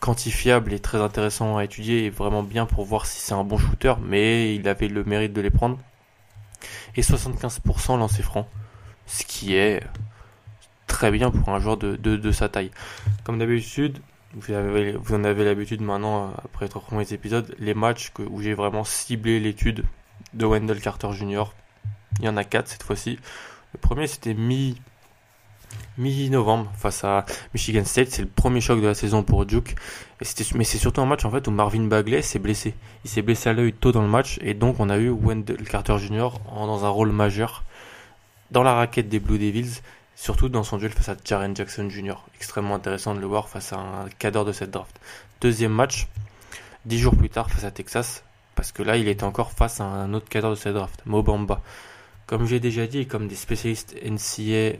[0.00, 3.58] quantifiable et très intéressant à étudier et vraiment bien pour voir si c'est un bon
[3.58, 5.78] shooter, mais il avait le mérite de les prendre.
[6.96, 8.48] Et 75% lancé franc,
[9.06, 9.82] ce qui est
[10.86, 12.70] très bien pour un joueur de, de, sa taille.
[13.24, 13.98] Comme d'habitude,
[14.34, 18.54] vous, avez, vous en avez l'habitude maintenant, après trois premiers épisodes, les matchs où j'ai
[18.54, 19.84] vraiment ciblé l'étude
[20.34, 21.44] de Wendell Carter Jr.
[22.18, 23.18] Il y en a quatre cette fois-ci.
[23.72, 24.76] Le premier c'était mi
[25.98, 27.24] mi-novembre face à
[27.54, 28.08] Michigan State.
[28.10, 29.74] C'est le premier choc de la saison pour Duke.
[30.54, 32.74] Mais c'est surtout un match en fait où Marvin Bagley s'est blessé.
[33.04, 35.68] Il s'est blessé à l'œil tôt dans le match et donc on a eu Wendell
[35.68, 36.30] Carter Jr.
[36.54, 37.64] dans un rôle majeur
[38.50, 39.80] dans la raquette des Blue Devils,
[40.14, 42.14] surtout dans son duel face à Jaren Jackson Jr.
[42.36, 44.98] Extrêmement intéressant de le voir face à un cadre de cette draft.
[45.40, 46.06] Deuxième match,
[46.84, 48.22] dix jours plus tard face à Texas,
[48.54, 51.60] parce que là il était encore face à un autre cadre de cette draft, Mobamba.
[52.26, 54.76] Comme j'ai déjà dit, comme des spécialistes NCA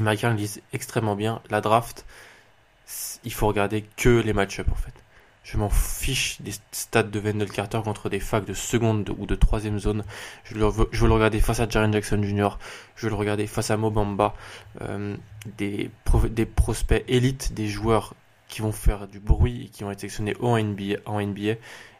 [0.00, 2.04] Michael le disent extrêmement bien, la draft,
[3.24, 4.92] il faut regarder que les match-up en fait.
[5.42, 9.34] Je m'en fiche des stats de Wendell Carter contre des facs de seconde ou de
[9.34, 10.02] troisième zone.
[10.44, 12.58] Je, veux, le regarder face à Jaren Jackson Jr.
[12.96, 14.34] Je veux le regarder face à Mobamba.
[14.80, 15.16] Euh,
[15.58, 15.90] des,
[16.30, 18.14] des prospects élites, des joueurs
[18.48, 21.56] qui vont faire du bruit et qui vont être sélectionnés en NBA, en NBA.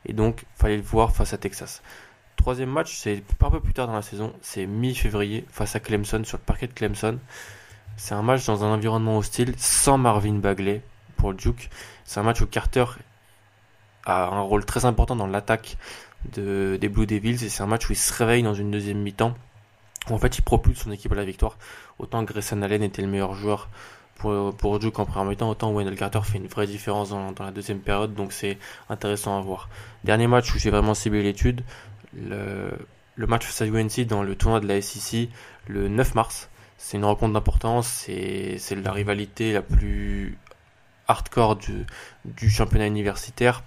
[0.06, 1.82] Et donc, fallait le voir face à Texas.
[2.44, 4.34] Troisième match, c'est un peu plus tard dans la saison.
[4.42, 7.18] C'est mi-février face à Clemson sur le parquet de Clemson.
[7.96, 10.82] C'est un match dans un environnement hostile sans Marvin Bagley
[11.16, 11.70] pour Duke.
[12.04, 12.84] C'est un match où Carter
[14.04, 15.78] a un rôle très important dans l'attaque
[16.34, 18.98] de, des Blue Devils et c'est un match où il se réveille dans une deuxième
[18.98, 19.34] mi-temps
[20.10, 21.56] où en fait il propulse son équipe à la victoire.
[21.98, 23.70] Autant Grayson Allen était le meilleur joueur
[24.18, 27.80] pour, Duke en première mi-temps, autant Wendell Carter fait une vraie différence dans la deuxième
[27.80, 28.58] période, donc c'est
[28.88, 29.68] intéressant à voir.
[30.04, 31.62] Dernier match où j'ai vraiment ciblé l'étude,
[32.14, 35.28] le, match face à UNC dans le tournoi de la SEC
[35.66, 36.48] le 9 mars.
[36.78, 40.36] C'est une rencontre d'importance, c'est la rivalité la plus
[41.08, 43.62] hardcore du, championnat universitaire.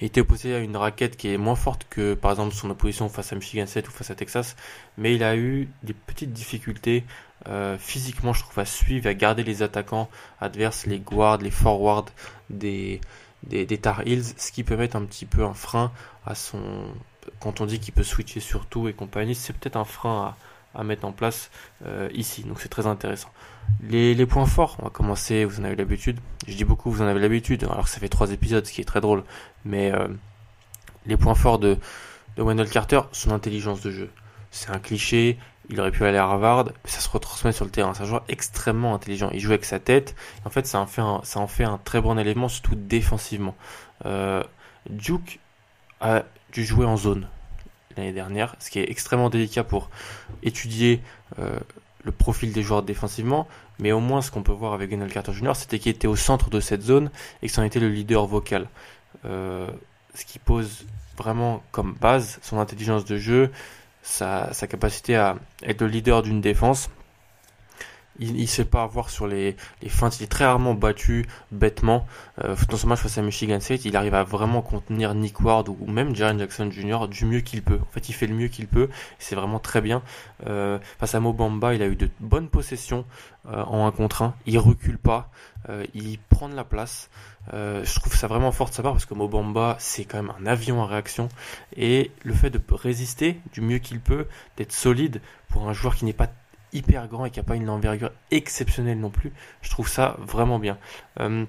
[0.00, 3.08] Il était opposé à une raquette qui est moins forte que par exemple son opposition
[3.08, 4.54] face à Michigan State ou face à Texas,
[4.98, 7.04] mais il a eu des petites difficultés
[7.48, 10.08] euh, physiquement, je trouve, à suivre, à garder les attaquants
[10.40, 12.06] adverses, les guards, les forwards
[12.50, 13.00] des,
[13.42, 15.92] des, des Tar Heels, ce qui peut mettre un petit peu un frein
[16.24, 16.86] à son.
[17.40, 20.34] Quand on dit qu'il peut switcher sur tout et compagnie, c'est peut-être un frein
[20.74, 21.50] à, mettre en place
[21.86, 22.42] euh, ici.
[22.42, 23.28] Donc c'est très intéressant.
[23.88, 26.18] Les, points forts, on va commencer, vous en avez l'habitude.
[26.46, 28.84] Je dis beaucoup, vous en avez l'habitude, alors ça fait trois épisodes, ce qui est
[28.84, 29.22] très drôle.
[29.64, 30.08] Mais euh,
[31.06, 31.78] les points forts de,
[32.36, 34.10] de Wendell Carter, son intelligence de jeu.
[34.50, 35.38] C'est un cliché,
[35.70, 37.94] il aurait pu aller à Harvard, mais ça se retransmet sur le terrain.
[37.94, 39.30] C'est un joueur extrêmement intelligent.
[39.32, 40.14] Il joue avec sa tête.
[40.44, 43.54] En fait, ça en fait un, ça en fait un très bon élément, surtout défensivement.
[44.04, 44.42] Euh,
[44.90, 45.40] Duke
[46.00, 46.24] a
[46.54, 47.28] dû jouer en zone
[47.96, 49.90] l'année dernière, ce qui est extrêmement délicat pour
[50.42, 51.02] étudier
[51.38, 51.58] euh,
[52.04, 53.46] le profil des joueurs défensivement,
[53.78, 56.16] mais au moins ce qu'on peut voir avec Wendell Carter Jr., c'était qu'il était au
[56.16, 57.10] centre de cette zone
[57.42, 58.68] et que c'en était le leader vocal.
[59.24, 59.68] Euh,
[60.14, 60.86] ce qui pose
[61.16, 63.50] vraiment comme base son intelligence de jeu,
[64.02, 66.90] sa capacité à être le leader d'une défense
[68.18, 70.18] il, il sait pas avoir sur les, les feintes.
[70.20, 72.06] Il est très rarement battu bêtement.
[72.42, 75.68] Euh, dans son match face à Michigan State, il arrive à vraiment contenir Nick Ward
[75.68, 77.08] ou même Jaren Jackson Jr.
[77.08, 77.78] du mieux qu'il peut.
[77.80, 78.88] En fait, il fait le mieux qu'il peut.
[79.18, 80.02] C'est vraiment très bien.
[80.46, 83.04] Euh, face à Mobamba, il a eu de bonnes possessions
[83.46, 84.34] euh, en 1 contre 1.
[84.46, 85.30] Il recule pas.
[85.94, 87.08] Il prend de la place.
[87.50, 90.44] Je trouve ça vraiment fort de sa part parce que Mobamba, c'est quand même un
[90.44, 91.30] avion en réaction.
[91.74, 94.26] Et le fait de résister du mieux qu'il peut,
[94.58, 96.28] d'être solide pour un joueur qui n'est pas
[96.74, 99.32] hyper grand et qui n'a pas une envergure exceptionnelle non plus.
[99.62, 100.76] Je trouve ça vraiment bien.
[101.20, 101.46] Euh,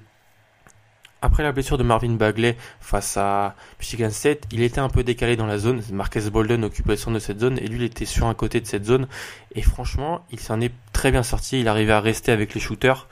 [1.21, 5.35] après la blessure de Marvin Bagley face à Michigan State, il était un peu décalé
[5.35, 5.81] dans la zone.
[5.91, 8.61] Marcus Bolden occupait le centre de cette zone et lui il était sur un côté
[8.61, 9.07] de cette zone.
[9.55, 11.59] Et franchement, il s'en est très bien sorti.
[11.59, 13.07] Il arrivait à rester avec les shooters.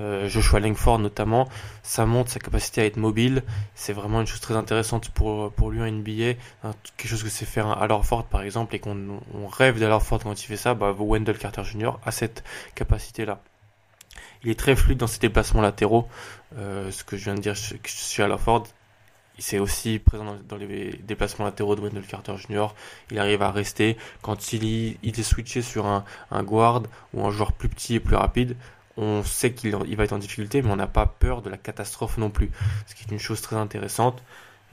[0.00, 1.48] Euh, Joshua Langford notamment,
[1.82, 3.42] ça montre sa capacité à être mobile.
[3.74, 6.34] C'est vraiment une chose très intéressante pour, pour lui en NBA.
[6.96, 10.42] Quelque chose que c'est faire un Ford par exemple et qu'on on rêve Ford quand
[10.42, 10.74] il fait ça.
[10.74, 11.92] Bah, Wendell Carter Jr.
[12.04, 12.44] a cette
[12.74, 13.40] capacité-là.
[14.42, 16.08] Il est très fluide dans ses déplacements latéraux.
[16.56, 18.64] Euh, ce que je viens de dire sur Ford
[19.40, 22.68] c'est aussi présent dans, les déplacements latéraux de Wendell Carter Jr.
[23.10, 26.82] Il arrive à rester quand il, il est switché sur un, un guard
[27.14, 28.56] ou un joueur plus petit et plus rapide
[28.98, 32.18] on sait qu'il va être en difficulté, mais on n'a pas peur de la catastrophe
[32.18, 32.50] non plus.
[32.86, 34.22] Ce qui est une chose très intéressante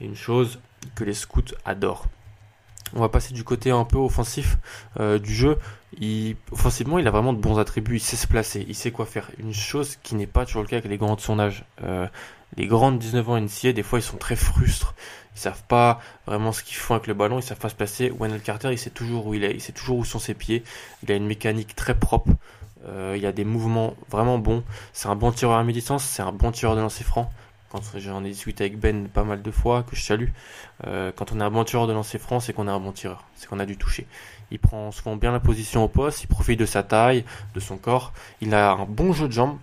[0.00, 0.58] et une chose
[0.96, 2.06] que les scouts adorent.
[2.94, 4.58] On va passer du côté un peu offensif
[5.00, 5.58] euh, du jeu.
[6.52, 7.96] Offensivement, il a vraiment de bons attributs.
[7.96, 9.30] Il sait se placer, il sait quoi faire.
[9.38, 11.64] Une chose qui n'est pas toujours le cas avec les grands de son âge.
[11.82, 12.06] Euh,
[12.56, 14.94] les grands de 19 ans NCA, des fois, ils sont très frustres.
[15.34, 17.38] Ils savent pas vraiment ce qu'ils font avec le ballon.
[17.38, 18.10] Ils savent pas se placer.
[18.10, 19.52] Wendell Carter, il sait toujours où il est.
[19.52, 20.62] Il sait toujours où sont ses pieds.
[21.02, 22.30] Il a une mécanique très propre.
[22.88, 24.62] Euh, il a des mouvements vraiment bons.
[24.92, 26.04] C'est un bon tireur à mi-distance.
[26.04, 27.30] C'est un bon tireur de lancer franc
[27.70, 30.28] quand j'en ai discuté avec Ben pas mal de fois, que je salue,
[30.86, 32.92] euh, quand on est un bon tireur de lancer franc, c'est qu'on est un bon
[32.92, 34.06] tireur, c'est qu'on a du toucher.
[34.50, 37.76] Il prend souvent bien la position au poste, il profite de sa taille, de son
[37.76, 39.58] corps, il a un bon jeu de jambes.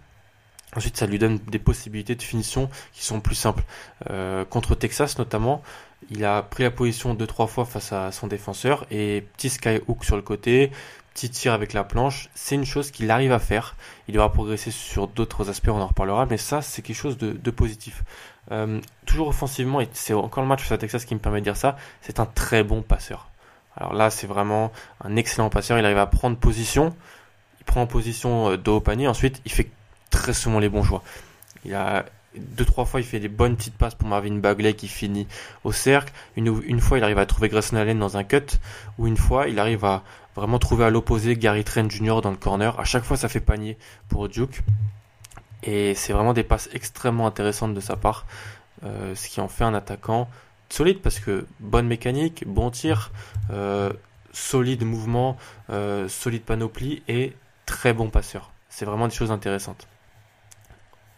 [0.75, 3.63] Ensuite, ça lui donne des possibilités de finition qui sont plus simples.
[4.09, 5.61] Euh, contre Texas notamment,
[6.09, 10.03] il a pris la position deux trois fois face à son défenseur et petit skyhook
[10.03, 10.71] sur le côté,
[11.13, 13.75] petit tir avec la planche, c'est une chose qu'il arrive à faire.
[14.07, 17.51] Il devra progresser sur d'autres aspects, on en reparlera, mais ça, c'est quelque chose de,
[17.51, 18.03] positif.
[18.51, 21.45] Euh, toujours offensivement, et c'est encore le match face à Texas qui me permet de
[21.45, 23.29] dire ça, c'est un très bon passeur.
[23.77, 24.71] Alors là, c'est vraiment
[25.03, 25.79] un excellent passeur.
[25.79, 26.95] Il arrive à prendre position,
[27.59, 29.69] il prend en position euh, dos au panier, ensuite, il fait
[30.09, 31.03] très souvent les bons choix.
[31.65, 34.87] Il a deux trois fois il fait des bonnes petites passes pour Marvin Bagley qui
[34.87, 35.27] finit
[35.63, 38.57] au cercle une, une fois il arrive à trouver Grayson Allen dans un cut
[38.97, 40.03] ou une fois il arrive à
[40.35, 42.21] vraiment trouver à l'opposé Gary Trent Jr.
[42.21, 42.79] dans le corner.
[42.79, 43.77] À chaque fois, ça fait panier
[44.09, 44.61] pour Duke.
[45.63, 48.25] Et c'est vraiment des passes extrêmement intéressantes de sa part,
[48.83, 50.27] euh, ce qui en fait un attaquant
[50.69, 53.11] solide parce que bonne mécanique, bon tir,
[53.51, 53.93] euh,
[54.31, 55.37] solide mouvement,
[55.69, 57.33] euh, solide panoplie et
[57.65, 58.51] très bon passeur.
[58.69, 59.87] C'est vraiment des choses intéressantes.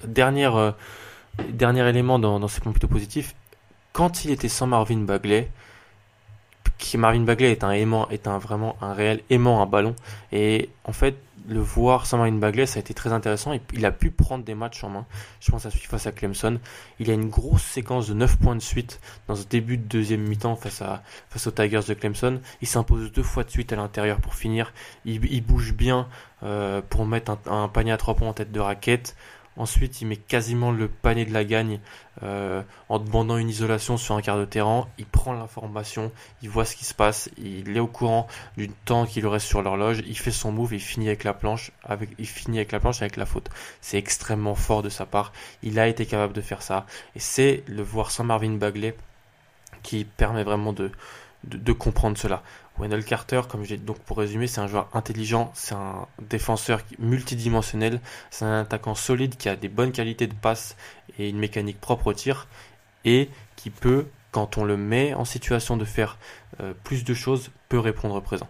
[0.03, 0.51] Dernier
[1.89, 3.33] élément dans, dans ces points plutôt positifs,
[3.93, 5.49] quand il était sans Marvin Bagley,
[6.77, 9.95] qui Marvin Bagley est un aimant, est un vraiment un réel aimant un ballon.
[10.31, 11.15] Et en fait,
[11.47, 13.53] le voir sans Marvin Bagley, ça a été très intéressant.
[13.53, 15.05] Il, il a pu prendre des matchs en main.
[15.39, 16.59] Je pense à celui face à Clemson.
[16.99, 20.21] Il a une grosse séquence de 9 points de suite dans ce début de deuxième
[20.21, 21.03] mi-temps face à
[21.35, 22.39] aux Tigers de Clemson.
[22.61, 24.73] Il s'impose deux fois de suite à l'intérieur pour finir.
[25.05, 26.07] Il, bouge bien
[26.43, 29.15] euh, pour mettre un, un, panier à trois points en tête de raquette.
[29.57, 31.79] Ensuite, il met quasiment le panier de la gagne
[32.23, 34.87] euh, en demandant une isolation sur un quart de terrain.
[34.97, 36.11] Il prend l'information,
[36.41, 38.27] il voit ce qui se passe, il est au courant
[38.57, 40.03] du temps qui lui reste sur l'horloge.
[40.05, 43.01] Il fait son move, il finit avec la planche, avec, il finit avec la planche
[43.01, 43.49] avec la faute.
[43.81, 45.31] C'est extrêmement fort de sa part.
[45.63, 48.95] Il a été capable de faire ça, et c'est le voir sans Marvin Bagley
[49.83, 50.91] qui permet vraiment de,
[51.47, 52.43] de comprendre cela.
[52.77, 58.01] Wendell Carter, comme j'ai donc pour résumer, c'est un joueur intelligent, c'est un défenseur multidimensionnel,
[58.31, 60.75] c'est un attaquant solide qui a des bonnes qualités de passe
[61.17, 62.47] et une mécanique propre au tir
[63.05, 66.17] et qui peut, quand on le met en situation de faire
[66.59, 68.47] euh, plus de choses, peut répondre présent.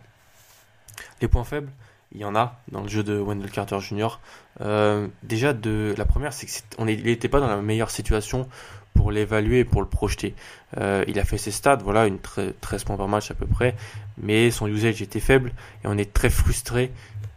[1.21, 1.71] Les points faibles,
[2.11, 4.19] il y en a dans le jeu de Wendell Carter Jr.
[4.61, 8.47] Euh, déjà, de la première, c'est qu'il n'était pas dans la meilleure situation
[8.95, 10.33] pour l'évaluer pour le projeter.
[10.77, 13.75] Euh, il a fait ses stats, voilà, une 13 points par match à peu près,
[14.17, 15.51] mais son usage était faible
[15.83, 16.91] et on est très frustré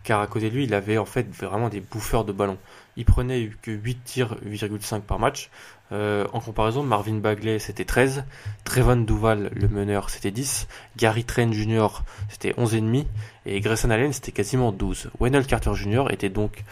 [0.09, 2.57] car à côté de lui, il avait en fait vraiment des bouffeurs de ballon.
[2.97, 5.51] Il prenait que 8 tirs, 8,5 par match.
[5.93, 8.25] Euh, en comparaison, Marvin Bagley c'était 13,
[8.65, 10.67] Trevon Duval le meneur c'était 10,
[10.97, 11.89] Gary Trent Jr
[12.29, 13.05] c'était 11,5
[13.45, 15.11] et Grayson Allen c'était quasiment 12.
[15.21, 16.65] Wendell Carter Jr était donc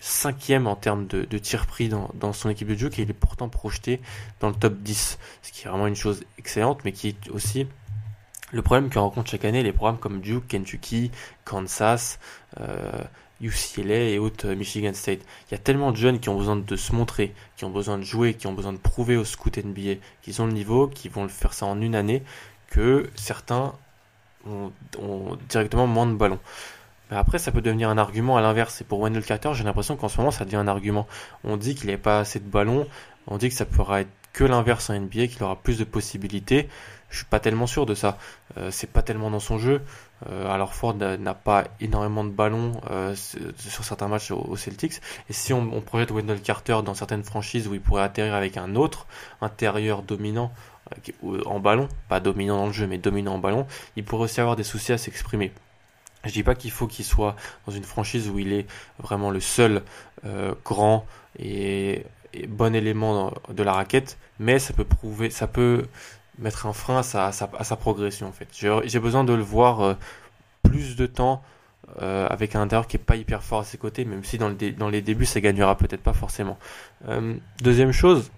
[0.00, 3.48] cinquième en termes de, tirs pris dans, son équipe de Duke et il est pourtant
[3.48, 4.00] projeté
[4.40, 7.66] dans le top 10, ce qui est vraiment une chose excellente, mais qui est aussi
[8.52, 11.10] le problème que rencontrent chaque année les programmes comme Duke, Kentucky,
[11.44, 12.18] Kansas,
[12.60, 13.02] euh,
[13.40, 15.20] UCLA et autres euh, Michigan State.
[15.48, 17.98] Il y a tellement de jeunes qui ont besoin de se montrer, qui ont besoin
[17.98, 21.08] de jouer, qui ont besoin de prouver au scout NBA qu'ils ont le niveau, qui
[21.08, 22.22] vont le faire ça en une année,
[22.68, 23.74] que certains
[24.46, 26.40] ont, ont directement moins de ballons.
[27.10, 28.80] Après, ça peut devenir un argument à l'inverse.
[28.80, 31.06] Et pour Wendell Carter, j'ai l'impression qu'en ce moment, ça devient un argument.
[31.44, 32.86] On dit qu'il a pas assez de ballons.
[33.26, 36.68] On dit que ça pourra être que l'inverse en NBA, qu'il aura plus de possibilités.
[37.10, 38.18] Je suis pas tellement sûr de ça.
[38.56, 39.80] Euh, c'est pas tellement dans son jeu.
[40.30, 45.00] Euh, alors Ford n'a pas énormément de ballons euh, sur certains matchs aux Celtics.
[45.28, 48.76] Et si on, projette Wendell Carter dans certaines franchises où il pourrait atterrir avec un
[48.76, 49.06] autre
[49.40, 50.52] intérieur dominant
[51.44, 53.66] en ballon, pas dominant dans le jeu, mais dominant en ballon,
[53.96, 55.52] il pourrait aussi avoir des soucis à s'exprimer.
[56.24, 57.36] Je dis pas qu'il faut qu'il soit
[57.66, 58.66] dans une franchise où il est
[58.98, 59.82] vraiment le seul
[60.24, 61.06] euh, grand
[61.38, 62.04] et,
[62.48, 65.86] bon élément de la raquette, mais ça peut prouver, ça peut
[66.38, 68.48] mettre un frein à sa, progression en fait.
[68.52, 69.94] J'ai besoin de le voir euh,
[70.62, 71.42] plus de temps
[72.02, 74.50] euh, avec un intérieur qui est pas hyper fort à ses côtés, même si dans,
[74.50, 76.58] dans les débuts ça gagnera peut-être pas forcément.
[77.62, 78.30] deuxième chose,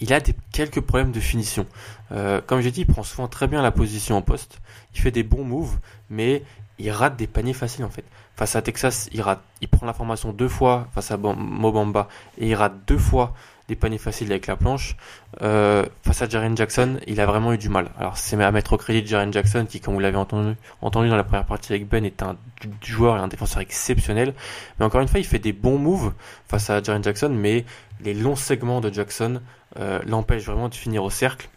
[0.00, 0.20] il a
[0.52, 1.66] quelques problèmes de finition.
[2.12, 4.60] Euh, comme j'ai dit, il prend souvent très bien la position en poste.
[4.94, 5.78] Il fait des bons moves,
[6.10, 6.42] mais
[6.78, 8.04] il rate des paniers faciles en fait.
[8.36, 9.24] Face à Texas, il
[9.60, 12.08] il prend la formation deux fois face à Mobamba
[12.38, 13.34] et il rate deux fois
[13.68, 14.96] des paniers faciles avec la planche.
[15.42, 17.90] Euh, face à Jaren Jackson, il a vraiment eu du mal.
[17.98, 21.16] Alors c'est à mettre au crédit de Jaren Jackson qui, comme vous l'avez entendu, dans
[21.16, 22.36] la première partie avec Ben, est un
[22.82, 24.34] joueur et un défenseur exceptionnel.
[24.78, 26.12] Mais encore une fois, il fait des bons moves
[26.48, 27.64] face à Jaren Jackson, mais
[28.00, 29.40] les longs segments de Jackson
[29.78, 31.48] euh, l'empêchent vraiment de finir au cercle.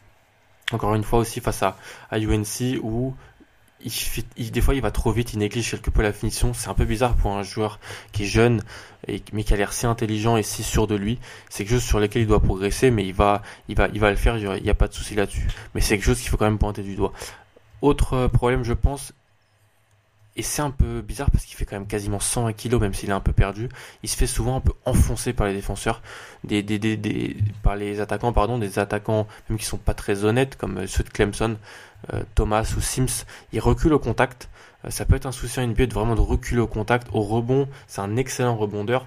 [0.73, 1.77] Encore une fois aussi face à,
[2.09, 3.13] à UNC où
[4.37, 6.53] il, des fois il va trop vite, il néglige quelque peu la finition.
[6.53, 7.79] C'est un peu bizarre pour un joueur
[8.11, 8.63] qui est jeune
[9.07, 11.19] et mais qui a l'air si intelligent et si sûr de lui.
[11.49, 14.09] C'est quelque chose sur lequel il doit progresser, mais il va, il va, il va
[14.09, 14.37] le faire.
[14.37, 15.47] Il n'y a pas de souci là-dessus.
[15.75, 17.13] Mais c'est quelque chose qu'il faut quand même pointer du doigt.
[17.81, 19.13] Autre problème, je pense,
[20.37, 23.09] et c'est un peu bizarre parce qu'il fait quand même quasiment 120 kilos, même s'il
[23.09, 23.67] est un peu perdu.
[24.01, 26.01] Il se fait souvent un peu enfoncer par les défenseurs,
[26.45, 30.87] des, des, par les attaquants, pardon, des attaquants même qui sont pas très honnêtes, comme
[30.87, 31.55] ceux de Clemson, euh,
[32.35, 33.25] Thomas ou Sims.
[33.53, 34.49] Il recule au contact.
[34.85, 37.07] Euh, ça peut être un souci en NBA de vraiment de reculer au contact.
[37.13, 39.05] Au rebond, c'est un excellent rebondeur,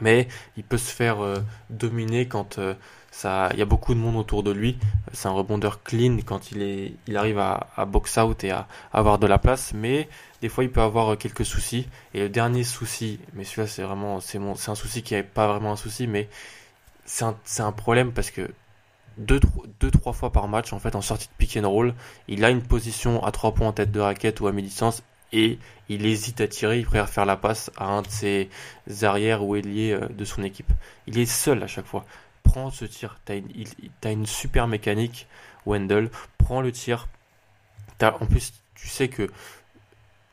[0.00, 1.38] mais il peut se faire euh,
[1.70, 2.58] dominer quand
[3.10, 4.78] ça, il y a beaucoup de monde autour de lui.
[5.14, 9.18] C'est un rebondeur clean quand il est, il arrive à, box out et à, avoir
[9.18, 10.06] de la place, mais
[10.42, 11.88] des fois il peut avoir quelques soucis.
[12.12, 15.72] Et le dernier souci, mais celui-là c'est vraiment, c'est un souci qui n'est pas vraiment
[15.72, 16.28] un souci, mais
[17.06, 18.50] c'est un problème parce que
[19.18, 19.40] deux,
[19.80, 21.94] deux, trois fois par match, en fait, en sortie de pick and roll,
[22.28, 25.02] il a une position à trois points en tête de raquette ou à mi-distance
[25.32, 28.48] et il hésite à tirer, il préfère faire la passe à un de ses
[29.02, 30.70] arrières ou ailiers euh, de son équipe.
[31.06, 32.04] Il est seul à chaque fois
[32.46, 33.18] prends ce tir.
[33.26, 33.42] Tu
[34.04, 35.26] as, une super mécanique,
[35.66, 36.10] Wendell.
[36.38, 37.08] Prends le tir.
[38.00, 39.30] en plus, tu sais que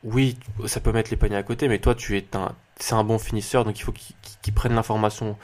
[0.02, 3.04] oui, ça peut mettre les paniers à côté, mais toi, tu es un, c'est un
[3.04, 5.38] bon finisseur, donc il faut qu'il prenne l'information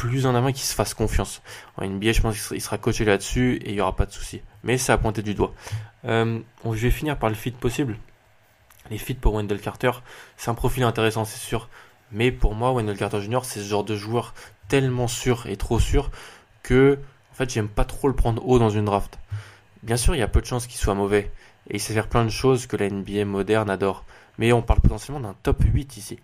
[0.00, 1.42] plus en avant qu'il se fasse confiance.
[1.76, 4.40] En NBA, je pense qu'il sera coaché là-dessus et il n'y aura pas de souci.
[4.64, 5.52] Mais c'est à pointer du doigt.
[6.06, 7.98] Euh, je vais finir par le fit possible.
[8.90, 9.90] Les fits pour Wendell Carter,
[10.38, 11.68] c'est un profil intéressant, c'est sûr.
[12.12, 14.32] Mais pour moi, Wendell Carter Jr., c'est ce genre de joueur
[14.68, 16.10] tellement sûr et trop sûr
[16.62, 16.98] que
[17.32, 19.18] en fait j'aime pas trop le prendre haut dans une draft.
[19.82, 21.30] Bien sûr, il y a peu de chances qu'il soit mauvais
[21.68, 24.06] et il sait faire plein de choses que la NBA moderne adore.
[24.38, 26.18] Mais on parle potentiellement d'un top 8 ici.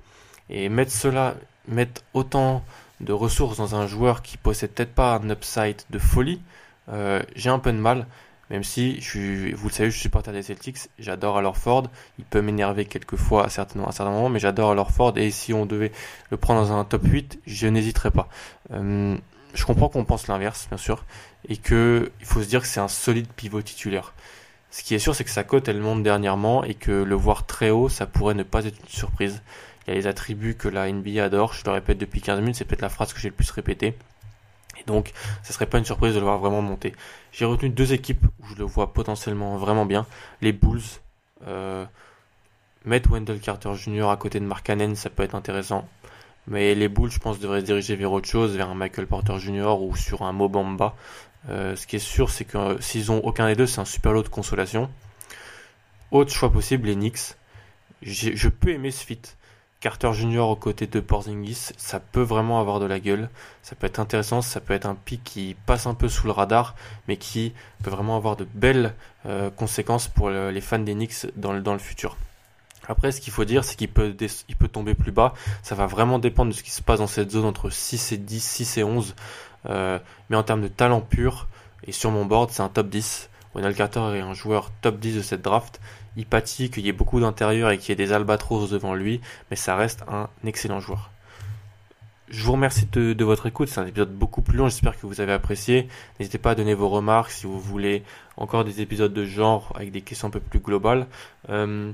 [0.49, 1.35] Et mettre cela,
[1.69, 2.65] mettre autant
[3.01, 6.41] de ressources dans un joueur qui possède peut-être pas un upside de folie,
[6.89, 8.07] euh, j'ai un peu de mal.
[8.51, 11.89] Même si, je vous le savez, je suis supporter des Celtics, j'adore alors Ford.
[12.19, 15.13] Il peut m'énerver quelquefois à certains, à certains moments, mais j'adore alors Ford.
[15.17, 15.91] Et si on devait
[16.31, 18.29] le prendre dans un top 8, je n'hésiterais pas.
[18.71, 19.17] Euh,
[19.53, 21.05] je comprends qu'on pense l'inverse, bien sûr,
[21.49, 24.15] et que il faut se dire que c'est un solide pivot titulaire.
[24.71, 27.47] Ce qui est sûr, c'est que sa cote, elle monte dernièrement, et que le voir
[27.47, 29.43] très haut, ça pourrait ne pas être une surprise.
[29.87, 32.57] Il y a les attributs que la NBA adore, je le répète depuis 15 minutes,
[32.57, 33.95] c'est peut-être la phrase que j'ai le plus répétée.
[34.81, 36.95] Et donc, ça serait pas une surprise de le voir vraiment monter.
[37.33, 40.07] J'ai retenu deux équipes où je le vois potentiellement vraiment bien.
[40.43, 40.83] Les Bulls.
[41.47, 41.85] Euh,
[42.85, 44.09] mettre Wendell Carter Jr.
[44.09, 45.89] à côté de Mark Cannon, ça peut être intéressant.
[46.47, 49.39] Mais les Bulls, je pense, devraient se diriger vers autre chose, vers un Michael Porter
[49.39, 49.81] Jr.
[49.81, 50.95] ou sur un Mobamba.
[51.49, 53.85] Euh, ce qui est sûr, c'est que euh, s'ils ont aucun des deux, c'est un
[53.85, 54.91] super lot de consolation.
[56.11, 57.35] Autre choix possible, les Knicks.
[58.03, 59.21] Je peux aimer ce fit.
[59.81, 63.29] Carter Junior aux côtés de Porzingis, ça peut vraiment avoir de la gueule.
[63.63, 66.33] Ça peut être intéressant, ça peut être un pic qui passe un peu sous le
[66.33, 66.75] radar,
[67.09, 68.95] mais qui peut vraiment avoir de belles
[69.27, 72.17] euh, conséquences pour les fans des Knicks dans le, futur.
[72.89, 74.17] Après, ce qu'il faut dire, c'est qu'il peut,
[74.49, 75.35] il peut tomber plus bas.
[75.63, 78.17] Ça va vraiment dépendre de ce qui se passe dans cette zone entre 6 et
[78.17, 79.15] 10, 6 et 11.
[79.69, 79.99] Euh,
[80.31, 81.49] mais en termes de talent pur,
[81.85, 83.29] et sur mon board, c'est un top 10.
[83.55, 85.81] Wendell Carter est un joueur top 10 de cette draft
[86.17, 89.21] il pâtit qu'il y ait beaucoup d'intérieur et qu'il y ait des albatros devant lui,
[89.51, 91.11] mais ça reste un excellent joueur.
[92.29, 95.21] Je vous remercie de, votre écoute, c'est un épisode beaucoup plus long, j'espère que vous
[95.21, 95.89] avez apprécié.
[96.19, 98.03] N'hésitez pas à donner vos remarques si vous voulez
[98.37, 101.07] encore des épisodes de genre avec des questions un peu plus globales.
[101.51, 101.93] Euh,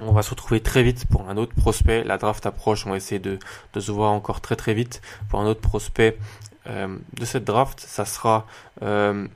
[0.00, 2.02] on va se retrouver très vite pour un autre prospect.
[2.02, 3.38] La draft approche, on va essayer de,
[3.78, 6.18] se voir encore très très vite pour un autre prospect
[6.66, 7.78] euh, de cette draft.
[7.78, 8.46] Ça sera
[8.82, 9.28] euh,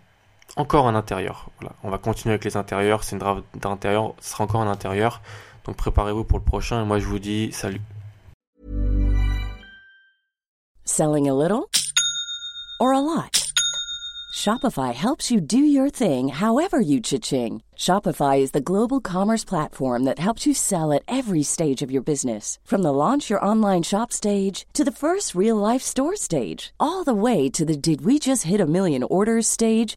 [0.56, 1.50] encore un intérieur.
[1.60, 1.74] Voilà.
[1.82, 3.04] On va continuer avec les intérieurs.
[3.04, 4.14] C'est une draft d'intérieur.
[4.20, 5.20] Ce sera encore un intérieur.
[5.64, 6.82] Donc préparez-vous pour le prochain.
[6.82, 7.80] Et moi, je vous dis salut.
[10.84, 11.68] Selling a little
[12.78, 13.40] or a lot?
[14.34, 17.62] Shopify helps you do your thing however you cha-ching.
[17.76, 22.02] Shopify is the global commerce platform that helps you sell at every stage of your
[22.02, 22.58] business.
[22.64, 26.74] From the launch your online shop stage to the first real life store stage.
[26.80, 29.96] All the way to the did we just hit a million orders stage.